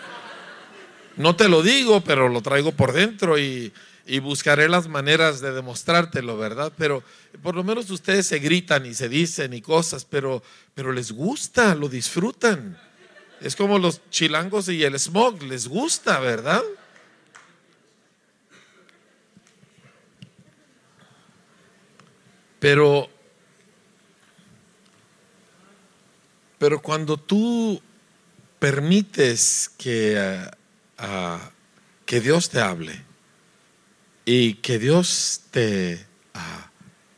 No 1.15 1.37
te 1.37 1.47
lo 1.47 1.63
digo, 1.63 2.01
pero 2.01 2.27
lo 2.27 2.41
traigo 2.41 2.73
por 2.73 2.91
dentro 2.91 3.39
y, 3.39 3.71
y 4.05 4.19
buscaré 4.19 4.67
las 4.67 4.89
maneras 4.89 5.39
de 5.39 5.53
demostrártelo, 5.53 6.37
¿verdad? 6.37 6.73
Pero 6.77 7.03
por 7.41 7.55
lo 7.55 7.63
menos 7.63 7.89
ustedes 7.89 8.27
se 8.27 8.39
gritan 8.39 8.85
y 8.85 8.95
se 8.95 9.07
dicen 9.07 9.53
y 9.53 9.61
cosas, 9.61 10.03
pero, 10.03 10.43
pero 10.73 10.91
les 10.91 11.13
gusta, 11.13 11.73
lo 11.73 11.87
disfrutan. 11.87 12.77
Es 13.41 13.55
como 13.55 13.77
los 13.79 14.01
chilangos 14.09 14.69
y 14.69 14.83
el 14.83 14.97
smog, 14.97 15.43
les 15.43 15.67
gusta, 15.67 16.19
¿verdad? 16.19 16.63
Pero, 22.59 23.07
pero 26.57 26.81
cuando 26.81 27.17
tú 27.17 27.81
permites 28.57 29.69
que, 29.77 30.49
ah, 30.97 31.51
que 32.05 32.21
Dios 32.21 32.49
te 32.49 32.61
hable 32.61 33.03
y 34.25 34.55
que 34.55 34.79
Dios 34.79 35.41
te 35.51 36.03
ah, 36.33 36.71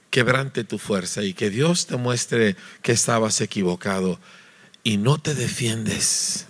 quebrante 0.10 0.66
tu 0.66 0.78
fuerza 0.78 1.24
y 1.24 1.34
que 1.34 1.50
Dios 1.50 1.88
te 1.88 1.96
muestre 1.96 2.58
que 2.82 2.92
estabas 2.92 3.40
equivocado, 3.40 4.20
y 4.88 4.96
no 4.96 5.18
te 5.18 5.36
defiendes, 5.36 6.46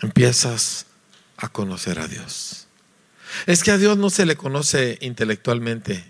empiezas 0.00 0.86
a 1.36 1.48
conocer 1.48 1.98
a 1.98 2.06
Dios. 2.06 2.68
Es 3.46 3.64
que 3.64 3.72
a 3.72 3.78
Dios 3.78 3.98
no 3.98 4.10
se 4.10 4.26
le 4.26 4.36
conoce 4.36 4.96
intelectualmente. 5.00 6.04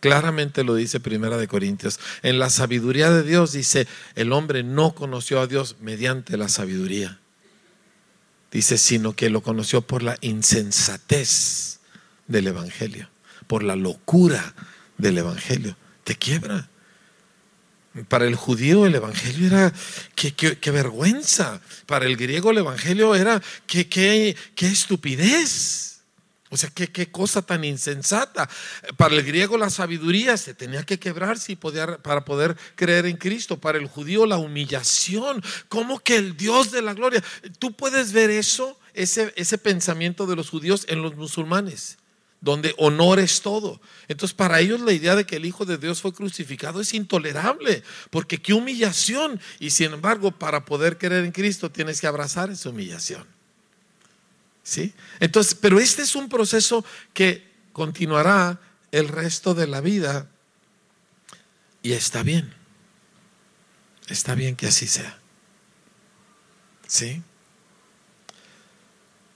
Claramente 0.00 0.64
lo 0.64 0.74
dice 0.74 0.98
Primera 0.98 1.36
de 1.36 1.46
Corintios. 1.46 2.00
En 2.22 2.38
la 2.38 2.48
sabiduría 2.48 3.10
de 3.10 3.22
Dios 3.22 3.52
dice, 3.52 3.86
el 4.14 4.32
hombre 4.32 4.62
no 4.62 4.94
conoció 4.94 5.40
a 5.40 5.46
Dios 5.46 5.76
mediante 5.78 6.38
la 6.38 6.48
sabiduría. 6.48 7.20
Dice, 8.50 8.78
sino 8.78 9.14
que 9.14 9.28
lo 9.28 9.42
conoció 9.42 9.82
por 9.82 10.02
la 10.02 10.16
insensatez 10.22 11.80
del 12.28 12.46
Evangelio, 12.46 13.10
por 13.46 13.62
la 13.62 13.76
locura 13.76 14.54
del 14.96 15.18
Evangelio. 15.18 15.76
Te 16.04 16.16
quiebra. 16.16 16.69
Para 18.08 18.24
el 18.24 18.36
judío 18.36 18.86
el 18.86 18.94
Evangelio 18.94 19.48
era 19.48 19.72
qué, 20.14 20.70
vergüenza. 20.70 21.60
Para 21.86 22.06
el 22.06 22.16
griego 22.16 22.52
el 22.52 22.58
Evangelio 22.58 23.16
era 23.16 23.42
qué, 23.66 23.88
qué, 23.88 24.36
estupidez. 24.66 26.02
O 26.50 26.56
sea, 26.56 26.70
qué, 26.70 26.86
qué 26.86 27.10
cosa 27.10 27.42
tan 27.42 27.64
insensata. 27.64 28.48
Para 28.96 29.16
el 29.16 29.24
griego 29.24 29.58
la 29.58 29.70
sabiduría 29.70 30.36
se 30.36 30.54
tenía 30.54 30.84
que 30.84 31.00
quebrarse 31.00 31.56
para 31.56 32.24
poder 32.24 32.56
creer 32.76 33.06
en 33.06 33.16
Cristo. 33.16 33.58
Para 33.58 33.78
el 33.78 33.88
judío 33.88 34.24
la 34.24 34.38
humillación. 34.38 35.42
¿Cómo 35.68 35.98
que 35.98 36.14
el 36.14 36.36
Dios 36.36 36.70
de 36.70 36.82
la 36.82 36.94
gloria? 36.94 37.24
Tú 37.58 37.72
puedes 37.72 38.12
ver 38.12 38.30
eso, 38.30 38.78
ese, 38.94 39.32
ese 39.34 39.58
pensamiento 39.58 40.26
de 40.26 40.36
los 40.36 40.48
judíos 40.48 40.84
en 40.88 41.02
los 41.02 41.16
musulmanes 41.16 41.99
donde 42.40 42.74
honor 42.78 43.18
es 43.20 43.42
todo. 43.42 43.80
Entonces, 44.08 44.34
para 44.34 44.60
ellos 44.60 44.80
la 44.80 44.92
idea 44.92 45.14
de 45.14 45.26
que 45.26 45.36
el 45.36 45.44
Hijo 45.44 45.64
de 45.64 45.78
Dios 45.78 46.00
fue 46.00 46.12
crucificado 46.12 46.80
es 46.80 46.94
intolerable, 46.94 47.82
porque 48.10 48.40
qué 48.40 48.54
humillación. 48.54 49.40
Y 49.58 49.70
sin 49.70 49.92
embargo, 49.92 50.32
para 50.32 50.64
poder 50.64 50.98
creer 50.98 51.24
en 51.24 51.32
Cristo 51.32 51.70
tienes 51.70 52.00
que 52.00 52.06
abrazar 52.06 52.50
esa 52.50 52.70
humillación. 52.70 53.26
¿Sí? 54.62 54.94
Entonces, 55.20 55.54
pero 55.54 55.80
este 55.80 56.02
es 56.02 56.14
un 56.14 56.28
proceso 56.28 56.84
que 57.12 57.50
continuará 57.72 58.60
el 58.92 59.08
resto 59.08 59.54
de 59.54 59.66
la 59.66 59.80
vida 59.80 60.28
y 61.82 61.92
está 61.92 62.22
bien. 62.22 62.54
Está 64.08 64.34
bien 64.34 64.56
que 64.56 64.66
así 64.66 64.86
sea. 64.86 65.18
¿Sí? 66.86 67.22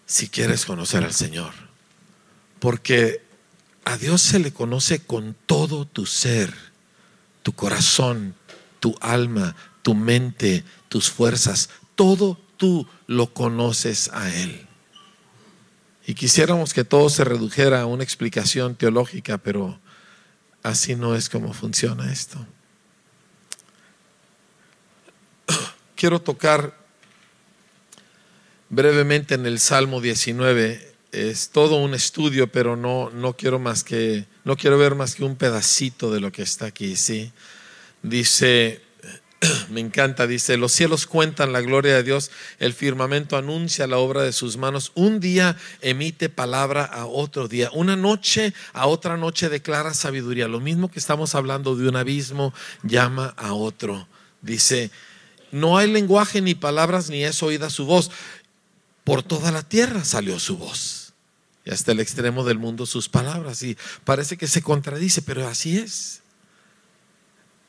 Si 0.06 0.28
quieres 0.28 0.66
conocer 0.66 1.04
al 1.04 1.14
Señor. 1.14 1.73
Porque 2.64 3.20
a 3.84 3.98
Dios 3.98 4.22
se 4.22 4.38
le 4.38 4.50
conoce 4.50 5.00
con 5.00 5.36
todo 5.44 5.86
tu 5.86 6.06
ser, 6.06 6.50
tu 7.42 7.52
corazón, 7.52 8.34
tu 8.80 8.96
alma, 9.02 9.54
tu 9.82 9.92
mente, 9.92 10.64
tus 10.88 11.10
fuerzas. 11.10 11.68
Todo 11.94 12.40
tú 12.56 12.88
lo 13.06 13.34
conoces 13.34 14.08
a 14.14 14.34
Él. 14.34 14.66
Y 16.06 16.14
quisiéramos 16.14 16.72
que 16.72 16.84
todo 16.84 17.10
se 17.10 17.24
redujera 17.24 17.82
a 17.82 17.86
una 17.86 18.02
explicación 18.02 18.76
teológica, 18.76 19.36
pero 19.36 19.78
así 20.62 20.96
no 20.96 21.16
es 21.16 21.28
como 21.28 21.52
funciona 21.52 22.10
esto. 22.10 22.46
Quiero 25.96 26.22
tocar 26.22 26.78
brevemente 28.70 29.34
en 29.34 29.44
el 29.44 29.60
Salmo 29.60 30.00
19. 30.00 30.93
Es 31.14 31.50
todo 31.50 31.76
un 31.76 31.94
estudio, 31.94 32.50
pero 32.50 32.74
no, 32.74 33.08
no 33.10 33.36
quiero 33.36 33.60
más 33.60 33.84
que, 33.84 34.26
no 34.42 34.56
quiero 34.56 34.78
ver 34.78 34.96
más 34.96 35.14
que 35.14 35.22
un 35.22 35.36
pedacito 35.36 36.12
de 36.12 36.18
lo 36.18 36.32
que 36.32 36.42
está 36.42 36.66
aquí, 36.66 36.96
¿sí? 36.96 37.30
Dice, 38.02 38.82
me 39.70 39.80
encanta, 39.80 40.26
dice, 40.26 40.56
los 40.56 40.72
cielos 40.72 41.06
cuentan 41.06 41.52
la 41.52 41.60
gloria 41.60 41.94
de 41.94 42.02
Dios, 42.02 42.32
el 42.58 42.72
firmamento 42.72 43.36
anuncia 43.36 43.86
la 43.86 43.98
obra 43.98 44.22
de 44.22 44.32
sus 44.32 44.56
manos, 44.56 44.90
un 44.96 45.20
día 45.20 45.56
emite 45.82 46.28
palabra 46.28 46.84
a 46.84 47.06
otro 47.06 47.46
día, 47.46 47.70
una 47.72 47.94
noche 47.94 48.52
a 48.72 48.88
otra 48.88 49.16
noche 49.16 49.48
declara 49.48 49.94
sabiduría, 49.94 50.48
lo 50.48 50.58
mismo 50.58 50.90
que 50.90 50.98
estamos 50.98 51.36
hablando 51.36 51.76
de 51.76 51.88
un 51.88 51.94
abismo, 51.94 52.52
llama 52.82 53.34
a 53.36 53.52
otro, 53.52 54.08
dice, 54.42 54.90
no 55.52 55.78
hay 55.78 55.92
lenguaje 55.92 56.40
ni 56.40 56.56
palabras 56.56 57.08
ni 57.08 57.22
es 57.22 57.40
oída 57.40 57.70
su 57.70 57.86
voz, 57.86 58.10
por 59.04 59.22
toda 59.22 59.52
la 59.52 59.62
tierra 59.62 60.02
salió 60.02 60.40
su 60.40 60.56
voz. 60.56 61.03
Y 61.64 61.70
hasta 61.70 61.92
el 61.92 62.00
extremo 62.00 62.44
del 62.44 62.58
mundo 62.58 62.86
sus 62.86 63.08
palabras. 63.08 63.62
Y 63.62 63.76
parece 64.04 64.36
que 64.36 64.46
se 64.46 64.62
contradice, 64.62 65.22
pero 65.22 65.46
así 65.48 65.78
es. 65.78 66.20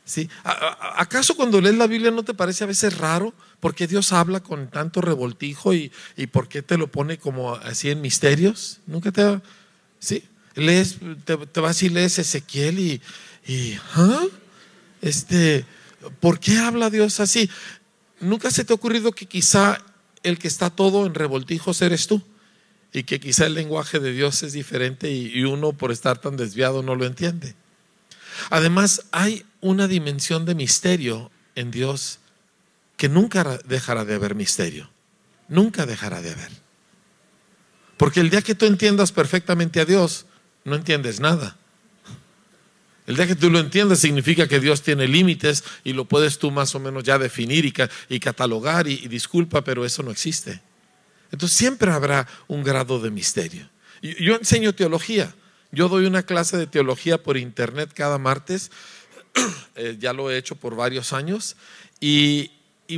¿Sí? 0.03 0.29
¿Acaso 0.43 1.35
cuando 1.35 1.59
lees 1.59 1.75
la 1.75 1.87
Biblia 1.87 2.11
no 2.11 2.23
te 2.23 2.33
parece 2.33 2.63
a 2.63 2.67
veces 2.67 2.97
raro? 2.97 3.33
porque 3.65 3.87
Dios 3.87 4.13
habla 4.13 4.41
con 4.41 4.67
tanto 4.69 5.01
revoltijo 5.01 5.73
y, 5.73 5.91
y 6.15 6.27
por 6.27 6.47
qué 6.47 6.61
te 6.61 6.77
lo 6.77 6.85
pone 6.85 7.17
como 7.17 7.55
así 7.55 7.89
en 7.89 7.99
misterios? 7.99 8.79
Nunca 8.85 9.11
te... 9.11 9.41
¿Sí? 9.97 10.23
Lees, 10.53 10.97
te, 11.23 11.59
vas 11.59 11.81
y 11.81 11.89
lees 11.89 12.19
Ezequiel 12.19 12.77
y... 12.77 13.01
y 13.47 13.75
¿ah? 13.95 14.23
este, 15.01 15.65
¿Por 16.19 16.39
qué 16.39 16.59
habla 16.59 16.91
Dios 16.91 17.19
así? 17.19 17.49
¿Nunca 18.19 18.51
se 18.51 18.63
te 18.63 18.71
ha 18.71 18.75
ocurrido 18.75 19.13
que 19.13 19.25
quizá 19.25 19.79
el 20.21 20.37
que 20.37 20.47
está 20.47 20.69
todo 20.69 21.07
en 21.07 21.15
revoltijos 21.15 21.81
eres 21.81 22.05
tú? 22.05 22.21
Y 22.95 23.03
que 23.03 23.19
quizá 23.19 23.45
el 23.45 23.55
lenguaje 23.55 23.99
de 23.99 24.13
Dios 24.13 24.41
es 24.43 24.53
diferente 24.53 25.11
y 25.11 25.43
uno 25.43 25.73
por 25.73 25.91
estar 25.91 26.17
tan 26.17 26.37
desviado 26.37 26.81
no 26.81 26.95
lo 26.95 27.05
entiende. 27.05 27.53
Además, 28.49 29.07
hay 29.11 29.45
una 29.59 29.89
dimensión 29.89 30.45
de 30.45 30.55
misterio 30.55 31.29
en 31.55 31.71
Dios 31.71 32.19
que 32.95 33.09
nunca 33.09 33.59
dejará 33.65 34.05
de 34.05 34.15
haber 34.15 34.33
misterio. 34.33 34.89
Nunca 35.49 35.85
dejará 35.85 36.21
de 36.21 36.31
haber. 36.31 36.51
Porque 37.97 38.21
el 38.21 38.29
día 38.29 38.41
que 38.41 38.55
tú 38.55 38.65
entiendas 38.65 39.11
perfectamente 39.11 39.81
a 39.81 39.85
Dios, 39.85 40.25
no 40.63 40.75
entiendes 40.75 41.19
nada. 41.19 41.57
El 43.07 43.17
día 43.17 43.27
que 43.27 43.35
tú 43.35 43.49
lo 43.49 43.59
entiendas 43.59 43.99
significa 43.99 44.47
que 44.47 44.61
Dios 44.61 44.81
tiene 44.81 45.05
límites 45.05 45.65
y 45.83 45.91
lo 45.91 46.05
puedes 46.05 46.39
tú 46.39 46.49
más 46.49 46.73
o 46.75 46.79
menos 46.79 47.03
ya 47.03 47.19
definir 47.19 47.65
y, 48.09 48.19
catalogar 48.19 48.87
y, 48.87 48.93
y, 48.93 49.07
disculpa, 49.09 49.63
pero 49.63 49.85
eso 49.85 50.01
no 50.01 50.11
existe. 50.11 50.61
Entonces 51.31 51.57
siempre 51.57 51.91
habrá 51.91 52.27
un 52.47 52.63
grado 52.63 52.99
de 52.99 53.11
misterio. 53.11 53.69
Yo 54.01 54.35
enseño 54.35 54.73
teología. 54.73 55.33
Yo 55.71 55.89
doy 55.89 56.05
una 56.05 56.23
clase 56.23 56.57
de 56.57 56.67
teología 56.67 57.21
por 57.21 57.37
internet 57.37 57.91
cada 57.93 58.17
martes, 58.17 58.71
eh, 59.75 59.97
ya 59.99 60.13
lo 60.13 60.31
he 60.31 60.37
hecho 60.37 60.55
por 60.55 60.75
varios 60.75 61.11
años, 61.11 61.57
y, 61.99 62.51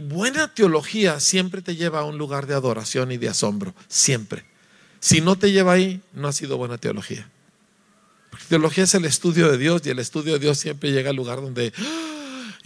buena 0.04 0.54
teología 0.54 1.20
siempre 1.20 1.62
te 1.62 1.76
lleva 1.76 2.02
a 2.02 2.04
un 2.04 2.18
lugar 2.18 2.46
de 2.46 2.54
adoración 2.54 3.12
y 3.12 3.18
de 3.18 3.30
asombro, 3.30 3.74
siempre. 3.88 4.46
Si 5.00 5.22
no 5.22 5.38
te 5.38 5.52
lleva 5.52 5.74
ahí, 5.74 6.02
no 6.14 6.28
ha 6.28 6.34
sido 6.34 6.58
buena 6.58 6.78
teología. 6.78 7.30
Porque 8.30 8.46
teología 8.50 8.84
es 8.84 8.94
el 8.94 9.06
estudio 9.06 9.50
de 9.50 9.58
Dios 9.58 9.82
y 9.86 9.90
el 9.90 10.00
estudio 10.00 10.34
de 10.34 10.40
Dios 10.40 10.60
siempre 10.60 10.92
llega 10.92 11.10
al 11.10 11.16
lugar 11.16 11.42
donde 11.42 11.74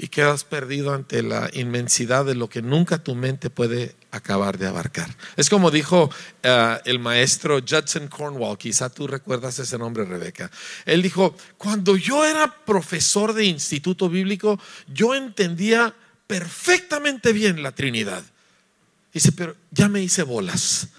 y 0.02 0.08
quedas 0.08 0.46
perdido 0.46 0.96
ante 0.96 1.22
la 1.22 1.52
inmensidad 1.54 2.26
de 2.26 2.34
lo 2.34 2.50
que 2.50 2.64
nunca 2.64 3.04
tu 3.04 3.14
mente 3.14 3.52
puede 3.52 3.96
acabar 4.10 4.58
de 4.58 4.66
abarcar. 4.66 5.16
Es 5.38 5.48
como 5.48 5.70
dijo 5.70 6.10
eh, 6.42 6.80
el 6.86 6.98
maestro 6.98 7.60
Judson 7.60 8.08
Cornwall, 8.08 8.58
quizá 8.58 8.90
tú 8.90 9.06
recuerdas 9.06 9.60
ese 9.60 9.78
nombre, 9.78 10.04
Rebeca. 10.04 10.50
Él 10.88 11.04
dijo, 11.04 11.38
cuando 11.56 11.98
yo 11.98 12.26
era 12.26 12.66
profesor 12.66 13.34
de 13.34 13.46
instituto 13.46 14.10
bíblico, 14.10 14.60
yo 14.92 15.14
entendía 15.14 15.94
perfectamente 16.26 17.32
bien 17.32 17.62
la 17.62 17.72
Trinidad. 17.72 18.24
Dice, 19.14 19.32
pero 19.34 19.56
ya 19.70 19.88
me 19.88 20.02
hice 20.02 20.24
bolas. 20.24 20.88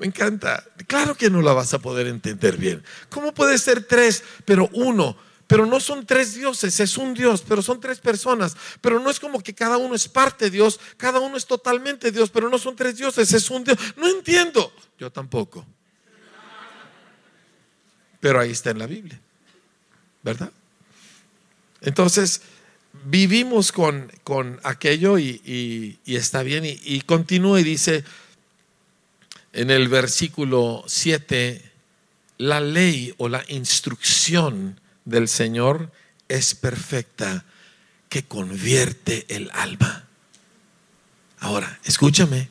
Me 0.00 0.06
encanta. 0.06 0.64
Claro 0.88 1.14
que 1.14 1.30
no 1.30 1.40
la 1.40 1.52
vas 1.52 1.72
a 1.72 1.78
poder 1.78 2.08
entender 2.08 2.56
bien. 2.56 2.82
¿Cómo 3.10 3.32
puede 3.32 3.58
ser 3.58 3.84
tres, 3.84 4.24
pero 4.44 4.68
uno? 4.72 5.16
Pero 5.46 5.66
no 5.66 5.78
son 5.78 6.06
tres 6.06 6.34
dioses, 6.34 6.80
es 6.80 6.96
un 6.96 7.12
Dios, 7.12 7.44
pero 7.46 7.60
son 7.60 7.80
tres 7.80 8.00
personas. 8.00 8.56
Pero 8.80 8.98
no 8.98 9.10
es 9.10 9.20
como 9.20 9.42
que 9.42 9.54
cada 9.54 9.76
uno 9.76 9.94
es 9.94 10.08
parte 10.08 10.46
de 10.46 10.50
Dios, 10.50 10.80
cada 10.96 11.20
uno 11.20 11.36
es 11.36 11.46
totalmente 11.46 12.10
Dios, 12.10 12.30
pero 12.30 12.48
no 12.48 12.58
son 12.58 12.76
tres 12.76 12.96
dioses, 12.96 13.32
es 13.32 13.50
un 13.50 13.64
Dios. 13.64 13.78
No 13.96 14.08
entiendo. 14.08 14.72
Yo 14.98 15.10
tampoco. 15.10 15.66
Pero 18.20 18.40
ahí 18.40 18.52
está 18.52 18.70
en 18.70 18.78
la 18.78 18.86
Biblia, 18.86 19.20
¿verdad? 20.22 20.50
Entonces, 21.82 22.40
vivimos 23.04 23.70
con, 23.70 24.10
con 24.22 24.58
aquello 24.62 25.18
y, 25.18 25.98
está 26.06 26.42
bien. 26.42 26.64
Y, 26.64 26.80
y 26.84 27.02
continúa 27.02 27.60
y 27.60 27.64
dice 27.64 28.02
en 29.52 29.70
el 29.70 29.88
versículo 29.88 30.84
7, 30.86 31.72
la 32.38 32.60
ley 32.60 33.14
o 33.18 33.28
la 33.28 33.44
instrucción 33.48 34.80
del 35.04 35.28
Señor 35.28 35.92
es 36.28 36.54
perfecta, 36.54 37.44
que 38.08 38.22
convierte 38.22 39.26
el 39.28 39.50
alma. 39.52 40.06
Ahora, 41.40 41.80
escúchame, 41.84 42.48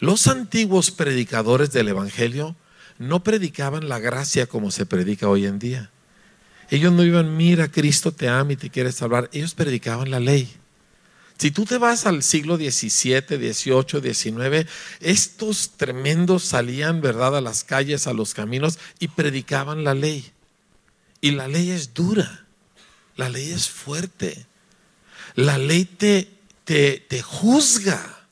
los 0.00 0.26
antiguos 0.26 0.90
predicadores 0.90 1.70
del 1.72 1.88
Evangelio 1.88 2.56
no 2.98 3.22
predicaban 3.22 3.88
la 3.88 3.98
gracia 4.00 4.46
como 4.46 4.70
se 4.70 4.84
predica 4.84 5.28
hoy 5.28 5.46
en 5.46 5.58
día. 5.58 5.90
Ellos 6.70 6.92
no 6.92 7.04
iban, 7.04 7.36
mira, 7.36 7.68
Cristo 7.68 8.12
te 8.12 8.28
ama 8.28 8.54
y 8.54 8.56
te 8.56 8.70
quiere 8.70 8.90
salvar. 8.90 9.30
Ellos 9.32 9.54
predicaban 9.54 10.10
la 10.10 10.20
ley. 10.20 10.52
Si 11.38 11.50
tú 11.50 11.64
te 11.64 11.78
vas 11.78 12.06
al 12.06 12.22
siglo 12.22 12.56
XVII, 12.56 13.52
XVIII, 13.52 14.14
XIX, 14.14 14.70
estos 15.00 15.70
tremendos 15.76 16.44
salían, 16.44 17.00
¿verdad?, 17.00 17.36
a 17.36 17.40
las 17.40 17.64
calles, 17.64 18.06
a 18.06 18.12
los 18.12 18.34
caminos 18.34 18.78
y 18.98 19.08
predicaban 19.08 19.84
la 19.84 19.94
ley. 19.94 20.33
Y 21.24 21.30
la 21.30 21.48
ley 21.48 21.70
es 21.70 21.94
dura, 21.94 22.44
la 23.16 23.30
ley 23.30 23.50
es 23.50 23.70
fuerte, 23.70 24.44
la 25.36 25.56
ley 25.56 25.86
te, 25.86 26.30
te, 26.64 26.98
te 27.08 27.22
juzga, 27.22 28.28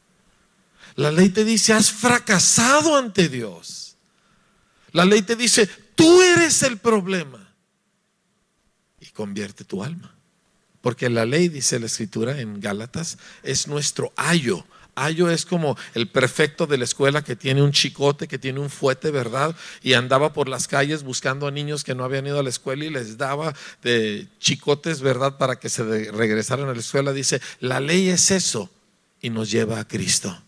la 0.96 1.10
ley 1.10 1.30
te 1.30 1.42
dice, 1.42 1.72
has 1.72 1.90
fracasado 1.90 2.98
ante 2.98 3.30
Dios. 3.30 3.96
La 4.90 5.06
ley 5.06 5.22
te 5.22 5.36
dice, 5.36 5.66
tú 5.94 6.20
eres 6.20 6.62
el 6.64 6.76
problema. 6.76 7.54
Y 9.00 9.06
convierte 9.06 9.64
tu 9.64 9.82
alma. 9.82 10.14
Porque 10.82 11.08
la 11.08 11.24
ley, 11.24 11.48
dice 11.48 11.80
la 11.80 11.86
escritura 11.86 12.42
en 12.42 12.60
Gálatas, 12.60 13.16
es 13.42 13.68
nuestro 13.68 14.12
ayo 14.16 14.66
Ayo 14.94 15.30
es 15.30 15.46
como 15.46 15.78
el 15.94 16.06
perfecto 16.08 16.66
de 16.66 16.76
la 16.76 16.84
escuela 16.84 17.24
que 17.24 17.34
tiene 17.34 17.62
un 17.62 17.72
chicote, 17.72 18.28
que 18.28 18.38
tiene 18.38 18.60
un 18.60 18.68
fuete, 18.68 19.10
¿verdad? 19.10 19.56
Y 19.82 19.94
andaba 19.94 20.34
por 20.34 20.48
las 20.48 20.68
calles 20.68 21.02
buscando 21.02 21.46
a 21.46 21.50
niños 21.50 21.82
que 21.82 21.94
no 21.94 22.04
habían 22.04 22.26
ido 22.26 22.38
a 22.38 22.42
la 22.42 22.50
escuela 22.50 22.84
y 22.84 22.90
les 22.90 23.16
daba 23.16 23.54
de 23.82 24.28
chicotes, 24.38 25.00
¿verdad? 25.00 25.38
Para 25.38 25.58
que 25.58 25.70
se 25.70 25.82
regresaran 26.12 26.68
a 26.68 26.74
la 26.74 26.80
escuela. 26.80 27.14
Dice, 27.14 27.40
la 27.60 27.80
ley 27.80 28.10
es 28.10 28.30
eso 28.30 28.70
y 29.22 29.30
nos 29.30 29.50
lleva 29.50 29.80
a 29.80 29.88
Cristo. 29.88 30.42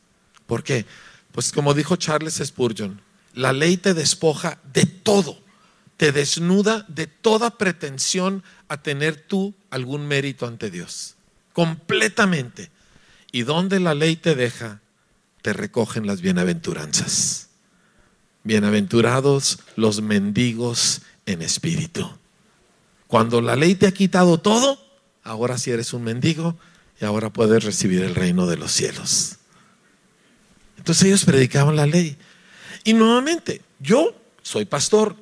¿Por 0.46 0.62
qué? 0.62 0.84
Pues 1.32 1.50
como 1.50 1.72
dijo 1.72 1.96
Charles 1.96 2.42
Spurgeon, 2.44 3.00
la 3.32 3.54
ley 3.54 3.78
te 3.78 3.94
despoja 3.94 4.58
de 4.74 4.84
todo, 4.84 5.38
te 5.96 6.12
desnuda 6.12 6.84
de 6.88 7.06
toda 7.06 7.56
pretensión 7.56 8.44
a 8.68 8.82
tener 8.82 9.16
tú 9.16 9.54
algún 9.70 10.06
mérito 10.06 10.46
ante 10.46 10.70
Dios, 10.70 11.14
completamente. 11.54 12.73
Y 13.34 13.42
donde 13.42 13.80
la 13.80 13.94
ley 13.94 14.14
te 14.14 14.36
deja, 14.36 14.80
te 15.42 15.52
recogen 15.52 16.06
las 16.06 16.20
bienaventuranzas. 16.20 17.48
Bienaventurados 18.44 19.58
los 19.74 20.00
mendigos 20.02 21.02
en 21.26 21.42
espíritu. 21.42 22.08
Cuando 23.08 23.40
la 23.40 23.56
ley 23.56 23.74
te 23.74 23.88
ha 23.88 23.90
quitado 23.90 24.38
todo, 24.38 24.78
ahora 25.24 25.58
sí 25.58 25.72
eres 25.72 25.92
un 25.92 26.04
mendigo 26.04 26.56
y 27.00 27.06
ahora 27.06 27.28
puedes 27.28 27.64
recibir 27.64 28.04
el 28.04 28.14
reino 28.14 28.46
de 28.46 28.56
los 28.56 28.70
cielos. 28.70 29.38
Entonces 30.78 31.08
ellos 31.08 31.24
predicaban 31.24 31.74
la 31.74 31.86
ley. 31.86 32.16
Y 32.84 32.92
nuevamente, 32.92 33.62
yo 33.80 34.14
soy 34.42 34.64
pastor. 34.64 35.16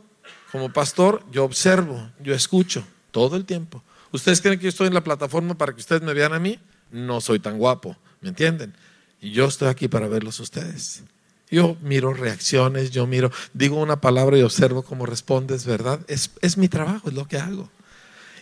Como 0.51 0.71
pastor, 0.71 1.25
yo 1.33 1.45
observo, 1.45 2.11
yo 2.23 2.35
escucho 2.35 2.87
todo 3.11 3.37
el 3.37 3.47
tiempo. 3.47 3.83
¿Ustedes 4.11 4.43
creen 4.43 4.59
que 4.59 4.65
yo 4.65 4.69
estoy 4.69 4.89
en 4.89 4.95
la 4.95 5.03
plataforma 5.03 5.57
para 5.57 5.73
que 5.73 5.81
ustedes 5.81 6.03
me 6.03 6.13
vean 6.13 6.35
a 6.35 6.39
mí? 6.39 6.59
No 6.93 7.21
soy 7.21 7.41
tan 7.41 7.59
guapo, 7.59 7.97
¿me 8.21 8.29
entienden? 8.29 8.75
Yo 9.21 9.47
estoy 9.47 9.69
aquí 9.69 9.89
para 9.89 10.07
verlos 10.07 10.39
ustedes. 10.39 11.03
Yo 11.51 11.77
miro 11.83 12.15
reacciones, 12.15 12.93
yo 12.93 13.07
miro, 13.07 13.31
digo 13.53 13.77
una 13.77 14.01
palabra 14.01 14.39
y 14.39 14.43
observo 14.43 14.83
cómo 14.83 15.05
respondes, 15.05 15.67
¿verdad? 15.67 16.01
Es, 16.09 16.31
es 16.41 16.57
mi 16.57 16.69
trabajo, 16.69 17.09
es 17.09 17.15
lo 17.15 17.27
que 17.27 17.39
hago. 17.39 17.69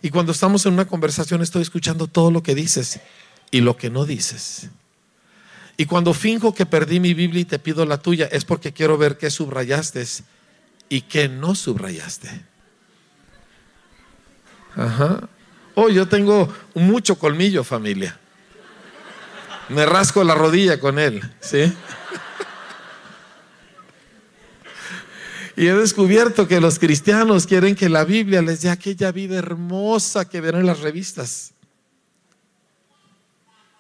Y 0.03 0.11
cuando 0.11 0.32
estamos 0.32 0.64
en 0.66 0.74
una 0.74 0.86
conversación 0.86 1.42
estoy 1.42 1.62
escuchando 1.62 2.07
todo 2.07 2.30
lo 2.30 2.42
que 2.42 2.55
dices 2.55 3.01
y 3.51 3.61
lo 3.61 3.76
que 3.76 3.90
no 3.90 4.05
dices. 4.05 4.70
Y 5.76 5.86
cuando 5.86 6.14
finjo 6.14 6.55
que 6.55 6.66
perdí 6.66 7.01
mi 7.01 7.14
Biblia 7.14 7.40
y 7.40 7.44
te 7.46 7.59
pido 7.59 7.86
la 7.86 7.98
tuya, 7.98 8.28
es 8.30 8.44
porque 8.44 8.72
quiero 8.72 8.98
ver 8.98 9.18
qué 9.18 9.30
subrayaste 9.30 10.05
y 10.88 11.03
qué 11.03 11.28
no 11.28 11.55
subrayaste. 11.55 12.28
Ajá. 14.76 15.28
Oh, 15.74 15.88
yo 15.88 16.07
tengo 16.07 16.53
mucho 16.74 17.18
colmillo, 17.18 17.64
familia. 17.64 18.18
Me 19.70 19.86
rasco 19.86 20.24
la 20.24 20.34
rodilla 20.34 20.80
con 20.80 20.98
él, 20.98 21.22
¿sí? 21.40 21.72
Y 25.56 25.66
he 25.66 25.74
descubierto 25.74 26.48
que 26.48 26.60
los 26.60 26.78
cristianos 26.78 27.46
quieren 27.46 27.76
que 27.76 27.88
la 27.88 28.04
Biblia 28.04 28.42
les 28.42 28.62
dé 28.62 28.70
aquella 28.70 29.12
vida 29.12 29.36
hermosa 29.36 30.28
que 30.28 30.40
ven 30.40 30.56
en 30.56 30.66
las 30.66 30.80
revistas. 30.80 31.52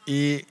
Y 0.06 0.44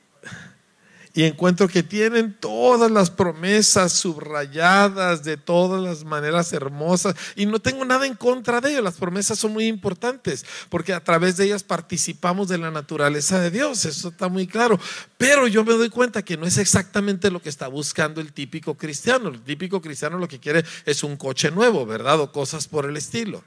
y 1.14 1.24
encuentro 1.24 1.68
que 1.68 1.82
tienen 1.82 2.38
todas 2.40 2.92
las 2.92 3.10
promesas 3.10 3.94
subrayadas 3.94 5.24
de 5.24 5.38
todas 5.38 5.82
las 5.82 6.04
maneras 6.06 6.54
hermosas 6.54 7.16
y 7.36 7.48
no 7.48 7.60
tengo 7.60 7.84
nada 7.84 8.06
en 8.06 8.14
contra 8.14 8.62
de 8.62 8.72
ellas. 8.72 8.84
Las 8.84 8.98
promesas 8.98 9.40
son 9.40 9.54
muy 9.54 9.66
importantes 9.66 10.46
porque 10.70 10.94
a 10.94 11.04
través 11.04 11.36
de 11.38 11.46
ellas 11.46 11.64
participamos 11.64 12.48
de 12.48 12.60
la 12.60 12.70
naturaleza 12.70 13.40
de 13.40 13.50
Dios, 13.50 13.86
eso 13.86 14.10
está 14.10 14.28
muy 14.28 14.46
claro. 14.46 14.80
Pero 15.18 15.48
yo 15.48 15.66
me 15.66 15.74
doy 15.74 15.90
cuenta 15.90 16.24
que 16.24 16.38
no 16.38 16.46
es 16.46 16.58
exactamente 16.58 17.32
lo 17.32 17.42
que 17.42 17.50
está 17.50 17.68
buscando 17.68 18.22
el 18.22 18.32
típico 18.32 18.76
cristiano. 18.76 19.30
El 19.30 19.42
típico 19.42 19.82
cristiano 19.82 20.20
lo 20.20 20.28
que 20.28 20.40
quiere 20.40 20.64
es 20.86 21.04
un 21.04 21.18
coche 21.18 21.50
nuevo, 21.50 21.88
¿verdad? 21.88 22.20
O 22.20 22.32
cosas 22.32 22.68
por 22.68 22.86
el 22.86 22.98
estilo. 22.98 23.44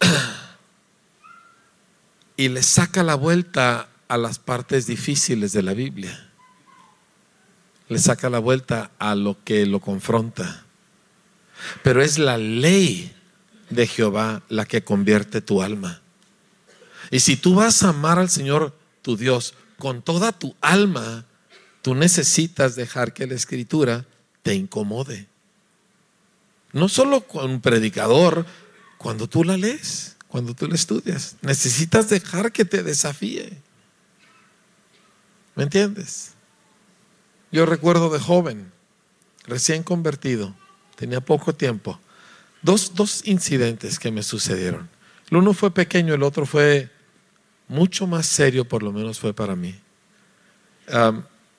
Y 2.36 2.48
le 2.48 2.62
saca 2.62 3.02
la 3.02 3.16
vuelta 3.16 3.89
a 4.10 4.18
las 4.18 4.40
partes 4.40 4.88
difíciles 4.88 5.52
de 5.52 5.62
la 5.62 5.72
Biblia. 5.72 6.28
Le 7.88 7.96
saca 8.00 8.28
la 8.28 8.40
vuelta 8.40 8.90
a 8.98 9.14
lo 9.14 9.36
que 9.44 9.64
lo 9.66 9.78
confronta. 9.78 10.64
Pero 11.84 12.02
es 12.02 12.18
la 12.18 12.36
ley 12.36 13.14
de 13.68 13.86
Jehová 13.86 14.42
la 14.48 14.64
que 14.64 14.82
convierte 14.82 15.40
tu 15.40 15.62
alma. 15.62 16.02
Y 17.12 17.20
si 17.20 17.36
tú 17.36 17.54
vas 17.54 17.84
a 17.84 17.90
amar 17.90 18.18
al 18.18 18.28
Señor 18.28 18.76
tu 19.00 19.16
Dios 19.16 19.54
con 19.78 20.02
toda 20.02 20.32
tu 20.32 20.56
alma, 20.60 21.24
tú 21.80 21.94
necesitas 21.94 22.74
dejar 22.74 23.12
que 23.12 23.28
la 23.28 23.34
escritura 23.34 24.06
te 24.42 24.56
incomode. 24.56 25.28
No 26.72 26.88
solo 26.88 27.20
con 27.20 27.48
un 27.48 27.60
predicador, 27.60 28.44
cuando 28.98 29.28
tú 29.28 29.44
la 29.44 29.56
lees, 29.56 30.16
cuando 30.26 30.52
tú 30.52 30.66
la 30.66 30.74
estudias, 30.74 31.36
necesitas 31.42 32.08
dejar 32.08 32.50
que 32.50 32.64
te 32.64 32.82
desafíe. 32.82 33.69
¿Me 35.60 35.64
entiendes? 35.64 36.32
Yo 37.52 37.66
recuerdo 37.66 38.08
de 38.08 38.18
joven, 38.18 38.72
recién 39.44 39.82
convertido, 39.82 40.54
tenía 40.96 41.20
poco 41.20 41.54
tiempo, 41.54 42.00
dos, 42.62 42.94
dos 42.94 43.20
incidentes 43.26 43.98
que 43.98 44.10
me 44.10 44.22
sucedieron. 44.22 44.88
El 45.30 45.36
uno 45.36 45.52
fue 45.52 45.70
pequeño, 45.70 46.14
el 46.14 46.22
otro 46.22 46.46
fue 46.46 46.88
mucho 47.68 48.06
más 48.06 48.24
serio, 48.24 48.64
por 48.64 48.82
lo 48.82 48.90
menos 48.90 49.20
fue 49.20 49.34
para 49.34 49.54
mí. 49.54 49.78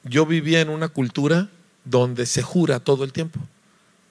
yo 0.04 0.26
vivía 0.26 0.62
en 0.62 0.70
una 0.70 0.90
cultura 0.90 1.52
donde 1.86 2.26
se 2.26 2.42
jura 2.42 2.80
todo 2.80 3.04
el 3.04 3.14
tiempo. 3.14 3.40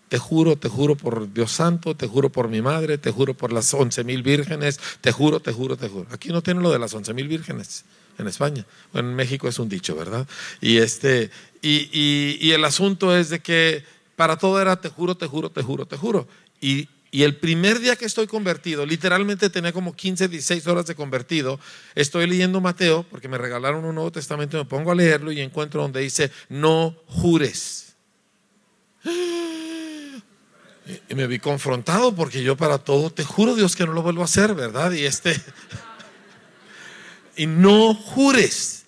Te 0.09 0.19
juro, 0.19 0.55
te 0.55 0.69
juro 0.69 0.95
por 0.95 1.33
Dios 1.33 1.51
Santo, 1.51 1.97
te 1.97 2.07
juro 2.07 2.31
por 2.31 2.47
mi 2.47 2.63
madre, 2.63 2.97
te 2.97 3.11
juro 3.11 3.35
por 3.35 3.53
las 3.53 3.75
once 3.75 4.05
mil 4.05 4.23
vírgenes, 4.23 4.79
te 5.01 5.11
juro, 5.11 5.41
te 5.41 5.53
juro, 5.53 5.77
te 5.77 5.89
juro. 5.89 6.07
Aquí 6.13 6.29
no 6.29 6.43
tienen 6.43 6.63
lo 6.63 6.71
de 6.71 6.79
las 6.79 6.95
once 6.95 7.13
mil 7.13 7.27
vírgenes 7.27 7.85
en 8.21 8.29
España. 8.29 8.65
Bueno, 8.93 9.11
en 9.11 9.17
México 9.17 9.49
es 9.49 9.59
un 9.59 9.69
dicho, 9.69 9.97
¿verdad? 9.97 10.27
Y, 10.61 10.79
este, 10.79 11.31
y, 11.63 12.51
el 12.51 12.65
asunto 12.65 13.17
es 13.17 13.31
de 13.31 13.41
que 13.41 13.85
para 14.17 14.37
todo 14.37 14.61
era 14.61 14.81
te 14.81 14.89
juro, 14.89 15.17
te 15.17 15.27
juro, 15.27 15.51
te 15.51 15.63
juro, 15.63 15.87
te 15.87 15.97
juro. 15.97 16.29
Y, 16.61 16.89
y 17.11 17.23
el 17.23 17.37
primer 17.37 17.81
día 17.81 17.97
que 17.97 18.05
estoy 18.05 18.27
convertido, 18.27 18.87
literalmente 18.87 19.51
tenía 19.51 19.73
como 19.73 19.95
15, 19.95 20.29
16 20.29 20.67
horas 20.67 20.87
de 20.87 20.95
convertido, 20.95 21.59
estoy 21.95 22.27
leyendo 22.27 22.61
Mateo, 22.61 23.05
porque 23.11 23.29
me 23.29 23.39
regalaron 23.39 23.85
un 23.85 23.95
Nuevo 23.95 24.13
Testamento, 24.13 24.59
me 24.59 24.65
pongo 24.65 24.93
a 24.93 24.95
leerlo 24.95 25.33
y 25.33 25.41
encuentro 25.41 25.83
donde 25.83 26.01
dice, 26.01 26.31
no 26.49 26.97
jures. 27.07 27.95
Y 31.09 31.15
me 31.15 31.27
vi 31.27 31.39
confrontado 31.39 32.15
porque 32.15 32.43
yo 32.43 32.57
para 32.57 32.79
todo, 32.79 33.11
te 33.11 33.25
juro 33.25 33.55
Dios 33.55 33.77
que 33.77 33.87
no 33.87 33.93
lo 33.93 34.03
vuelvo 34.03 34.23
a 34.23 34.25
hacer, 34.25 34.55
¿verdad? 34.55 34.93
Y 34.93 35.05
este 35.05 35.41
y 37.41 37.47
no 37.47 37.95
jures. 37.95 38.85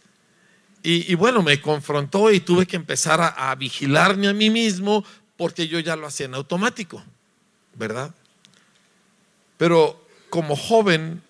Y, 0.82 1.14
bueno, 1.14 1.42
me 1.42 1.58
confrontó 1.62 2.30
y 2.30 2.40
tuve 2.40 2.66
que 2.66 2.76
empezar 2.76 3.18
a, 3.18 3.50
a 3.50 3.54
vigilarme 3.54 4.28
a 4.28 4.34
mí 4.34 4.50
mismo 4.50 5.06
porque 5.38 5.68
yo 5.68 5.78
ya 5.78 5.96
lo 5.96 6.06
hacía 6.06 6.26
en 6.26 6.34
automático, 6.34 7.02
¿verdad? 7.76 8.14
Pero 9.56 10.06
como 10.28 10.54
joven, 10.54 11.22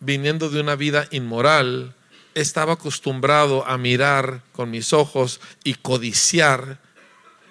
viniendo 0.00 0.50
de 0.50 0.60
una 0.60 0.76
vida 0.76 1.08
inmoral, 1.10 1.94
estaba 2.34 2.74
acostumbrado 2.74 3.66
a 3.66 3.78
mirar 3.78 4.42
con 4.52 4.70
mis 4.70 4.92
ojos 4.92 5.40
y 5.64 5.72
codiciar 5.72 6.80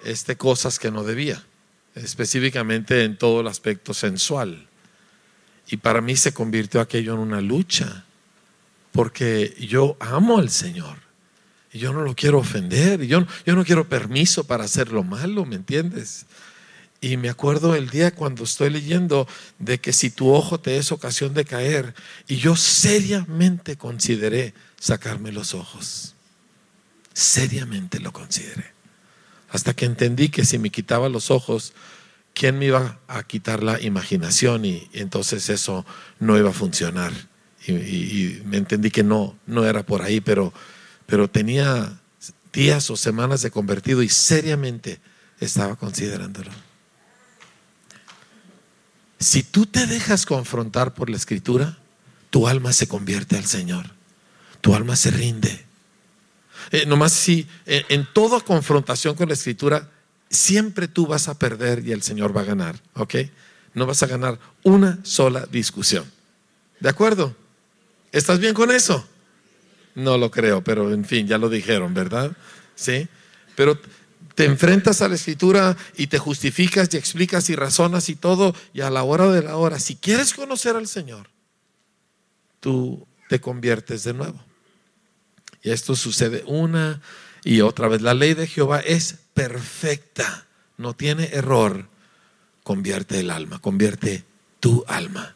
este, 0.04 0.36
cosas 0.36 0.78
que 0.78 0.92
no 0.92 1.02
debía, 1.02 1.44
específicamente 1.96 3.02
en 3.02 3.18
todo 3.18 3.40
el 3.40 3.48
aspecto 3.48 3.94
sensual. 3.94 4.68
Y 5.66 5.78
para 5.78 6.00
mí 6.02 6.14
se 6.14 6.32
convirtió 6.32 6.80
aquello 6.80 7.14
en 7.14 7.18
una 7.18 7.40
lucha 7.40 8.04
porque 8.98 9.54
yo 9.60 9.96
amo 10.00 10.38
al 10.38 10.50
Señor. 10.50 10.96
Y 11.72 11.78
yo 11.78 11.92
no 11.92 12.02
lo 12.02 12.16
quiero 12.16 12.40
ofender. 12.40 13.00
Y 13.00 13.06
yo, 13.06 13.24
yo 13.46 13.54
no 13.54 13.64
quiero 13.64 13.88
permiso 13.88 14.42
para 14.42 14.64
hacer 14.64 14.90
lo 14.90 15.04
malo, 15.04 15.44
¿me 15.44 15.54
entiendes? 15.54 16.26
Y 17.00 17.16
me 17.16 17.28
acuerdo 17.28 17.76
el 17.76 17.90
día 17.90 18.10
cuando 18.12 18.42
estoy 18.42 18.70
leyendo 18.70 19.28
de 19.60 19.78
que 19.78 19.92
si 19.92 20.10
tu 20.10 20.32
ojo 20.32 20.58
te 20.58 20.78
es 20.78 20.90
ocasión 20.90 21.32
de 21.32 21.44
caer, 21.44 21.94
y 22.26 22.38
yo 22.38 22.56
seriamente 22.56 23.76
consideré 23.76 24.52
sacarme 24.80 25.30
los 25.30 25.54
ojos. 25.54 26.16
Seriamente 27.12 28.00
lo 28.00 28.12
consideré. 28.12 28.72
Hasta 29.48 29.74
que 29.74 29.84
entendí 29.84 30.28
que 30.28 30.44
si 30.44 30.58
me 30.58 30.70
quitaba 30.70 31.08
los 31.08 31.30
ojos, 31.30 31.72
¿quién 32.34 32.58
me 32.58 32.64
iba 32.64 32.98
a 33.06 33.22
quitar 33.22 33.62
la 33.62 33.80
imaginación? 33.80 34.64
Y, 34.64 34.88
y 34.92 34.98
entonces 34.98 35.50
eso 35.50 35.86
no 36.18 36.36
iba 36.36 36.50
a 36.50 36.52
funcionar 36.52 37.12
y, 37.72 38.42
me 38.44 38.56
entendí 38.56 38.90
que 38.90 39.02
no, 39.02 39.36
no 39.46 39.64
era 39.64 39.82
por 39.84 40.02
ahí, 40.02 40.20
pero, 40.20 40.52
pero 41.06 41.28
tenía 41.28 41.98
días 42.52 42.90
o 42.90 42.96
semanas 42.96 43.42
de 43.42 43.50
convertido 43.50 44.02
y 44.02 44.08
seriamente 44.08 45.00
estaba 45.40 45.76
considerándolo. 45.76 46.50
Si 49.20 49.42
tú 49.42 49.66
te 49.66 49.86
dejas 49.86 50.26
confrontar 50.26 50.94
por 50.94 51.10
la 51.10 51.16
escritura, 51.16 51.78
tu 52.30 52.46
alma 52.46 52.72
se 52.72 52.86
convierte 52.86 53.36
al 53.36 53.46
Señor, 53.46 53.86
tu 54.60 54.74
alma 54.74 54.96
se 54.96 55.10
rinde. 55.10 55.66
Eh, 56.70 56.86
nomás 56.86 57.12
si 57.12 57.48
en, 57.66 58.06
toda 58.12 58.40
confrontación 58.40 59.14
con 59.14 59.28
la 59.28 59.34
escritura, 59.34 59.90
siempre 60.30 60.86
tú 60.86 61.06
vas 61.06 61.28
a 61.28 61.38
perder 61.38 61.86
y 61.86 61.92
el 61.92 62.02
Señor 62.02 62.36
va 62.36 62.42
a 62.42 62.44
ganar, 62.44 62.80
¿ok? 62.94 63.14
No 63.74 63.86
vas 63.86 64.02
a 64.02 64.06
ganar 64.06 64.38
una 64.62 64.98
sola 65.02 65.46
discusión. 65.50 66.04
¿De 66.80 66.88
acuerdo? 66.88 67.34
¿Estás 68.12 68.38
bien 68.38 68.54
con 68.54 68.70
eso? 68.70 69.06
No 69.94 70.16
lo 70.16 70.30
creo, 70.30 70.62
pero 70.62 70.92
en 70.92 71.04
fin, 71.04 71.26
ya 71.26 71.38
lo 71.38 71.48
dijeron, 71.48 71.92
¿verdad? 71.94 72.36
Sí. 72.74 73.08
Pero 73.56 73.78
te 74.34 74.44
enfrentas 74.44 75.02
a 75.02 75.08
la 75.08 75.16
escritura 75.16 75.76
y 75.96 76.06
te 76.06 76.18
justificas 76.18 76.88
y 76.94 76.96
explicas 76.96 77.50
y 77.50 77.56
razonas 77.56 78.08
y 78.08 78.14
todo, 78.14 78.54
y 78.72 78.82
a 78.82 78.90
la 78.90 79.02
hora 79.02 79.28
de 79.32 79.42
la 79.42 79.56
hora, 79.56 79.80
si 79.80 79.96
quieres 79.96 80.32
conocer 80.32 80.76
al 80.76 80.86
Señor, 80.86 81.28
tú 82.60 83.06
te 83.28 83.40
conviertes 83.40 84.04
de 84.04 84.14
nuevo. 84.14 84.40
Y 85.62 85.70
esto 85.70 85.96
sucede 85.96 86.44
una 86.46 87.00
Y 87.44 87.60
otra 87.62 87.88
vez, 87.88 88.02
la 88.02 88.14
ley 88.14 88.34
de 88.34 88.46
Jehová 88.46 88.80
es 88.80 89.16
perfecta, 89.34 90.46
no 90.76 90.94
tiene 90.94 91.30
error. 91.32 91.88
Convierte 92.62 93.20
el 93.20 93.30
alma, 93.30 93.58
convierte 93.58 94.24
tu 94.60 94.84
alma. 94.86 95.34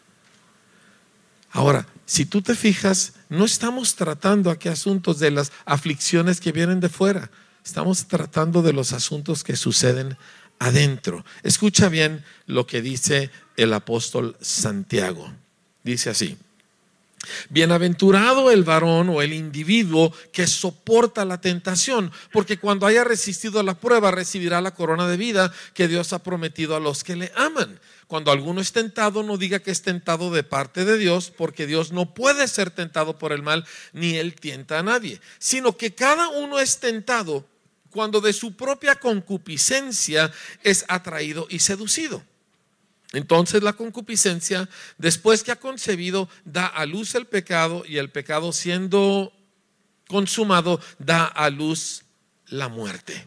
Ahora, 1.51 1.87
si 2.13 2.27
tú 2.27 2.43
te 2.43 2.55
fijas, 2.55 3.15
no 3.31 3.47
estamos 3.47 3.95
tratando 3.95 4.51
aquí 4.51 4.69
asuntos 4.69 5.19
de 5.19 5.31
las 5.31 5.51
aflicciones 5.65 6.43
que 6.43 6.53
vienen 6.53 6.79
de 6.79 6.91
fuera, 6.91 7.31
estamos 7.65 8.07
tratando 8.07 8.61
de 8.61 8.75
los 8.75 8.93
asuntos 8.93 9.43
que 9.43 9.57
suceden 9.57 10.19
adentro. 10.59 11.25
Escucha 11.43 11.89
bien 11.89 12.23
lo 12.45 12.67
que 12.67 12.83
dice 12.83 13.31
el 13.57 13.73
apóstol 13.73 14.37
Santiago. 14.43 15.33
Dice 15.85 16.11
así. 16.11 16.37
Bienaventurado 17.51 18.51
el 18.51 18.65
varón 18.65 19.09
o 19.09 19.23
el 19.23 19.33
individuo 19.33 20.13
que 20.33 20.47
soporta 20.47 21.25
la 21.25 21.41
tentación, 21.41 22.11
porque 22.33 22.59
cuando 22.59 22.87
haya 22.87 23.05
resistido 23.05 23.63
la 23.63 23.75
prueba 23.75 24.11
recibirá 24.11 24.61
la 24.61 24.75
corona 24.75 25.07
de 25.07 25.17
vida 25.17 25.53
que 25.75 25.89
Dios 25.89 26.13
ha 26.13 26.23
prometido 26.23 26.75
a 26.75 26.81
los 26.81 27.05
que 27.05 27.17
le 27.17 27.33
aman. 27.37 27.79
Cuando 28.09 28.31
alguno 28.31 28.61
es 28.61 28.73
tentado, 28.73 29.23
no 29.23 29.39
diga 29.39 29.61
que 29.61 29.71
es 29.71 29.83
tentado 29.83 30.31
de 30.31 30.43
parte 30.43 30.85
de 30.85 30.99
Dios, 30.99 31.33
porque 31.35 31.67
Dios 31.67 31.93
no 31.93 32.13
puede 32.13 32.47
ser 32.49 32.71
tentado 32.71 33.19
por 33.19 33.33
el 33.33 33.43
mal, 33.43 33.65
ni 33.93 34.17
él 34.17 34.35
tienta 34.35 34.81
a 34.81 34.83
nadie, 34.83 35.21
sino 35.39 35.77
que 35.77 35.95
cada 35.95 36.29
uno 36.29 36.59
es 36.59 36.79
tentado 36.79 37.47
cuando 37.91 38.21
de 38.21 38.33
su 38.33 38.57
propia 38.57 38.97
concupiscencia 38.97 40.33
es 40.63 40.85
atraído 40.89 41.47
y 41.49 41.61
seducido. 41.61 42.23
Entonces 43.13 43.63
la 43.63 43.75
concupiscencia, 43.75 44.69
después 44.99 45.43
que 45.43 45.53
ha 45.53 45.61
concebido, 45.61 46.29
da 46.45 46.67
a 46.67 46.87
luz 46.87 47.15
el 47.15 47.27
pecado 47.27 47.85
y 47.87 47.99
el 47.99 48.11
pecado 48.11 48.53
siendo 48.53 49.33
consumado, 50.09 50.81
da 50.99 51.27
a 51.27 51.51
luz 51.51 52.05
la 52.47 52.69
muerte. 52.69 53.27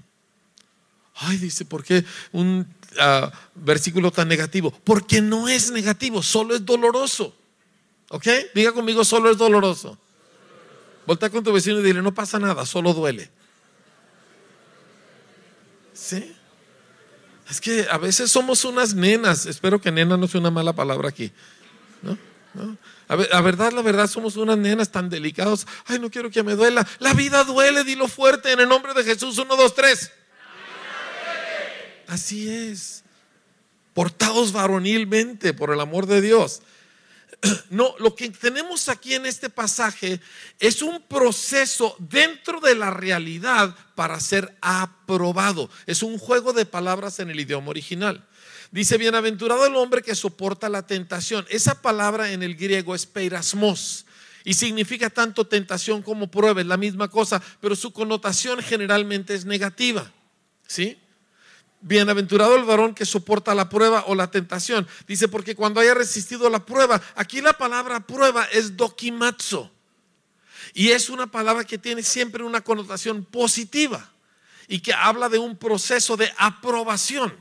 Ay, 1.15 1.37
dice, 1.37 1.65
¿por 1.65 1.83
qué 1.83 2.03
un 2.31 2.67
ah, 2.99 3.31
versículo 3.53 4.11
tan 4.11 4.27
negativo? 4.27 4.71
Porque 4.83 5.21
no 5.21 5.47
es 5.47 5.71
negativo, 5.71 6.21
solo 6.21 6.55
es 6.55 6.65
doloroso. 6.65 7.35
¿Ok? 8.09 8.27
Diga 8.53 8.71
conmigo, 8.71 9.05
solo 9.05 9.31
es 9.31 9.37
doloroso. 9.37 9.97
Volta 11.05 11.29
con 11.29 11.43
tu 11.43 11.53
vecino 11.53 11.79
y 11.79 11.83
dile, 11.83 12.01
no 12.01 12.13
pasa 12.13 12.39
nada, 12.39 12.65
solo 12.65 12.93
duele. 12.93 13.29
¿Sí? 15.93 16.35
Es 17.49 17.61
que 17.61 17.87
a 17.89 17.97
veces 17.97 18.31
somos 18.31 18.65
unas 18.65 18.93
nenas. 18.93 19.45
Espero 19.45 19.79
que 19.79 19.91
nena 19.91 20.17
no 20.17 20.27
sea 20.27 20.39
una 20.39 20.51
mala 20.51 20.73
palabra 20.73 21.09
aquí. 21.09 21.31
¿No? 22.01 22.17
A, 23.07 23.15
ver, 23.15 23.29
verdad, 23.43 23.71
la 23.73 23.81
verdad, 23.81 24.07
somos 24.07 24.35
unas 24.37 24.57
nenas 24.57 24.89
tan 24.89 25.09
delicados. 25.09 25.67
Ay, 25.85 25.99
no 25.99 26.09
quiero 26.09 26.31
que 26.31 26.41
me 26.41 26.55
duela. 26.55 26.87
La 26.99 27.13
vida 27.13 27.43
duele, 27.43 27.83
dilo 27.83 28.07
fuerte 28.07 28.51
en 28.51 28.59
el 28.61 28.69
nombre 28.69 28.93
de 28.93 29.03
Jesús. 29.03 29.37
Uno, 29.37 29.55
dos, 29.55 29.75
tres. 29.75 30.11
Así 32.07 32.49
es. 32.49 33.03
Portados 33.93 34.51
varonilmente 34.51 35.53
por 35.53 35.71
el 35.71 35.79
amor 35.79 36.05
de 36.07 36.21
Dios. 36.21 36.61
No, 37.69 37.95
lo 37.99 38.15
que 38.15 38.29
tenemos 38.29 38.89
aquí 38.89 39.13
en 39.13 39.25
este 39.25 39.49
pasaje 39.49 40.19
es 40.59 40.81
un 40.81 41.01
proceso 41.01 41.95
dentro 41.99 42.59
de 42.59 42.75
la 42.75 42.91
realidad 42.91 43.75
para 43.95 44.19
ser 44.19 44.55
aprobado. 44.61 45.69
Es 45.85 46.03
un 46.03 46.17
juego 46.17 46.53
de 46.53 46.65
palabras 46.65 47.19
en 47.19 47.29
el 47.29 47.39
idioma 47.39 47.69
original. 47.69 48.25
Dice, 48.71 48.97
bienaventurado 48.97 49.65
el 49.65 49.75
hombre 49.75 50.01
que 50.01 50.15
soporta 50.15 50.69
la 50.69 50.85
tentación. 50.85 51.45
Esa 51.49 51.81
palabra 51.81 52.31
en 52.31 52.43
el 52.43 52.55
griego 52.55 52.95
es 52.95 53.05
peirasmos 53.05 54.05
y 54.43 54.53
significa 54.53 55.09
tanto 55.09 55.47
tentación 55.47 56.01
como 56.01 56.29
prueba, 56.29 56.61
es 56.61 56.67
la 56.67 56.77
misma 56.77 57.07
cosa, 57.07 57.41
pero 57.61 57.75
su 57.75 57.91
connotación 57.91 58.61
generalmente 58.61 59.33
es 59.33 59.45
negativa. 59.45 60.11
¿Sí? 60.67 60.97
Bienaventurado 61.87 62.55
el 62.55 62.63
varón 62.63 62.95
que 62.95 63.05
soporta 63.05 63.53
la 63.53 63.69
prueba 63.69 64.05
o 64.07 64.15
la 64.15 64.31
tentación. 64.31 64.87
Dice, 65.07 65.27
porque 65.27 65.55
cuando 65.55 65.79
haya 65.79 65.93
resistido 65.93 66.49
la 66.49 66.65
prueba, 66.65 66.99
aquí 67.13 67.41
la 67.41 67.53
palabra 67.53 67.99
prueba 67.99 68.45
es 68.45 68.75
dokimatsu. 68.75 69.69
Y 70.73 70.89
es 70.89 71.11
una 71.11 71.27
palabra 71.27 71.63
que 71.63 71.77
tiene 71.77 72.01
siempre 72.01 72.43
una 72.43 72.61
connotación 72.61 73.23
positiva 73.23 74.11
y 74.67 74.79
que 74.79 74.93
habla 74.93 75.29
de 75.29 75.37
un 75.37 75.55
proceso 75.57 76.17
de 76.17 76.33
aprobación. 76.39 77.31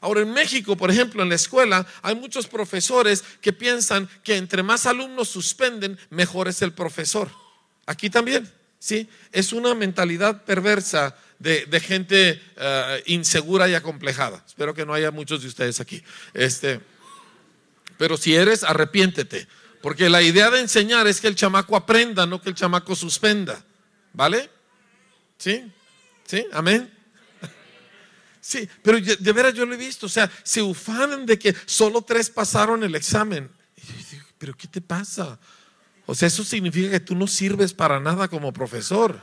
Ahora 0.00 0.20
en 0.20 0.32
México, 0.32 0.76
por 0.76 0.92
ejemplo, 0.92 1.20
en 1.20 1.28
la 1.28 1.34
escuela, 1.34 1.84
hay 2.00 2.14
muchos 2.14 2.46
profesores 2.46 3.24
que 3.40 3.52
piensan 3.52 4.08
que 4.22 4.36
entre 4.36 4.62
más 4.62 4.86
alumnos 4.86 5.28
suspenden, 5.28 5.98
mejor 6.10 6.46
es 6.46 6.62
el 6.62 6.72
profesor. 6.72 7.28
Aquí 7.86 8.08
también, 8.08 8.48
¿sí? 8.82 9.08
Es 9.30 9.52
una 9.52 9.76
mentalidad 9.76 10.42
perversa 10.42 11.16
de, 11.38 11.80
gente 11.80 12.42
eh, 12.56 13.02
insegura 13.06 13.68
y 13.68 13.74
acomplejada. 13.74 14.42
Espero 14.44 14.74
que 14.74 14.84
no 14.84 14.92
haya 14.92 15.12
muchos 15.12 15.40
de 15.40 15.46
ustedes 15.46 15.78
aquí. 15.78 16.02
Este, 16.34 16.80
pero 17.96 18.16
si 18.16 18.34
eres, 18.34 18.64
arrepiéntete. 18.64 19.46
Porque 19.82 20.10
la 20.10 20.20
idea 20.20 20.50
de 20.50 20.58
enseñar 20.58 21.06
es 21.06 21.20
que 21.20 21.28
el 21.28 21.36
chamaco 21.36 21.76
aprenda, 21.76 22.26
no 22.26 22.42
que 22.42 22.48
el 22.48 22.56
chamaco 22.56 22.96
suspenda. 22.96 23.64
¿Vale? 24.14 24.50
¿Sí? 25.38 25.72
¿Sí? 26.26 26.46
Amén. 26.52 26.92
Sí, 28.44 28.68
pero 28.82 28.98
de 29.00 29.32
veras 29.32 29.54
yo 29.54 29.64
lo 29.64 29.72
he 29.74 29.76
visto. 29.76 30.06
O 30.06 30.08
sea, 30.08 30.28
se 30.42 30.60
ufanan 30.60 31.24
de 31.24 31.38
que 31.38 31.54
solo 31.64 32.02
tres 32.02 32.28
pasaron 32.28 32.82
el 32.82 32.96
examen. 32.96 33.48
pero 34.36 34.56
¿qué 34.56 34.66
te 34.66 34.80
pasa? 34.80 35.38
O 36.06 36.14
sea, 36.14 36.28
eso 36.28 36.44
significa 36.44 36.90
que 36.90 37.00
tú 37.00 37.14
no 37.14 37.26
sirves 37.26 37.72
para 37.72 38.00
nada 38.00 38.28
como 38.28 38.52
profesor. 38.52 39.18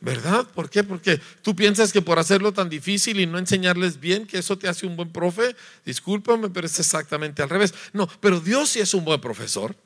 ¿Verdad? 0.00 0.44
¿Por 0.52 0.68
qué? 0.68 0.82
Porque 0.82 1.20
tú 1.42 1.54
piensas 1.54 1.92
que 1.92 2.02
por 2.02 2.18
hacerlo 2.18 2.52
tan 2.52 2.68
difícil 2.68 3.20
y 3.20 3.26
no 3.26 3.38
enseñarles 3.38 4.00
bien, 4.00 4.26
que 4.26 4.38
eso 4.38 4.58
te 4.58 4.68
hace 4.68 4.84
un 4.84 4.96
buen 4.96 5.12
profe. 5.12 5.54
Discúlpame, 5.84 6.50
pero 6.50 6.66
es 6.66 6.80
exactamente 6.80 7.40
al 7.40 7.48
revés. 7.48 7.72
No, 7.92 8.08
pero 8.20 8.40
Dios 8.40 8.70
sí 8.70 8.80
es 8.80 8.94
un 8.94 9.04
buen 9.04 9.20
profesor. 9.20 9.76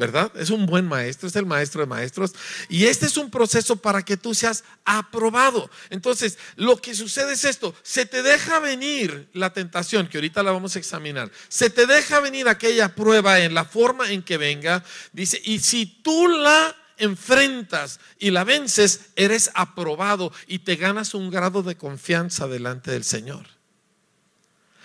¿Verdad? 0.00 0.32
Es 0.34 0.48
un 0.48 0.64
buen 0.64 0.88
maestro, 0.88 1.28
es 1.28 1.36
el 1.36 1.44
maestro 1.44 1.82
de 1.82 1.86
maestros. 1.86 2.32
Y 2.70 2.86
este 2.86 3.04
es 3.04 3.18
un 3.18 3.30
proceso 3.30 3.76
para 3.76 4.02
que 4.02 4.16
tú 4.16 4.34
seas 4.34 4.64
aprobado. 4.86 5.70
Entonces, 5.90 6.38
lo 6.56 6.78
que 6.78 6.94
sucede 6.94 7.34
es 7.34 7.44
esto, 7.44 7.74
se 7.82 8.06
te 8.06 8.22
deja 8.22 8.60
venir 8.60 9.28
la 9.34 9.52
tentación, 9.52 10.08
que 10.08 10.16
ahorita 10.16 10.42
la 10.42 10.52
vamos 10.52 10.74
a 10.74 10.78
examinar, 10.78 11.30
se 11.48 11.68
te 11.68 11.84
deja 11.84 12.18
venir 12.20 12.48
aquella 12.48 12.94
prueba 12.94 13.40
en 13.40 13.52
la 13.52 13.66
forma 13.66 14.10
en 14.10 14.22
que 14.22 14.38
venga, 14.38 14.82
dice, 15.12 15.38
y 15.44 15.58
si 15.58 15.84
tú 15.84 16.28
la 16.28 16.74
enfrentas 16.96 18.00
y 18.18 18.30
la 18.30 18.44
vences, 18.44 19.10
eres 19.16 19.50
aprobado 19.52 20.32
y 20.46 20.60
te 20.60 20.76
ganas 20.76 21.12
un 21.12 21.28
grado 21.28 21.62
de 21.62 21.76
confianza 21.76 22.48
delante 22.48 22.90
del 22.90 23.04
Señor. 23.04 23.44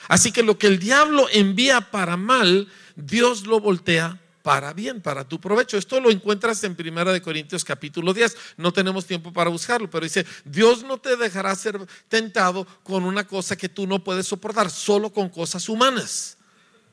Así 0.09 0.33
que 0.33 0.43
lo 0.43 0.57
que 0.57 0.67
el 0.67 0.77
diablo 0.77 1.29
envía 1.31 1.89
para 1.89 2.17
mal, 2.17 2.67
Dios 2.97 3.47
lo 3.47 3.61
voltea 3.61 4.19
para 4.45 4.73
bien, 4.73 5.01
para 5.01 5.27
tu 5.27 5.41
provecho. 5.41 5.75
Esto 5.75 5.99
lo 5.99 6.11
encuentras 6.11 6.63
en 6.63 6.75
Primera 6.75 7.11
de 7.11 7.19
Corintios 7.19 7.65
capítulo 7.65 8.13
10. 8.13 8.37
No 8.57 8.71
tenemos 8.71 9.07
tiempo 9.07 9.33
para 9.33 9.49
buscarlo, 9.49 9.89
pero 9.89 10.03
dice, 10.03 10.23
Dios 10.43 10.83
no 10.83 10.99
te 10.99 11.17
dejará 11.17 11.55
ser 11.55 11.79
tentado 12.09 12.67
con 12.83 13.05
una 13.05 13.25
cosa 13.25 13.55
que 13.55 13.69
tú 13.69 13.87
no 13.87 14.03
puedes 14.03 14.27
soportar, 14.27 14.69
solo 14.69 15.11
con 15.11 15.29
cosas 15.29 15.67
humanas. 15.67 16.37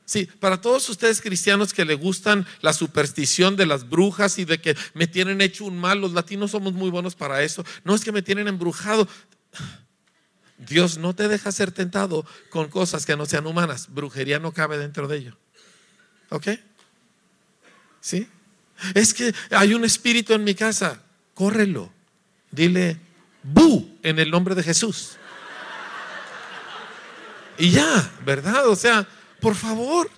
Sí, 0.07 0.25
para 0.41 0.63
todos 0.63 0.89
ustedes 0.89 1.21
cristianos 1.21 1.75
que 1.75 1.85
le 1.85 1.95
gustan 1.95 2.47
la 2.63 2.73
superstición 2.73 3.55
de 3.55 3.67
las 3.67 3.87
brujas 3.87 4.39
y 4.39 4.47
de 4.47 4.59
que 4.59 4.75
me 4.95 5.07
tienen 5.07 5.43
hecho 5.43 5.67
un 5.67 5.77
mal, 5.77 6.01
los 6.01 6.13
latinos 6.13 6.53
somos 6.53 6.73
muy 6.73 6.89
buenos 6.89 7.15
para 7.15 7.43
eso. 7.43 7.67
No 7.85 7.95
es 7.95 8.03
que 8.03 8.13
me 8.13 8.23
tienen 8.23 8.49
embrujado. 8.49 9.07
Dios 10.57 10.97
no 10.97 11.15
te 11.15 11.29
deja 11.29 11.53
ser 11.53 11.71
tentado 11.71 12.25
con 12.49 12.71
cosas 12.71 13.05
que 13.05 13.15
no 13.15 13.27
sean 13.27 13.47
humanas. 13.47 13.89
Brujería 13.93 14.39
no 14.39 14.53
cabe 14.53 14.79
dentro 14.79 15.07
de 15.07 15.19
ello. 15.19 15.37
¿Ok? 16.31 16.49
¿Sí? 18.03 18.29
Es 18.95 19.15
que 19.15 19.33
hay 19.51 19.73
un 19.73 19.85
espíritu 19.85 20.35
en 20.35 20.45
mi 20.45 20.55
casa. 20.55 21.01
Córrelo. 21.35 21.91
Dile, 22.51 22.99
bu, 23.43 23.97
en 24.03 24.19
el 24.19 24.31
nombre 24.31 24.55
de 24.55 24.63
Jesús. 24.63 25.13
Y 27.57 27.71
ya, 27.71 28.11
¿verdad? 28.25 28.67
O 28.69 28.77
sea, 28.77 29.07
por 29.41 29.55
favor. 29.55 30.11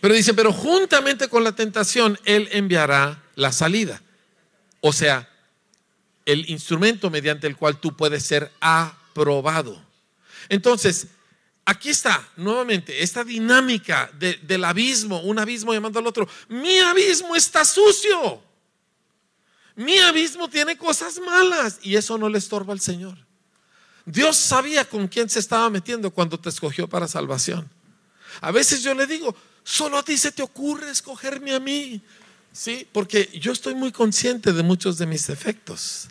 pero 0.00 0.14
dice, 0.14 0.32
pero 0.32 0.52
juntamente 0.52 1.28
con 1.28 1.42
la 1.42 1.52
tentación, 1.52 2.18
Él 2.24 2.48
enviará 2.52 3.20
la 3.34 3.50
salida. 3.50 4.00
O 4.80 4.92
sea, 4.92 5.28
el 6.24 6.48
instrumento 6.48 7.10
mediante 7.10 7.48
el 7.48 7.56
cual 7.56 7.80
tú 7.80 7.96
puedes 7.96 8.22
ser 8.22 8.52
aprobado. 8.60 9.82
Entonces, 10.48 11.08
aquí 11.66 11.90
está 11.90 12.26
nuevamente 12.36 13.02
esta 13.02 13.24
dinámica 13.24 14.10
del 14.14 14.64
abismo, 14.64 15.20
un 15.20 15.38
abismo 15.38 15.74
llamando 15.74 15.98
al 15.98 16.06
otro. 16.06 16.26
Mi 16.48 16.78
abismo 16.78 17.36
está 17.36 17.64
sucio. 17.64 18.40
Mi 19.74 19.98
abismo 19.98 20.48
tiene 20.48 20.78
cosas 20.78 21.18
malas 21.18 21.80
y 21.82 21.96
eso 21.96 22.16
no 22.16 22.30
le 22.30 22.38
estorba 22.38 22.72
al 22.72 22.80
Señor. 22.80 23.18
Dios 24.06 24.36
sabía 24.36 24.88
con 24.88 25.08
quién 25.08 25.28
se 25.28 25.40
estaba 25.40 25.68
metiendo 25.68 26.10
cuando 26.12 26.38
te 26.38 26.48
escogió 26.48 26.88
para 26.88 27.08
salvación. 27.08 27.68
A 28.40 28.52
veces 28.52 28.82
yo 28.82 28.94
le 28.94 29.06
digo, 29.06 29.36
solo 29.64 29.98
a 29.98 30.04
ti 30.04 30.16
se 30.16 30.30
te 30.30 30.42
ocurre 30.42 30.90
escogerme 30.90 31.52
a 31.52 31.60
mí. 31.60 32.00
Sí, 32.52 32.86
porque 32.92 33.28
yo 33.38 33.52
estoy 33.52 33.74
muy 33.74 33.90
consciente 33.90 34.52
de 34.52 34.62
muchos 34.62 34.96
de 34.96 35.06
mis 35.06 35.26
defectos. 35.26 36.08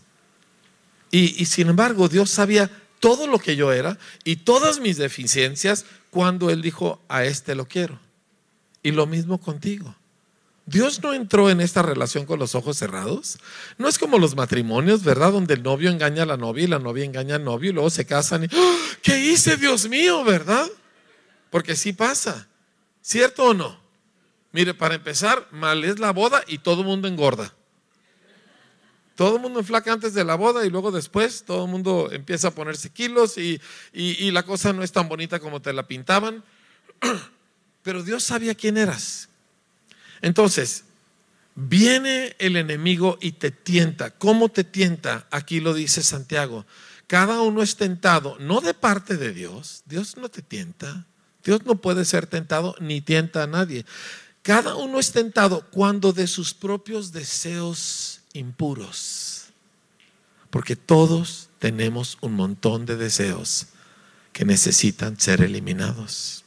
Y, 1.10 1.42
y, 1.42 1.46
sin 1.46 1.70
embargo, 1.70 2.10
Dios 2.10 2.30
sabía 2.30 2.70
todo 3.06 3.28
lo 3.28 3.38
que 3.38 3.56
yo 3.56 3.72
era 3.72 4.00
y 4.24 4.38
todas 4.38 4.80
mis 4.80 4.98
deficiencias 4.98 5.86
cuando 6.10 6.50
Él 6.50 6.64
dijo, 6.64 7.04
a 7.08 7.24
este 7.24 7.54
lo 7.54 7.68
quiero. 7.68 8.00
Y 8.82 8.94
lo 8.94 9.06
mismo 9.06 9.40
contigo. 9.40 9.96
Dios 10.66 11.04
no 11.04 11.14
entró 11.14 11.52
en 11.52 11.62
esta 11.62 11.84
relación 11.84 12.26
con 12.26 12.40
los 12.40 12.56
ojos 12.56 12.78
cerrados. 12.78 13.38
No 13.78 13.88
es 13.88 14.00
como 14.00 14.18
los 14.18 14.36
matrimonios, 14.36 15.04
¿verdad? 15.04 15.34
Donde 15.34 15.54
el 15.54 15.62
novio 15.62 15.92
engaña 15.92 16.24
a 16.24 16.26
la 16.26 16.36
novia 16.36 16.64
y 16.64 16.68
la 16.68 16.80
novia 16.80 17.06
engaña 17.06 17.36
al 17.36 17.44
novio 17.44 17.70
y 17.70 17.74
luego 17.74 17.92
se 17.92 18.08
casan 18.08 18.46
y, 18.46 18.48
¡Ah! 18.52 18.78
¿qué 19.04 19.20
hice, 19.20 19.56
Dios 19.56 19.88
mío, 19.88 20.24
verdad? 20.24 20.66
Porque 21.52 21.76
sí 21.76 21.94
pasa. 21.94 22.48
¿Cierto 23.04 23.44
o 23.44 23.54
no? 23.54 23.80
Mire, 24.52 24.74
para 24.74 24.96
empezar, 24.96 25.48
mal 25.52 25.84
es 25.84 26.00
la 26.00 26.10
boda 26.10 26.44
y 26.48 26.58
todo 26.58 26.82
el 26.82 26.88
mundo 26.88 27.08
engorda. 27.08 27.54
Todo 29.16 29.38
el 29.38 29.42
mundo 29.42 29.60
enflaca 29.60 29.94
antes 29.94 30.14
de 30.14 30.24
la 30.24 30.36
boda 30.36 30.66
y 30.66 30.70
luego 30.70 30.92
después 30.92 31.44
todo 31.46 31.66
el 31.66 31.72
mundo 31.72 32.10
empieza 32.12 32.50
a 32.50 32.52
ponerse 32.52 32.90
kilos 32.90 33.38
y, 33.38 33.62
y 33.94 34.32
la 34.32 34.44
cosa 34.44 34.74
no 34.74 34.84
es 34.84 34.92
tan 34.92 35.08
bonita 35.08 35.40
como 35.40 35.62
te 35.62 35.74
la 35.74 35.88
pintaban. 35.88 36.44
Pero 37.84 38.04
Dios 38.04 38.24
sabía 38.24 38.56
quién 38.56 38.78
eras, 38.78 39.30
entonces, 40.22 40.86
viene 41.56 42.36
el 42.40 42.56
enemigo 42.56 43.18
y 43.22 43.34
te 43.34 43.52
tienta. 43.52 44.12
¿Cómo 44.12 44.50
te 44.50 44.64
tienta? 44.64 45.28
Aquí 45.32 45.60
lo 45.60 45.74
dice 45.74 46.02
Santiago. 46.04 46.66
Cada 47.08 47.42
uno 47.42 47.62
es 47.62 47.76
tentado, 47.76 48.38
no 48.40 48.62
de 48.62 48.74
parte 48.74 49.18
de 49.18 49.34
Dios. 49.34 49.84
Dios 49.86 50.18
no 50.18 50.30
te 50.30 50.42
tienta. 50.42 51.06
Dios 51.44 51.64
no 51.66 51.76
puede 51.76 52.06
ser 52.06 52.26
tentado 52.26 52.76
ni 52.80 53.02
tienta 53.02 53.44
a 53.44 53.48
nadie. 53.48 53.86
Cada 54.42 54.76
uno 54.76 55.00
es 55.00 55.12
tentado 55.12 55.68
cuando 55.70 56.12
de 56.12 56.28
sus 56.28 56.54
propios 56.54 57.12
deseos 57.12 58.22
impuros. 58.36 59.48
Porque 60.50 60.76
todos 60.76 61.50
tenemos 61.60 62.18
un 62.22 62.34
montón 62.34 62.86
de 62.86 62.96
deseos 62.96 63.68
que 64.32 64.46
necesitan 64.46 65.20
ser 65.20 65.42
eliminados. 65.42 66.44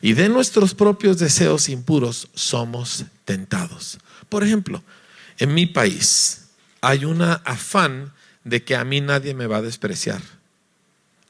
Y 0.00 0.12
de 0.12 0.28
nuestros 0.28 0.74
propios 0.74 1.18
deseos 1.18 1.68
impuros 1.68 2.28
somos 2.34 3.04
tentados. 3.24 3.98
Por 4.28 4.44
ejemplo, 4.44 4.82
en 5.38 5.54
mi 5.54 5.66
país 5.66 6.48
hay 6.80 7.04
un 7.04 7.22
afán 7.22 8.12
de 8.44 8.62
que 8.62 8.76
a 8.76 8.84
mí 8.84 9.00
nadie 9.00 9.34
me 9.34 9.46
va 9.46 9.58
a 9.58 9.62
despreciar, 9.62 10.22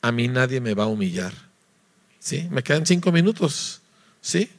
a 0.03 0.13
mí 0.13 0.29
nadie 0.29 0.61
me 0.61 0.75
va 0.75 0.85
a 0.85 0.89
humillar. 0.89 1.33
¿Sí? 2.19 2.49
Me 2.51 2.63
quedan 2.63 2.85
cinco 2.87 3.13
minutos, 3.13 3.81
¿sí? 4.21 4.51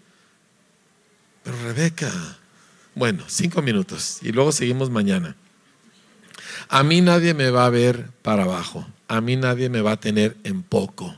Pero 1.44 1.62
Rebeca, 1.64 2.38
bueno, 2.98 3.24
cinco 3.28 3.62
minutos 3.62 4.18
y 4.24 4.32
luego 4.32 4.52
seguimos 4.52 4.90
mañana. 4.90 5.36
A 6.68 6.84
mí 6.84 7.02
nadie 7.02 7.34
me 7.36 7.52
va 7.52 7.68
a 7.68 7.70
ver 7.70 8.10
para 8.24 8.44
abajo, 8.44 8.88
a 9.08 9.22
mí 9.22 9.36
nadie 9.36 9.70
me 9.70 9.82
va 9.82 9.94
a 9.94 10.00
tener 10.00 10.36
en 10.44 10.64
poco. 10.64 11.16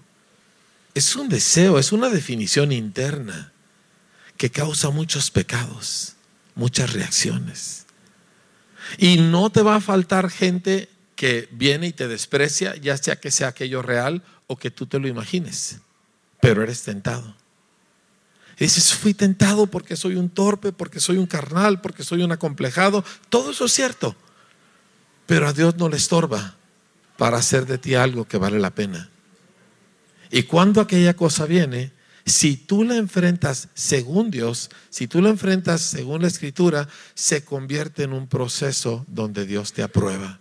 Es 0.93 1.15
un 1.15 1.29
deseo, 1.29 1.79
es 1.79 1.93
una 1.93 2.09
definición 2.09 2.73
interna 2.73 3.53
que 4.35 4.51
causa 4.51 4.89
muchos 4.89 5.31
pecados, 5.31 6.15
muchas 6.53 6.91
reacciones. 6.91 7.85
Y 8.97 9.17
no 9.17 9.49
te 9.49 9.61
va 9.61 9.75
a 9.75 9.81
faltar 9.81 10.29
gente 10.29 10.89
que 11.15 11.47
viene 11.51 11.87
y 11.87 11.93
te 11.93 12.09
desprecia, 12.09 12.75
ya 12.75 12.97
sea 12.97 13.15
que 13.15 13.31
sea 13.31 13.49
aquello 13.49 13.81
real 13.81 14.21
o 14.47 14.57
que 14.57 14.71
tú 14.71 14.85
te 14.85 14.99
lo 14.99 15.07
imagines, 15.07 15.79
pero 16.41 16.61
eres 16.61 16.83
tentado. 16.83 17.38
Y 18.59 18.65
dices, 18.65 18.93
fui 18.93 19.13
tentado 19.13 19.67
porque 19.67 19.95
soy 19.95 20.15
un 20.15 20.29
torpe, 20.29 20.73
porque 20.73 20.99
soy 20.99 21.17
un 21.17 21.27
carnal, 21.27 21.79
porque 21.79 22.03
soy 22.03 22.23
un 22.23 22.33
acomplejado. 22.33 23.05
Todo 23.29 23.51
eso 23.51 23.65
es 23.65 23.71
cierto, 23.71 24.17
pero 25.25 25.47
a 25.47 25.53
Dios 25.53 25.77
no 25.77 25.87
le 25.87 25.95
estorba 25.95 26.55
para 27.17 27.37
hacer 27.37 27.65
de 27.65 27.77
ti 27.77 27.95
algo 27.95 28.25
que 28.25 28.37
vale 28.37 28.59
la 28.59 28.75
pena. 28.75 29.09
Y 30.29 30.43
cuando 30.43 30.81
aquella 30.81 31.15
cosa 31.15 31.45
viene, 31.45 31.93
si 32.25 32.57
tú 32.57 32.83
la 32.83 32.97
enfrentas 32.97 33.69
según 33.73 34.29
Dios, 34.29 34.69
si 34.89 35.07
tú 35.07 35.21
la 35.21 35.29
enfrentas 35.29 35.81
según 35.81 36.21
la 36.21 36.27
escritura, 36.27 36.89
se 37.13 37.45
convierte 37.45 38.03
en 38.03 38.11
un 38.11 38.27
proceso 38.27 39.05
donde 39.07 39.45
Dios 39.45 39.71
te 39.71 39.83
aprueba. 39.83 40.39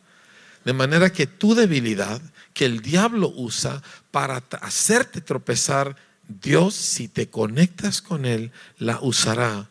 De 0.65 0.73
manera 0.73 1.11
que 1.11 1.29
tu 1.29 1.55
debilidad, 1.55 2.21
que 2.53 2.65
el 2.65 2.81
diablo 2.83 3.33
usa 3.35 3.81
para 4.11 4.43
hacerte 4.61 5.21
tropezar, 5.21 5.97
Dios, 6.29 6.75
si 6.75 7.09
te 7.09 7.31
conectas 7.31 8.03
con 8.03 8.27
Él, 8.27 8.53
la 8.79 9.01
usará 9.01 9.69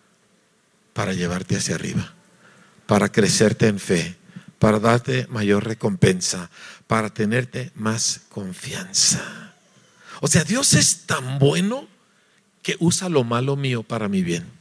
para 0.94 1.14
llevarte 1.14 1.56
hacia 1.56 1.76
arriba, 1.76 2.14
para 2.88 3.12
crecerte 3.12 3.68
en 3.68 3.80
fe, 3.80 4.18
para 4.58 4.80
darte 4.80 5.28
mayor 5.28 5.66
recompensa, 5.66 6.50
para 6.88 7.14
tenerte 7.14 7.72
más 7.76 8.22
confianza. 8.30 9.54
O 10.22 10.28
sea, 10.28 10.44
Dios 10.44 10.74
es 10.74 11.06
tan 11.06 11.38
bueno 11.38 11.88
que 12.64 12.76
usa 12.80 13.08
lo 13.08 13.24
malo 13.24 13.56
mío 13.56 13.84
para 13.84 14.08
mi 14.08 14.24
bien. 14.24 14.58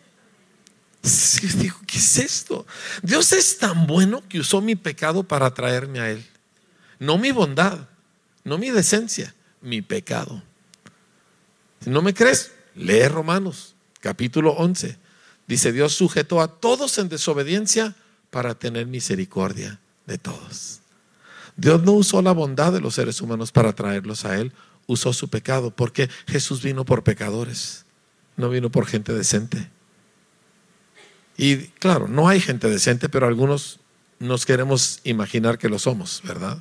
Digo, 1.57 1.79
¿qué 1.87 1.99
es 1.99 2.19
esto? 2.19 2.67
Dios 3.03 3.33
es 3.33 3.59
tan 3.59 3.87
bueno 3.87 4.23
que 4.29 4.41
usó 4.41 4.61
mi 4.61 4.77
pecado 4.77 5.23
para 5.23 5.55
traerme 5.55 6.01
a 6.01 6.11
Él. 6.11 6.25
No 6.99 7.17
mi 7.17 7.31
bondad, 7.31 7.89
no 8.45 8.59
mi 8.59 8.71
decencia, 8.71 9.35
mi 9.61 9.83
pecado. 9.83 10.43
No 11.87 12.03
me 12.03 12.13
crees, 12.13 12.53
lee 12.75 13.07
Romanos, 13.09 13.77
capítulo 14.01 14.53
11. 14.53 14.99
Dice, 15.47 15.73
Dios 15.73 15.95
sujetó 15.95 16.41
a 16.41 16.49
todos 16.49 16.99
en 16.99 17.09
desobediencia 17.09 17.95
para 18.31 18.57
tener 18.57 18.87
misericordia 18.87 19.79
de 20.05 20.19
todos. 20.19 20.81
Dios 21.57 21.83
no 21.85 21.93
usó 21.93 22.21
la 22.23 22.33
bondad 22.33 22.73
de 22.73 22.81
los 22.81 22.97
seres 22.97 23.21
humanos 23.21 23.53
para 23.53 23.73
traerlos 23.73 24.25
a 24.25 24.37
Él, 24.37 24.53
usó 24.87 25.13
su 25.13 25.29
pecado, 25.29 25.71
porque 25.71 26.11
Jesús 26.27 26.61
vino 26.63 26.85
por 26.85 27.05
pecadores, 27.05 27.87
no 28.37 28.51
vino 28.51 28.69
por 28.71 28.87
gente 28.87 29.13
decente. 29.13 29.71
Y 31.37 31.69
claro, 31.79 32.09
no 32.09 32.29
hay 32.29 32.41
gente 32.41 32.69
decente, 32.69 33.09
pero 33.09 33.29
algunos 33.29 33.79
nos 34.19 34.45
queremos 34.45 35.01
imaginar 35.05 35.57
que 35.57 35.69
lo 35.69 35.79
somos, 35.79 36.21
¿verdad? 36.25 36.59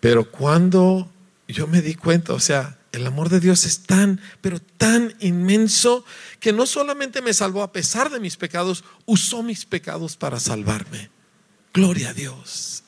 Pero 0.00 0.30
cuando 0.30 1.08
yo 1.46 1.68
me 1.68 1.80
di 1.80 1.94
cuenta, 1.94 2.32
o 2.32 2.40
sea, 2.40 2.79
el 2.92 3.06
amor 3.06 3.28
de 3.28 3.40
Dios 3.40 3.64
es 3.64 3.80
tan, 3.80 4.20
pero 4.40 4.60
tan 4.60 5.14
inmenso 5.20 6.04
que 6.40 6.52
no 6.52 6.66
solamente 6.66 7.22
me 7.22 7.32
salvó 7.32 7.62
a 7.62 7.72
pesar 7.72 8.10
de 8.10 8.18
mis 8.18 8.36
pecados, 8.36 8.84
usó 9.06 9.42
mis 9.42 9.64
pecados 9.64 10.16
para 10.16 10.40
salvarme. 10.40 11.10
Gloria 11.72 12.10
a 12.10 12.14
Dios. 12.14 12.82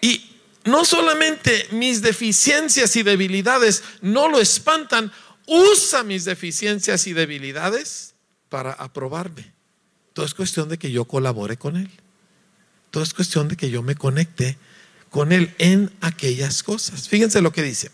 Y 0.00 0.36
no 0.64 0.84
solamente 0.84 1.66
mis 1.72 2.00
deficiencias 2.00 2.96
y 2.96 3.02
debilidades 3.02 3.82
no 4.00 4.28
lo 4.28 4.40
espantan, 4.40 5.12
usa 5.46 6.02
mis 6.02 6.24
deficiencias 6.24 7.06
y 7.06 7.12
debilidades 7.12 8.14
para 8.48 8.72
aprobarme. 8.72 9.52
Todo 10.14 10.24
es 10.24 10.34
cuestión 10.34 10.68
de 10.68 10.78
que 10.78 10.90
yo 10.90 11.04
colabore 11.04 11.58
con 11.58 11.76
Él. 11.76 11.90
Todo 12.90 13.02
es 13.02 13.12
cuestión 13.12 13.48
de 13.48 13.56
que 13.56 13.70
yo 13.70 13.82
me 13.82 13.94
conecte 13.94 14.56
con 15.10 15.32
Él 15.32 15.54
en 15.58 15.92
aquellas 16.00 16.62
cosas. 16.62 17.08
Fíjense 17.08 17.42
lo 17.42 17.52
que 17.52 17.62
dice. 17.62 17.90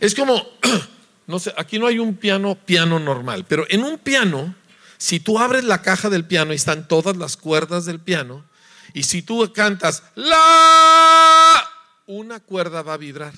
Es 0.00 0.14
como, 0.14 0.46
no 1.26 1.38
sé, 1.38 1.52
aquí 1.56 1.78
no 1.78 1.86
hay 1.86 1.98
un 1.98 2.16
piano, 2.16 2.54
piano 2.54 2.98
normal, 2.98 3.44
pero 3.48 3.66
en 3.68 3.84
un 3.84 3.98
piano, 3.98 4.54
si 4.98 5.20
tú 5.20 5.38
abres 5.38 5.64
la 5.64 5.82
caja 5.82 6.10
del 6.10 6.24
piano 6.24 6.52
y 6.52 6.56
están 6.56 6.88
todas 6.88 7.16
las 7.16 7.36
cuerdas 7.36 7.84
del 7.84 8.00
piano, 8.00 8.44
y 8.92 9.02
si 9.02 9.22
tú 9.22 9.52
cantas 9.52 10.02
la, 10.14 11.70
una 12.06 12.40
cuerda 12.40 12.82
va 12.82 12.94
a 12.94 12.96
vibrar. 12.96 13.34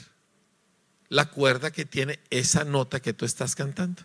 La 1.09 1.25
cuerda 1.31 1.71
que 1.71 1.85
tiene 1.85 2.21
esa 2.31 2.65
nota 2.65 3.01
que 3.01 3.15
tú 3.15 3.25
estás 3.25 3.57
cantando. 3.57 4.03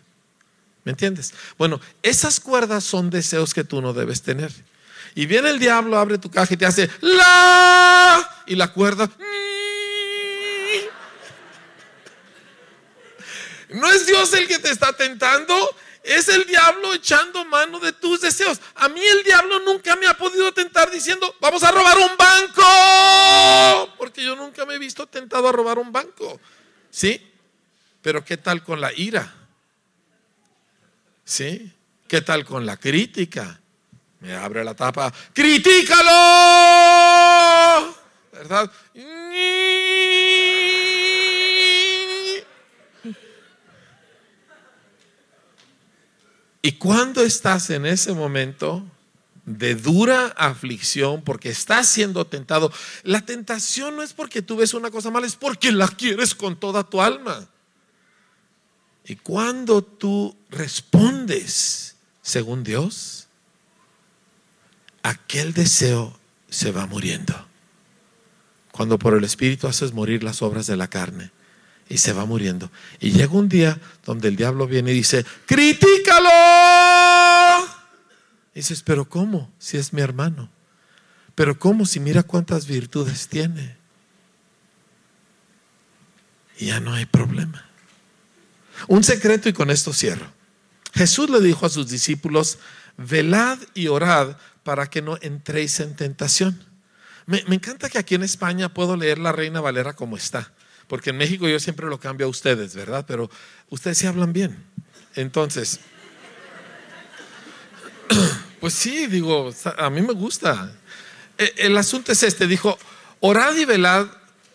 ¿Me 0.84 0.92
entiendes? 0.92 1.32
Bueno, 1.56 1.80
esas 2.02 2.40
cuerdas 2.40 2.82
son 2.82 3.10
deseos 3.10 3.54
que 3.54 3.62
tú 3.62 3.80
no 3.80 3.92
debes 3.92 4.22
tener. 4.22 4.52
Y 5.14 5.26
viene 5.26 5.50
el 5.50 5.58
diablo, 5.58 5.98
abre 5.98 6.18
tu 6.18 6.30
caja 6.30 6.54
y 6.54 6.56
te 6.56 6.66
hace 6.66 6.90
la 7.00 8.28
y 8.46 8.56
la 8.56 8.72
cuerda. 8.72 9.10
No 13.74 13.90
es 13.90 14.06
Dios 14.06 14.32
el 14.34 14.46
que 14.46 14.60
te 14.60 14.70
está 14.70 14.92
tentando, 14.92 15.54
es 16.04 16.28
el 16.28 16.46
diablo 16.46 16.94
echando 16.94 17.44
mano 17.44 17.80
de 17.80 17.92
tus 17.92 18.20
deseos. 18.20 18.60
A 18.76 18.88
mí 18.88 19.00
el 19.04 19.24
diablo 19.24 19.58
nunca 19.60 19.96
me 19.96 20.06
ha 20.06 20.16
podido 20.16 20.54
tentar 20.54 20.92
diciendo, 20.92 21.34
vamos 21.40 21.64
a 21.64 21.72
robar 21.72 21.98
un 21.98 22.16
banco. 22.16 23.94
Porque 23.98 24.22
yo 24.22 24.36
nunca 24.36 24.64
me 24.64 24.76
he 24.76 24.78
visto 24.78 25.08
tentado 25.08 25.48
a 25.48 25.52
robar 25.52 25.80
un 25.80 25.90
banco. 25.90 26.40
¿Sí? 26.88 27.20
Pero 28.00 28.24
¿qué 28.24 28.36
tal 28.36 28.62
con 28.62 28.80
la 28.80 28.92
ira? 28.92 29.34
¿Sí? 31.24 31.72
¿Qué 32.06 32.20
tal 32.20 32.44
con 32.44 32.64
la 32.64 32.76
crítica? 32.76 33.60
Me 34.20 34.36
abre 34.36 34.62
la 34.62 34.74
tapa, 34.74 35.12
critícalo. 35.32 36.12
¿Verdad? 38.30 38.70
Y 46.64 46.72
cuando 46.72 47.22
estás 47.22 47.68
en 47.68 47.84
ese 47.84 48.14
momento 48.14 48.82
de 49.44 49.74
dura 49.74 50.28
aflicción, 50.28 51.20
porque 51.20 51.50
estás 51.50 51.86
siendo 51.86 52.26
tentado, 52.26 52.72
la 53.02 53.20
tentación 53.20 53.96
no 53.96 54.02
es 54.02 54.14
porque 54.14 54.40
tú 54.40 54.56
ves 54.56 54.72
una 54.72 54.90
cosa 54.90 55.10
mala, 55.10 55.26
es 55.26 55.36
porque 55.36 55.72
la 55.72 55.88
quieres 55.88 56.34
con 56.34 56.58
toda 56.58 56.82
tu 56.82 57.02
alma. 57.02 57.46
Y 59.04 59.16
cuando 59.16 59.82
tú 59.82 60.34
respondes 60.48 61.96
según 62.22 62.64
Dios, 62.64 63.26
aquel 65.02 65.52
deseo 65.52 66.18
se 66.48 66.72
va 66.72 66.86
muriendo. 66.86 67.46
Cuando 68.72 68.98
por 68.98 69.12
el 69.12 69.24
Espíritu 69.24 69.66
haces 69.66 69.92
morir 69.92 70.24
las 70.24 70.40
obras 70.40 70.66
de 70.66 70.78
la 70.78 70.88
carne 70.88 71.30
y 71.88 71.98
se 71.98 72.12
va 72.12 72.24
muriendo. 72.24 72.70
Y 73.00 73.12
llega 73.12 73.32
un 73.32 73.48
día 73.48 73.78
donde 74.04 74.28
el 74.28 74.36
diablo 74.36 74.66
viene 74.66 74.92
y 74.92 74.94
dice, 74.94 75.24
critícalo. 75.46 76.30
Y 78.54 78.60
dices, 78.60 78.82
pero 78.82 79.08
¿cómo? 79.08 79.52
Si 79.58 79.76
es 79.76 79.92
mi 79.92 80.00
hermano. 80.00 80.50
Pero 81.34 81.58
¿cómo? 81.58 81.86
Si 81.86 81.98
mira 81.98 82.22
cuántas 82.22 82.66
virtudes 82.66 83.28
tiene. 83.28 83.76
Y 86.58 86.66
ya 86.66 86.80
no 86.80 86.94
hay 86.94 87.06
problema. 87.06 87.68
Un 88.86 89.02
secreto 89.02 89.48
y 89.48 89.52
con 89.52 89.70
esto 89.70 89.92
cierro. 89.92 90.26
Jesús 90.94 91.28
le 91.28 91.40
dijo 91.40 91.66
a 91.66 91.70
sus 91.70 91.90
discípulos, 91.90 92.58
velad 92.96 93.58
y 93.74 93.88
orad 93.88 94.36
para 94.62 94.88
que 94.88 95.02
no 95.02 95.18
entréis 95.20 95.80
en 95.80 95.96
tentación. 95.96 96.64
Me, 97.26 97.42
encanta 97.48 97.88
que 97.88 97.98
aquí 97.98 98.14
en 98.14 98.22
España 98.22 98.72
puedo 98.72 98.96
leer 98.96 99.18
la 99.18 99.32
Reina 99.32 99.60
Valera 99.60 99.94
como 99.94 100.16
está, 100.16 100.52
porque 100.86 101.10
en 101.10 101.16
México 101.16 101.48
yo 101.48 101.58
siempre 101.58 101.86
lo 101.86 101.98
cambio 101.98 102.26
a 102.26 102.30
ustedes, 102.30 102.74
¿verdad? 102.74 103.04
Pero 103.08 103.30
ustedes 103.70 103.98
sí 103.98 104.06
hablan 104.06 104.32
bien. 104.32 104.62
Entonces, 105.14 105.80
pues 108.64 108.72
sí, 108.72 109.08
digo, 109.08 109.52
a 109.76 109.90
mí 109.90 110.00
me 110.00 110.14
gusta. 110.14 110.74
E, 111.36 111.52
el 111.58 111.76
asunto 111.76 112.12
es 112.12 112.22
este, 112.22 112.46
dijo, 112.46 112.78
orad 113.20 113.54
y 113.56 113.66
velad 113.66 114.06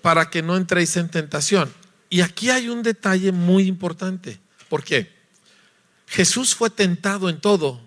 para 0.01 0.31
que 0.31 0.41
no 0.41 0.57
entréis 0.57 0.97
en 0.97 1.09
tentación. 1.09 1.71
Y 2.09 2.21
aquí 2.21 2.49
hay 2.49 2.69
un 2.69 2.81
detalle 2.81 3.31
muy 3.31 3.67
importante. 3.67 4.39
¿Por 4.67 4.83
qué? 4.83 5.13
Jesús 6.07 6.55
fue 6.55 6.71
tentado 6.71 7.29
en 7.29 7.39
todo, 7.39 7.79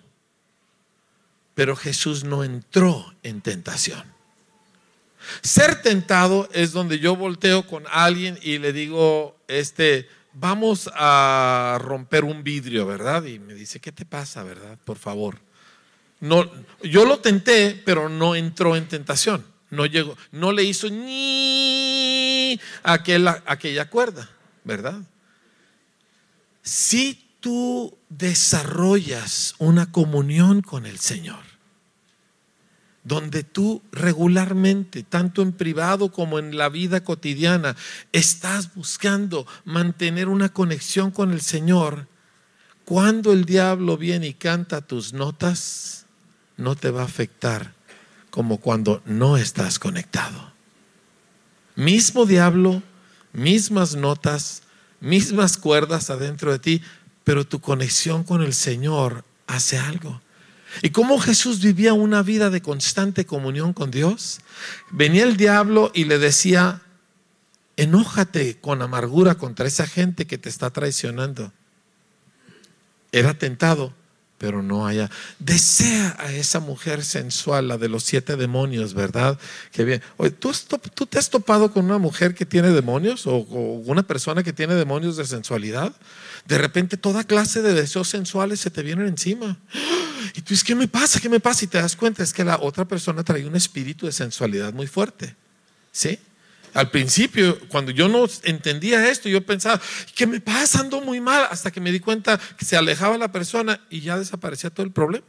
pero 1.55 1.75
Jesús 1.75 2.23
no 2.23 2.45
entró 2.45 3.13
en 3.21 3.41
tentación. 3.41 4.05
Ser 5.41 5.81
tentado 5.81 6.47
es 6.53 6.71
donde 6.71 6.99
yo 6.99 7.17
volteo 7.17 7.67
con 7.67 7.83
alguien 7.91 8.39
y 8.41 8.59
le 8.59 8.71
digo, 8.71 9.35
este, 9.49 10.07
vamos 10.31 10.89
a 10.93 11.79
romper 11.81 12.23
un 12.23 12.45
vidrio, 12.45 12.85
¿verdad? 12.85 13.25
Y 13.25 13.39
me 13.39 13.53
dice, 13.53 13.81
¿qué 13.81 13.91
te 13.91 14.05
pasa, 14.05 14.41
verdad? 14.43 14.79
Por 14.85 14.97
favor. 14.97 15.42
No, 16.23 16.49
yo 16.81 17.03
lo 17.03 17.19
tenté, 17.19 17.81
pero 17.83 18.07
no 18.07 18.33
entró 18.33 18.77
en 18.77 18.87
tentación. 18.87 19.45
No 19.69 19.85
llegó, 19.85 20.15
no 20.31 20.53
le 20.53 20.63
hizo 20.63 20.89
ni 20.89 22.57
aquella, 22.81 23.43
aquella 23.45 23.89
cuerda, 23.89 24.29
¿verdad? 24.63 25.01
Si 26.61 27.35
tú 27.41 27.97
desarrollas 28.07 29.55
una 29.57 29.91
comunión 29.91 30.61
con 30.61 30.85
el 30.85 30.97
Señor, 30.97 31.43
donde 33.03 33.43
tú 33.43 33.81
regularmente, 33.91 35.03
tanto 35.03 35.41
en 35.41 35.51
privado 35.51 36.09
como 36.09 36.39
en 36.39 36.55
la 36.55 36.69
vida 36.69 37.03
cotidiana, 37.03 37.75
estás 38.13 38.73
buscando 38.73 39.45
mantener 39.65 40.29
una 40.29 40.47
conexión 40.47 41.11
con 41.11 41.33
el 41.33 41.41
Señor, 41.41 42.07
cuando 42.85 43.33
el 43.33 43.43
diablo 43.43 43.97
viene 43.97 44.27
y 44.27 44.33
canta 44.33 44.79
tus 44.79 45.11
notas, 45.11 46.02
no 46.57 46.75
te 46.75 46.91
va 46.91 47.01
a 47.01 47.05
afectar 47.05 47.73
como 48.29 48.57
cuando 48.57 49.01
no 49.05 49.37
estás 49.37 49.79
conectado. 49.79 50.53
Mismo 51.75 52.25
diablo, 52.25 52.81
mismas 53.31 53.95
notas, 53.95 54.63
mismas 54.99 55.57
cuerdas 55.57 56.09
adentro 56.09 56.51
de 56.51 56.59
ti, 56.59 56.81
pero 57.23 57.45
tu 57.45 57.59
conexión 57.59 58.23
con 58.23 58.41
el 58.41 58.53
Señor 58.53 59.23
hace 59.47 59.77
algo. 59.77 60.21
¿Y 60.81 60.89
cómo 60.89 61.19
Jesús 61.19 61.61
vivía 61.61 61.93
una 61.93 62.23
vida 62.23 62.49
de 62.49 62.61
constante 62.61 63.25
comunión 63.25 63.73
con 63.73 63.91
Dios? 63.91 64.39
Venía 64.91 65.23
el 65.23 65.37
diablo 65.37 65.91
y 65.93 66.05
le 66.05 66.17
decía, 66.17 66.81
enójate 67.77 68.57
con 68.59 68.81
amargura 68.81 69.35
contra 69.35 69.67
esa 69.67 69.85
gente 69.85 70.25
que 70.25 70.37
te 70.37 70.49
está 70.49 70.71
traicionando. 70.71 71.51
Era 73.11 73.35
tentado, 73.35 73.93
pero 74.43 74.61
no 74.61 74.85
haya. 74.85 75.09
Desea 75.39 76.17
a 76.19 76.33
esa 76.33 76.59
mujer 76.59 77.05
sensual, 77.05 77.69
la 77.69 77.77
de 77.77 77.87
los 77.87 78.03
siete 78.03 78.35
demonios, 78.35 78.93
¿verdad? 78.93 79.39
Que 79.71 79.85
bien. 79.85 80.01
¿tú, 80.37 80.51
¿tú, 80.93 81.05
te 81.05 81.17
has 81.17 81.29
topado 81.29 81.71
con 81.71 81.85
una 81.85 81.97
mujer 81.97 82.35
que 82.35 82.45
tiene 82.45 82.71
demonios 82.71 83.25
o, 83.25 83.35
o 83.37 83.75
una 83.85 84.03
persona 84.03 84.43
que 84.43 84.51
tiene 84.51 84.75
demonios 84.75 85.15
de 85.15 85.25
sensualidad? 85.25 85.95
De 86.45 86.57
repente 86.57 86.97
toda 86.97 87.23
clase 87.23 87.61
de 87.61 87.73
deseos 87.73 88.09
sensuales 88.09 88.59
se 88.59 88.69
te 88.69 88.83
vienen 88.83 89.07
encima. 89.07 89.57
Y 90.35 90.41
tú 90.41 90.49
dices, 90.49 90.65
¿qué 90.65 90.75
me 90.75 90.89
pasa? 90.89 91.21
¿Qué 91.21 91.29
me 91.29 91.39
pasa? 91.39 91.63
Y 91.63 91.69
te 91.69 91.77
das 91.77 91.95
cuenta, 91.95 92.21
es 92.21 92.33
que 92.33 92.43
la 92.43 92.57
otra 92.59 92.83
persona 92.83 93.23
trae 93.23 93.47
un 93.47 93.55
espíritu 93.55 94.07
de 94.07 94.11
sensualidad 94.11 94.73
muy 94.73 94.87
fuerte. 94.87 95.37
¿Sí? 95.93 96.19
Al 96.73 96.89
principio, 96.89 97.59
cuando 97.67 97.91
yo 97.91 98.07
no 98.07 98.25
entendía 98.43 99.09
esto, 99.09 99.29
yo 99.29 99.45
pensaba, 99.45 99.79
¿qué 100.15 100.25
me 100.25 100.41
pasa? 100.41 100.79
Ando 100.79 101.01
muy 101.01 101.21
mal. 101.21 101.47
Hasta 101.49 101.71
que 101.71 101.79
me 101.79 101.91
di 101.91 101.99
cuenta 101.99 102.39
que 102.57 102.65
se 102.65 102.75
alejaba 102.75 103.17
la 103.17 103.31
persona 103.31 103.79
y 103.89 104.01
ya 104.01 104.17
desaparecía 104.17 104.69
todo 104.69 104.85
el 104.85 104.91
problema. 104.91 105.27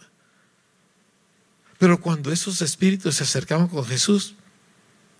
Pero 1.78 2.00
cuando 2.00 2.32
esos 2.32 2.62
espíritus 2.62 3.16
se 3.16 3.24
acercaban 3.24 3.68
con 3.68 3.84
Jesús, 3.84 4.36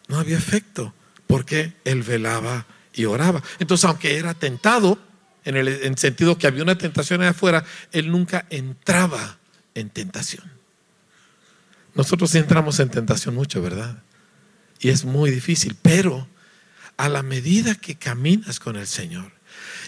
no 0.08 0.18
había 0.18 0.38
efecto, 0.38 0.94
porque 1.26 1.74
él 1.84 2.02
velaba 2.02 2.66
y 2.94 3.04
oraba. 3.04 3.42
Entonces, 3.58 3.84
aunque 3.84 4.16
era 4.16 4.32
tentado, 4.34 4.98
en 5.44 5.56
el 5.56 5.98
sentido 5.98 6.38
que 6.38 6.46
había 6.46 6.62
una 6.62 6.78
tentación 6.78 7.20
allá 7.20 7.30
afuera, 7.30 7.64
él 7.92 8.10
nunca 8.10 8.46
entraba 8.48 9.36
en 9.74 9.90
tentación. 9.90 10.44
Nosotros 11.94 12.34
entramos 12.34 12.80
en 12.80 12.88
tentación 12.88 13.34
mucho, 13.34 13.60
¿verdad? 13.60 14.03
Y 14.80 14.90
es 14.90 15.04
muy 15.04 15.30
difícil, 15.30 15.76
pero 15.80 16.28
a 16.96 17.08
la 17.08 17.22
medida 17.22 17.74
que 17.74 17.96
caminas 17.96 18.60
con 18.60 18.76
el 18.76 18.86
Señor 18.86 19.32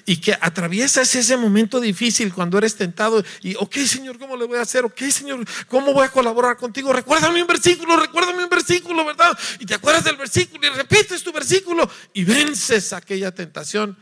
y 0.05 0.19
que 0.19 0.37
atraviesas 0.41 1.15
ese 1.15 1.37
momento 1.37 1.81
difícil 1.81 2.33
cuando 2.33 2.59
eres 2.59 2.77
tentado 2.77 3.25
y, 3.43 3.55
ok, 3.57 3.77
Señor, 3.79 4.19
¿cómo 4.19 4.37
le 4.37 4.47
voy 4.47 4.59
a 4.59 4.63
hacer? 4.63 4.85
Ok, 4.85 5.01
Señor, 5.11 5.45
¿cómo 5.69 5.93
voy 5.93 6.07
a 6.07 6.11
colaborar 6.11 6.57
contigo? 6.57 6.93
Recuérdame 6.93 7.43
un 7.43 7.49
versículo, 7.49 7.97
recuérdame 7.97 8.45
un 8.45 8.51
versículo, 8.51 9.05
¿verdad? 9.05 9.37
Y 9.59 9.67
te 9.67 9.75
acuerdas 9.75 10.05
del 10.05 10.17
versículo 10.17 10.67
y 10.67 10.71
repites 10.71 11.23
tu 11.23 11.33
versículo 11.33 11.91
y 12.13 12.25
vences 12.25 12.93
aquella 12.93 13.35
tentación. 13.35 13.97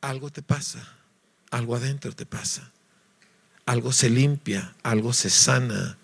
Algo 0.00 0.30
te 0.30 0.42
pasa, 0.42 0.86
algo 1.50 1.76
adentro 1.76 2.12
te 2.12 2.26
pasa 2.26 2.72
algo 3.66 3.92
se 3.92 4.08
limpia, 4.08 4.74
algo 4.82 5.12
se 5.12 5.28
sana, 5.28 5.98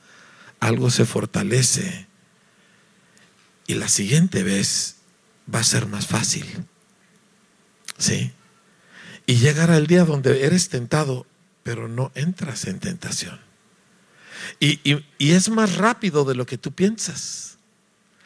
algo 0.60 0.90
se 0.90 1.06
fortalece. 1.06 2.08
Y 3.66 3.74
la 3.74 3.88
siguiente 3.88 4.42
vez 4.42 4.96
va 5.52 5.60
a 5.60 5.64
ser 5.64 5.86
más 5.86 6.06
fácil. 6.06 6.46
¿Sí? 7.98 8.32
Y 9.26 9.36
llegará 9.36 9.76
el 9.76 9.86
día 9.86 10.04
donde 10.04 10.44
eres 10.44 10.68
tentado, 10.68 11.26
pero 11.62 11.88
no 11.88 12.10
entras 12.14 12.66
en 12.66 12.80
tentación. 12.80 13.40
Y, 14.58 14.80
y, 14.84 15.32
es 15.32 15.48
más 15.48 15.76
rápido 15.76 16.24
de 16.24 16.34
lo 16.34 16.46
que 16.46 16.58
tú 16.58 16.72
piensas. 16.72 17.58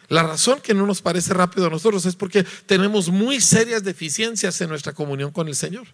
La 0.09 0.23
razón 0.23 0.61
que 0.63 0.73
no 0.73 0.87
nos 0.87 1.03
parece 1.03 1.35
rápido 1.35 1.67
a 1.67 1.71
nosotros 1.71 2.07
es 2.07 2.17
porque 2.17 2.45
tenemos 2.65 3.09
muy 3.09 3.41
serias 3.41 3.85
deficiencias 3.85 4.61
en 4.61 4.71
nuestra 4.71 4.93
comunión 4.93 5.31
con 5.31 5.49
el 5.49 5.57
Señor. 5.57 5.87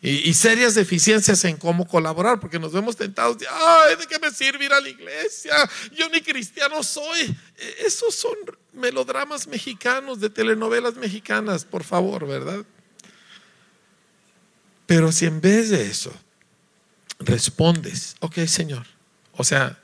Y, 0.00 0.32
serias 0.34 0.76
deficiencias 0.76 1.44
en 1.44 1.56
cómo 1.56 1.84
colaborar, 1.84 2.38
porque 2.38 2.60
nos 2.60 2.72
vemos 2.72 2.94
tentados 2.96 3.36
de, 3.38 3.48
ay, 3.50 3.96
¿de 3.96 4.06
qué 4.06 4.20
me 4.20 4.30
sirve 4.30 4.66
ir 4.66 4.72
a 4.72 4.80
la 4.80 4.88
iglesia? 4.88 5.52
Yo 5.92 6.08
ni 6.08 6.20
cristiano 6.20 6.84
soy. 6.84 7.36
E, 7.56 7.76
esos 7.84 8.14
son 8.14 8.36
melodramas 8.72 9.48
mexicanos, 9.48 10.20
de 10.20 10.30
telenovelas 10.30 10.94
mexicanas, 10.94 11.64
por 11.64 11.82
favor, 11.82 12.28
¿verdad? 12.28 12.64
Pero 14.86 15.10
si 15.10 15.26
en 15.26 15.40
vez 15.40 15.70
de 15.70 15.86
eso 15.86 16.12
respondes, 17.18 18.14
ok, 18.20 18.38
Señor, 18.46 18.86
o 19.32 19.42
sea, 19.42 19.80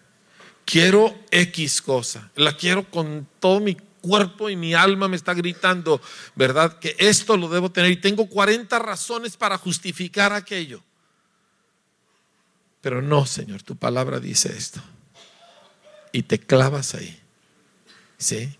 quiero 0.64 1.12
X 1.32 1.82
cosa, 1.82 2.30
la 2.36 2.56
quiero 2.56 2.88
con 2.88 3.26
todo 3.40 3.58
mi 3.58 3.76
cuerpo 4.04 4.50
y 4.50 4.56
mi 4.56 4.74
alma 4.74 5.08
me 5.08 5.16
está 5.16 5.32
gritando, 5.32 6.00
¿verdad? 6.34 6.78
Que 6.78 6.94
esto 6.98 7.38
lo 7.38 7.48
debo 7.48 7.72
tener 7.72 7.90
y 7.90 7.96
tengo 7.96 8.28
40 8.28 8.78
razones 8.78 9.38
para 9.38 9.56
justificar 9.56 10.34
aquello. 10.34 10.82
Pero 12.82 13.00
no, 13.00 13.24
Señor, 13.24 13.62
tu 13.62 13.76
palabra 13.76 14.20
dice 14.20 14.54
esto. 14.54 14.82
Y 16.12 16.24
te 16.24 16.38
clavas 16.38 16.94
ahí. 16.94 17.18
¿Sí? 18.18 18.54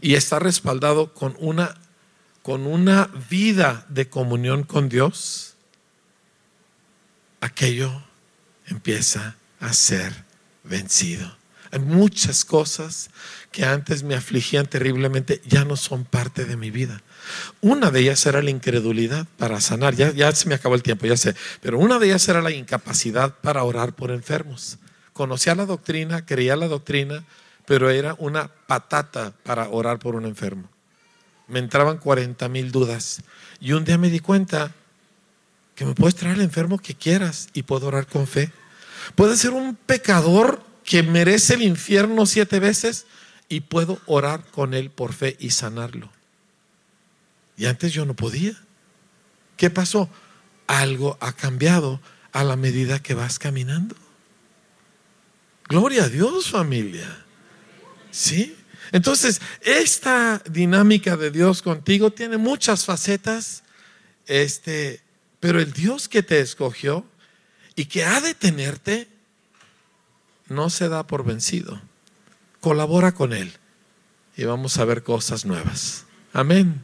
Y 0.00 0.14
está 0.14 0.38
respaldado 0.38 1.12
con 1.12 1.34
una 1.40 1.74
con 2.42 2.66
una 2.66 3.10
vida 3.28 3.84
de 3.90 4.08
comunión 4.08 4.62
con 4.62 4.88
Dios. 4.88 5.54
Aquello 7.40 7.92
empieza 8.66 9.36
a 9.60 9.72
ser 9.74 10.24
vencido. 10.64 11.37
Hay 11.70 11.80
muchas 11.80 12.44
cosas 12.44 13.10
que 13.52 13.64
antes 13.64 14.02
me 14.02 14.14
afligían 14.14 14.66
terriblemente, 14.66 15.40
ya 15.46 15.64
no 15.64 15.76
son 15.76 16.04
parte 16.04 16.44
de 16.44 16.56
mi 16.56 16.70
vida. 16.70 17.02
Una 17.60 17.90
de 17.90 18.00
ellas 18.00 18.24
era 18.26 18.42
la 18.42 18.50
incredulidad 18.50 19.26
para 19.36 19.60
sanar, 19.60 19.94
ya, 19.94 20.32
se 20.32 20.48
me 20.48 20.54
acabó 20.54 20.74
el 20.74 20.82
tiempo, 20.82 21.06
ya 21.06 21.16
sé, 21.16 21.34
pero 21.60 21.78
una 21.78 21.98
de 21.98 22.06
ellas 22.06 22.28
era 22.28 22.40
la 22.40 22.50
incapacidad 22.50 23.34
para 23.40 23.64
orar 23.64 23.94
por 23.94 24.10
enfermos. 24.10 24.78
Conocía 25.12 25.54
la 25.54 25.66
doctrina, 25.66 26.24
creía 26.24 26.56
la 26.56 26.68
doctrina, 26.68 27.24
pero 27.66 27.90
era 27.90 28.14
una 28.18 28.48
patata 28.48 29.32
para 29.42 29.68
orar 29.68 29.98
por 29.98 30.14
un 30.14 30.24
enfermo. 30.24 30.68
Me 31.48 31.58
entraban 31.58 31.98
40 31.98 32.48
mil 32.48 32.70
dudas. 32.70 33.22
Y 33.60 33.72
un 33.72 33.84
día 33.84 33.98
me 33.98 34.10
di 34.10 34.20
cuenta 34.20 34.72
que 35.74 35.84
me 35.84 35.94
puedes 35.94 36.14
traer 36.14 36.36
al 36.36 36.42
enfermo 36.42 36.78
que 36.78 36.94
quieras 36.94 37.48
y 37.52 37.62
puedo 37.62 37.88
orar 37.88 38.06
con 38.06 38.26
fe. 38.26 38.52
Puede 39.14 39.36
ser 39.36 39.50
un 39.50 39.74
pecador 39.74 40.62
que 40.88 41.02
merece 41.02 41.52
el 41.52 41.62
infierno 41.62 42.24
siete 42.24 42.60
veces 42.60 43.04
y 43.50 43.60
puedo 43.60 44.00
orar 44.06 44.42
con 44.46 44.72
él 44.72 44.88
por 44.88 45.12
fe 45.12 45.36
y 45.38 45.50
sanarlo. 45.50 46.10
Y 47.58 47.66
antes 47.66 47.92
yo 47.92 48.06
no 48.06 48.16
podía. 48.16 48.54
¿Qué 49.58 49.68
pasó? 49.68 50.08
Algo 50.66 51.18
ha 51.20 51.34
cambiado 51.34 52.00
a 52.32 52.42
la 52.42 52.56
medida 52.56 53.02
que 53.02 53.12
vas 53.12 53.38
caminando. 53.38 53.96
Gloria 55.68 56.04
a 56.04 56.08
Dios, 56.08 56.48
familia. 56.48 57.22
¿Sí? 58.10 58.56
Entonces, 58.90 59.42
esta 59.60 60.42
dinámica 60.50 61.18
de 61.18 61.30
Dios 61.30 61.60
contigo 61.60 62.10
tiene 62.12 62.38
muchas 62.38 62.86
facetas, 62.86 63.62
este, 64.26 65.02
pero 65.38 65.60
el 65.60 65.70
Dios 65.74 66.08
que 66.08 66.22
te 66.22 66.40
escogió 66.40 67.04
y 67.76 67.84
que 67.84 68.04
ha 68.04 68.22
de 68.22 68.32
tenerte, 68.32 69.17
no 70.48 70.70
se 70.70 70.88
da 70.88 71.06
por 71.06 71.24
vencido. 71.24 71.80
Colabora 72.60 73.12
con 73.12 73.32
Él 73.32 73.52
y 74.36 74.44
vamos 74.44 74.78
a 74.78 74.84
ver 74.84 75.02
cosas 75.02 75.44
nuevas. 75.44 76.06
Amén. 76.32 76.82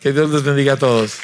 Que 0.00 0.12
Dios 0.12 0.30
les 0.30 0.42
bendiga 0.42 0.74
a 0.74 0.78
todos. 0.78 1.18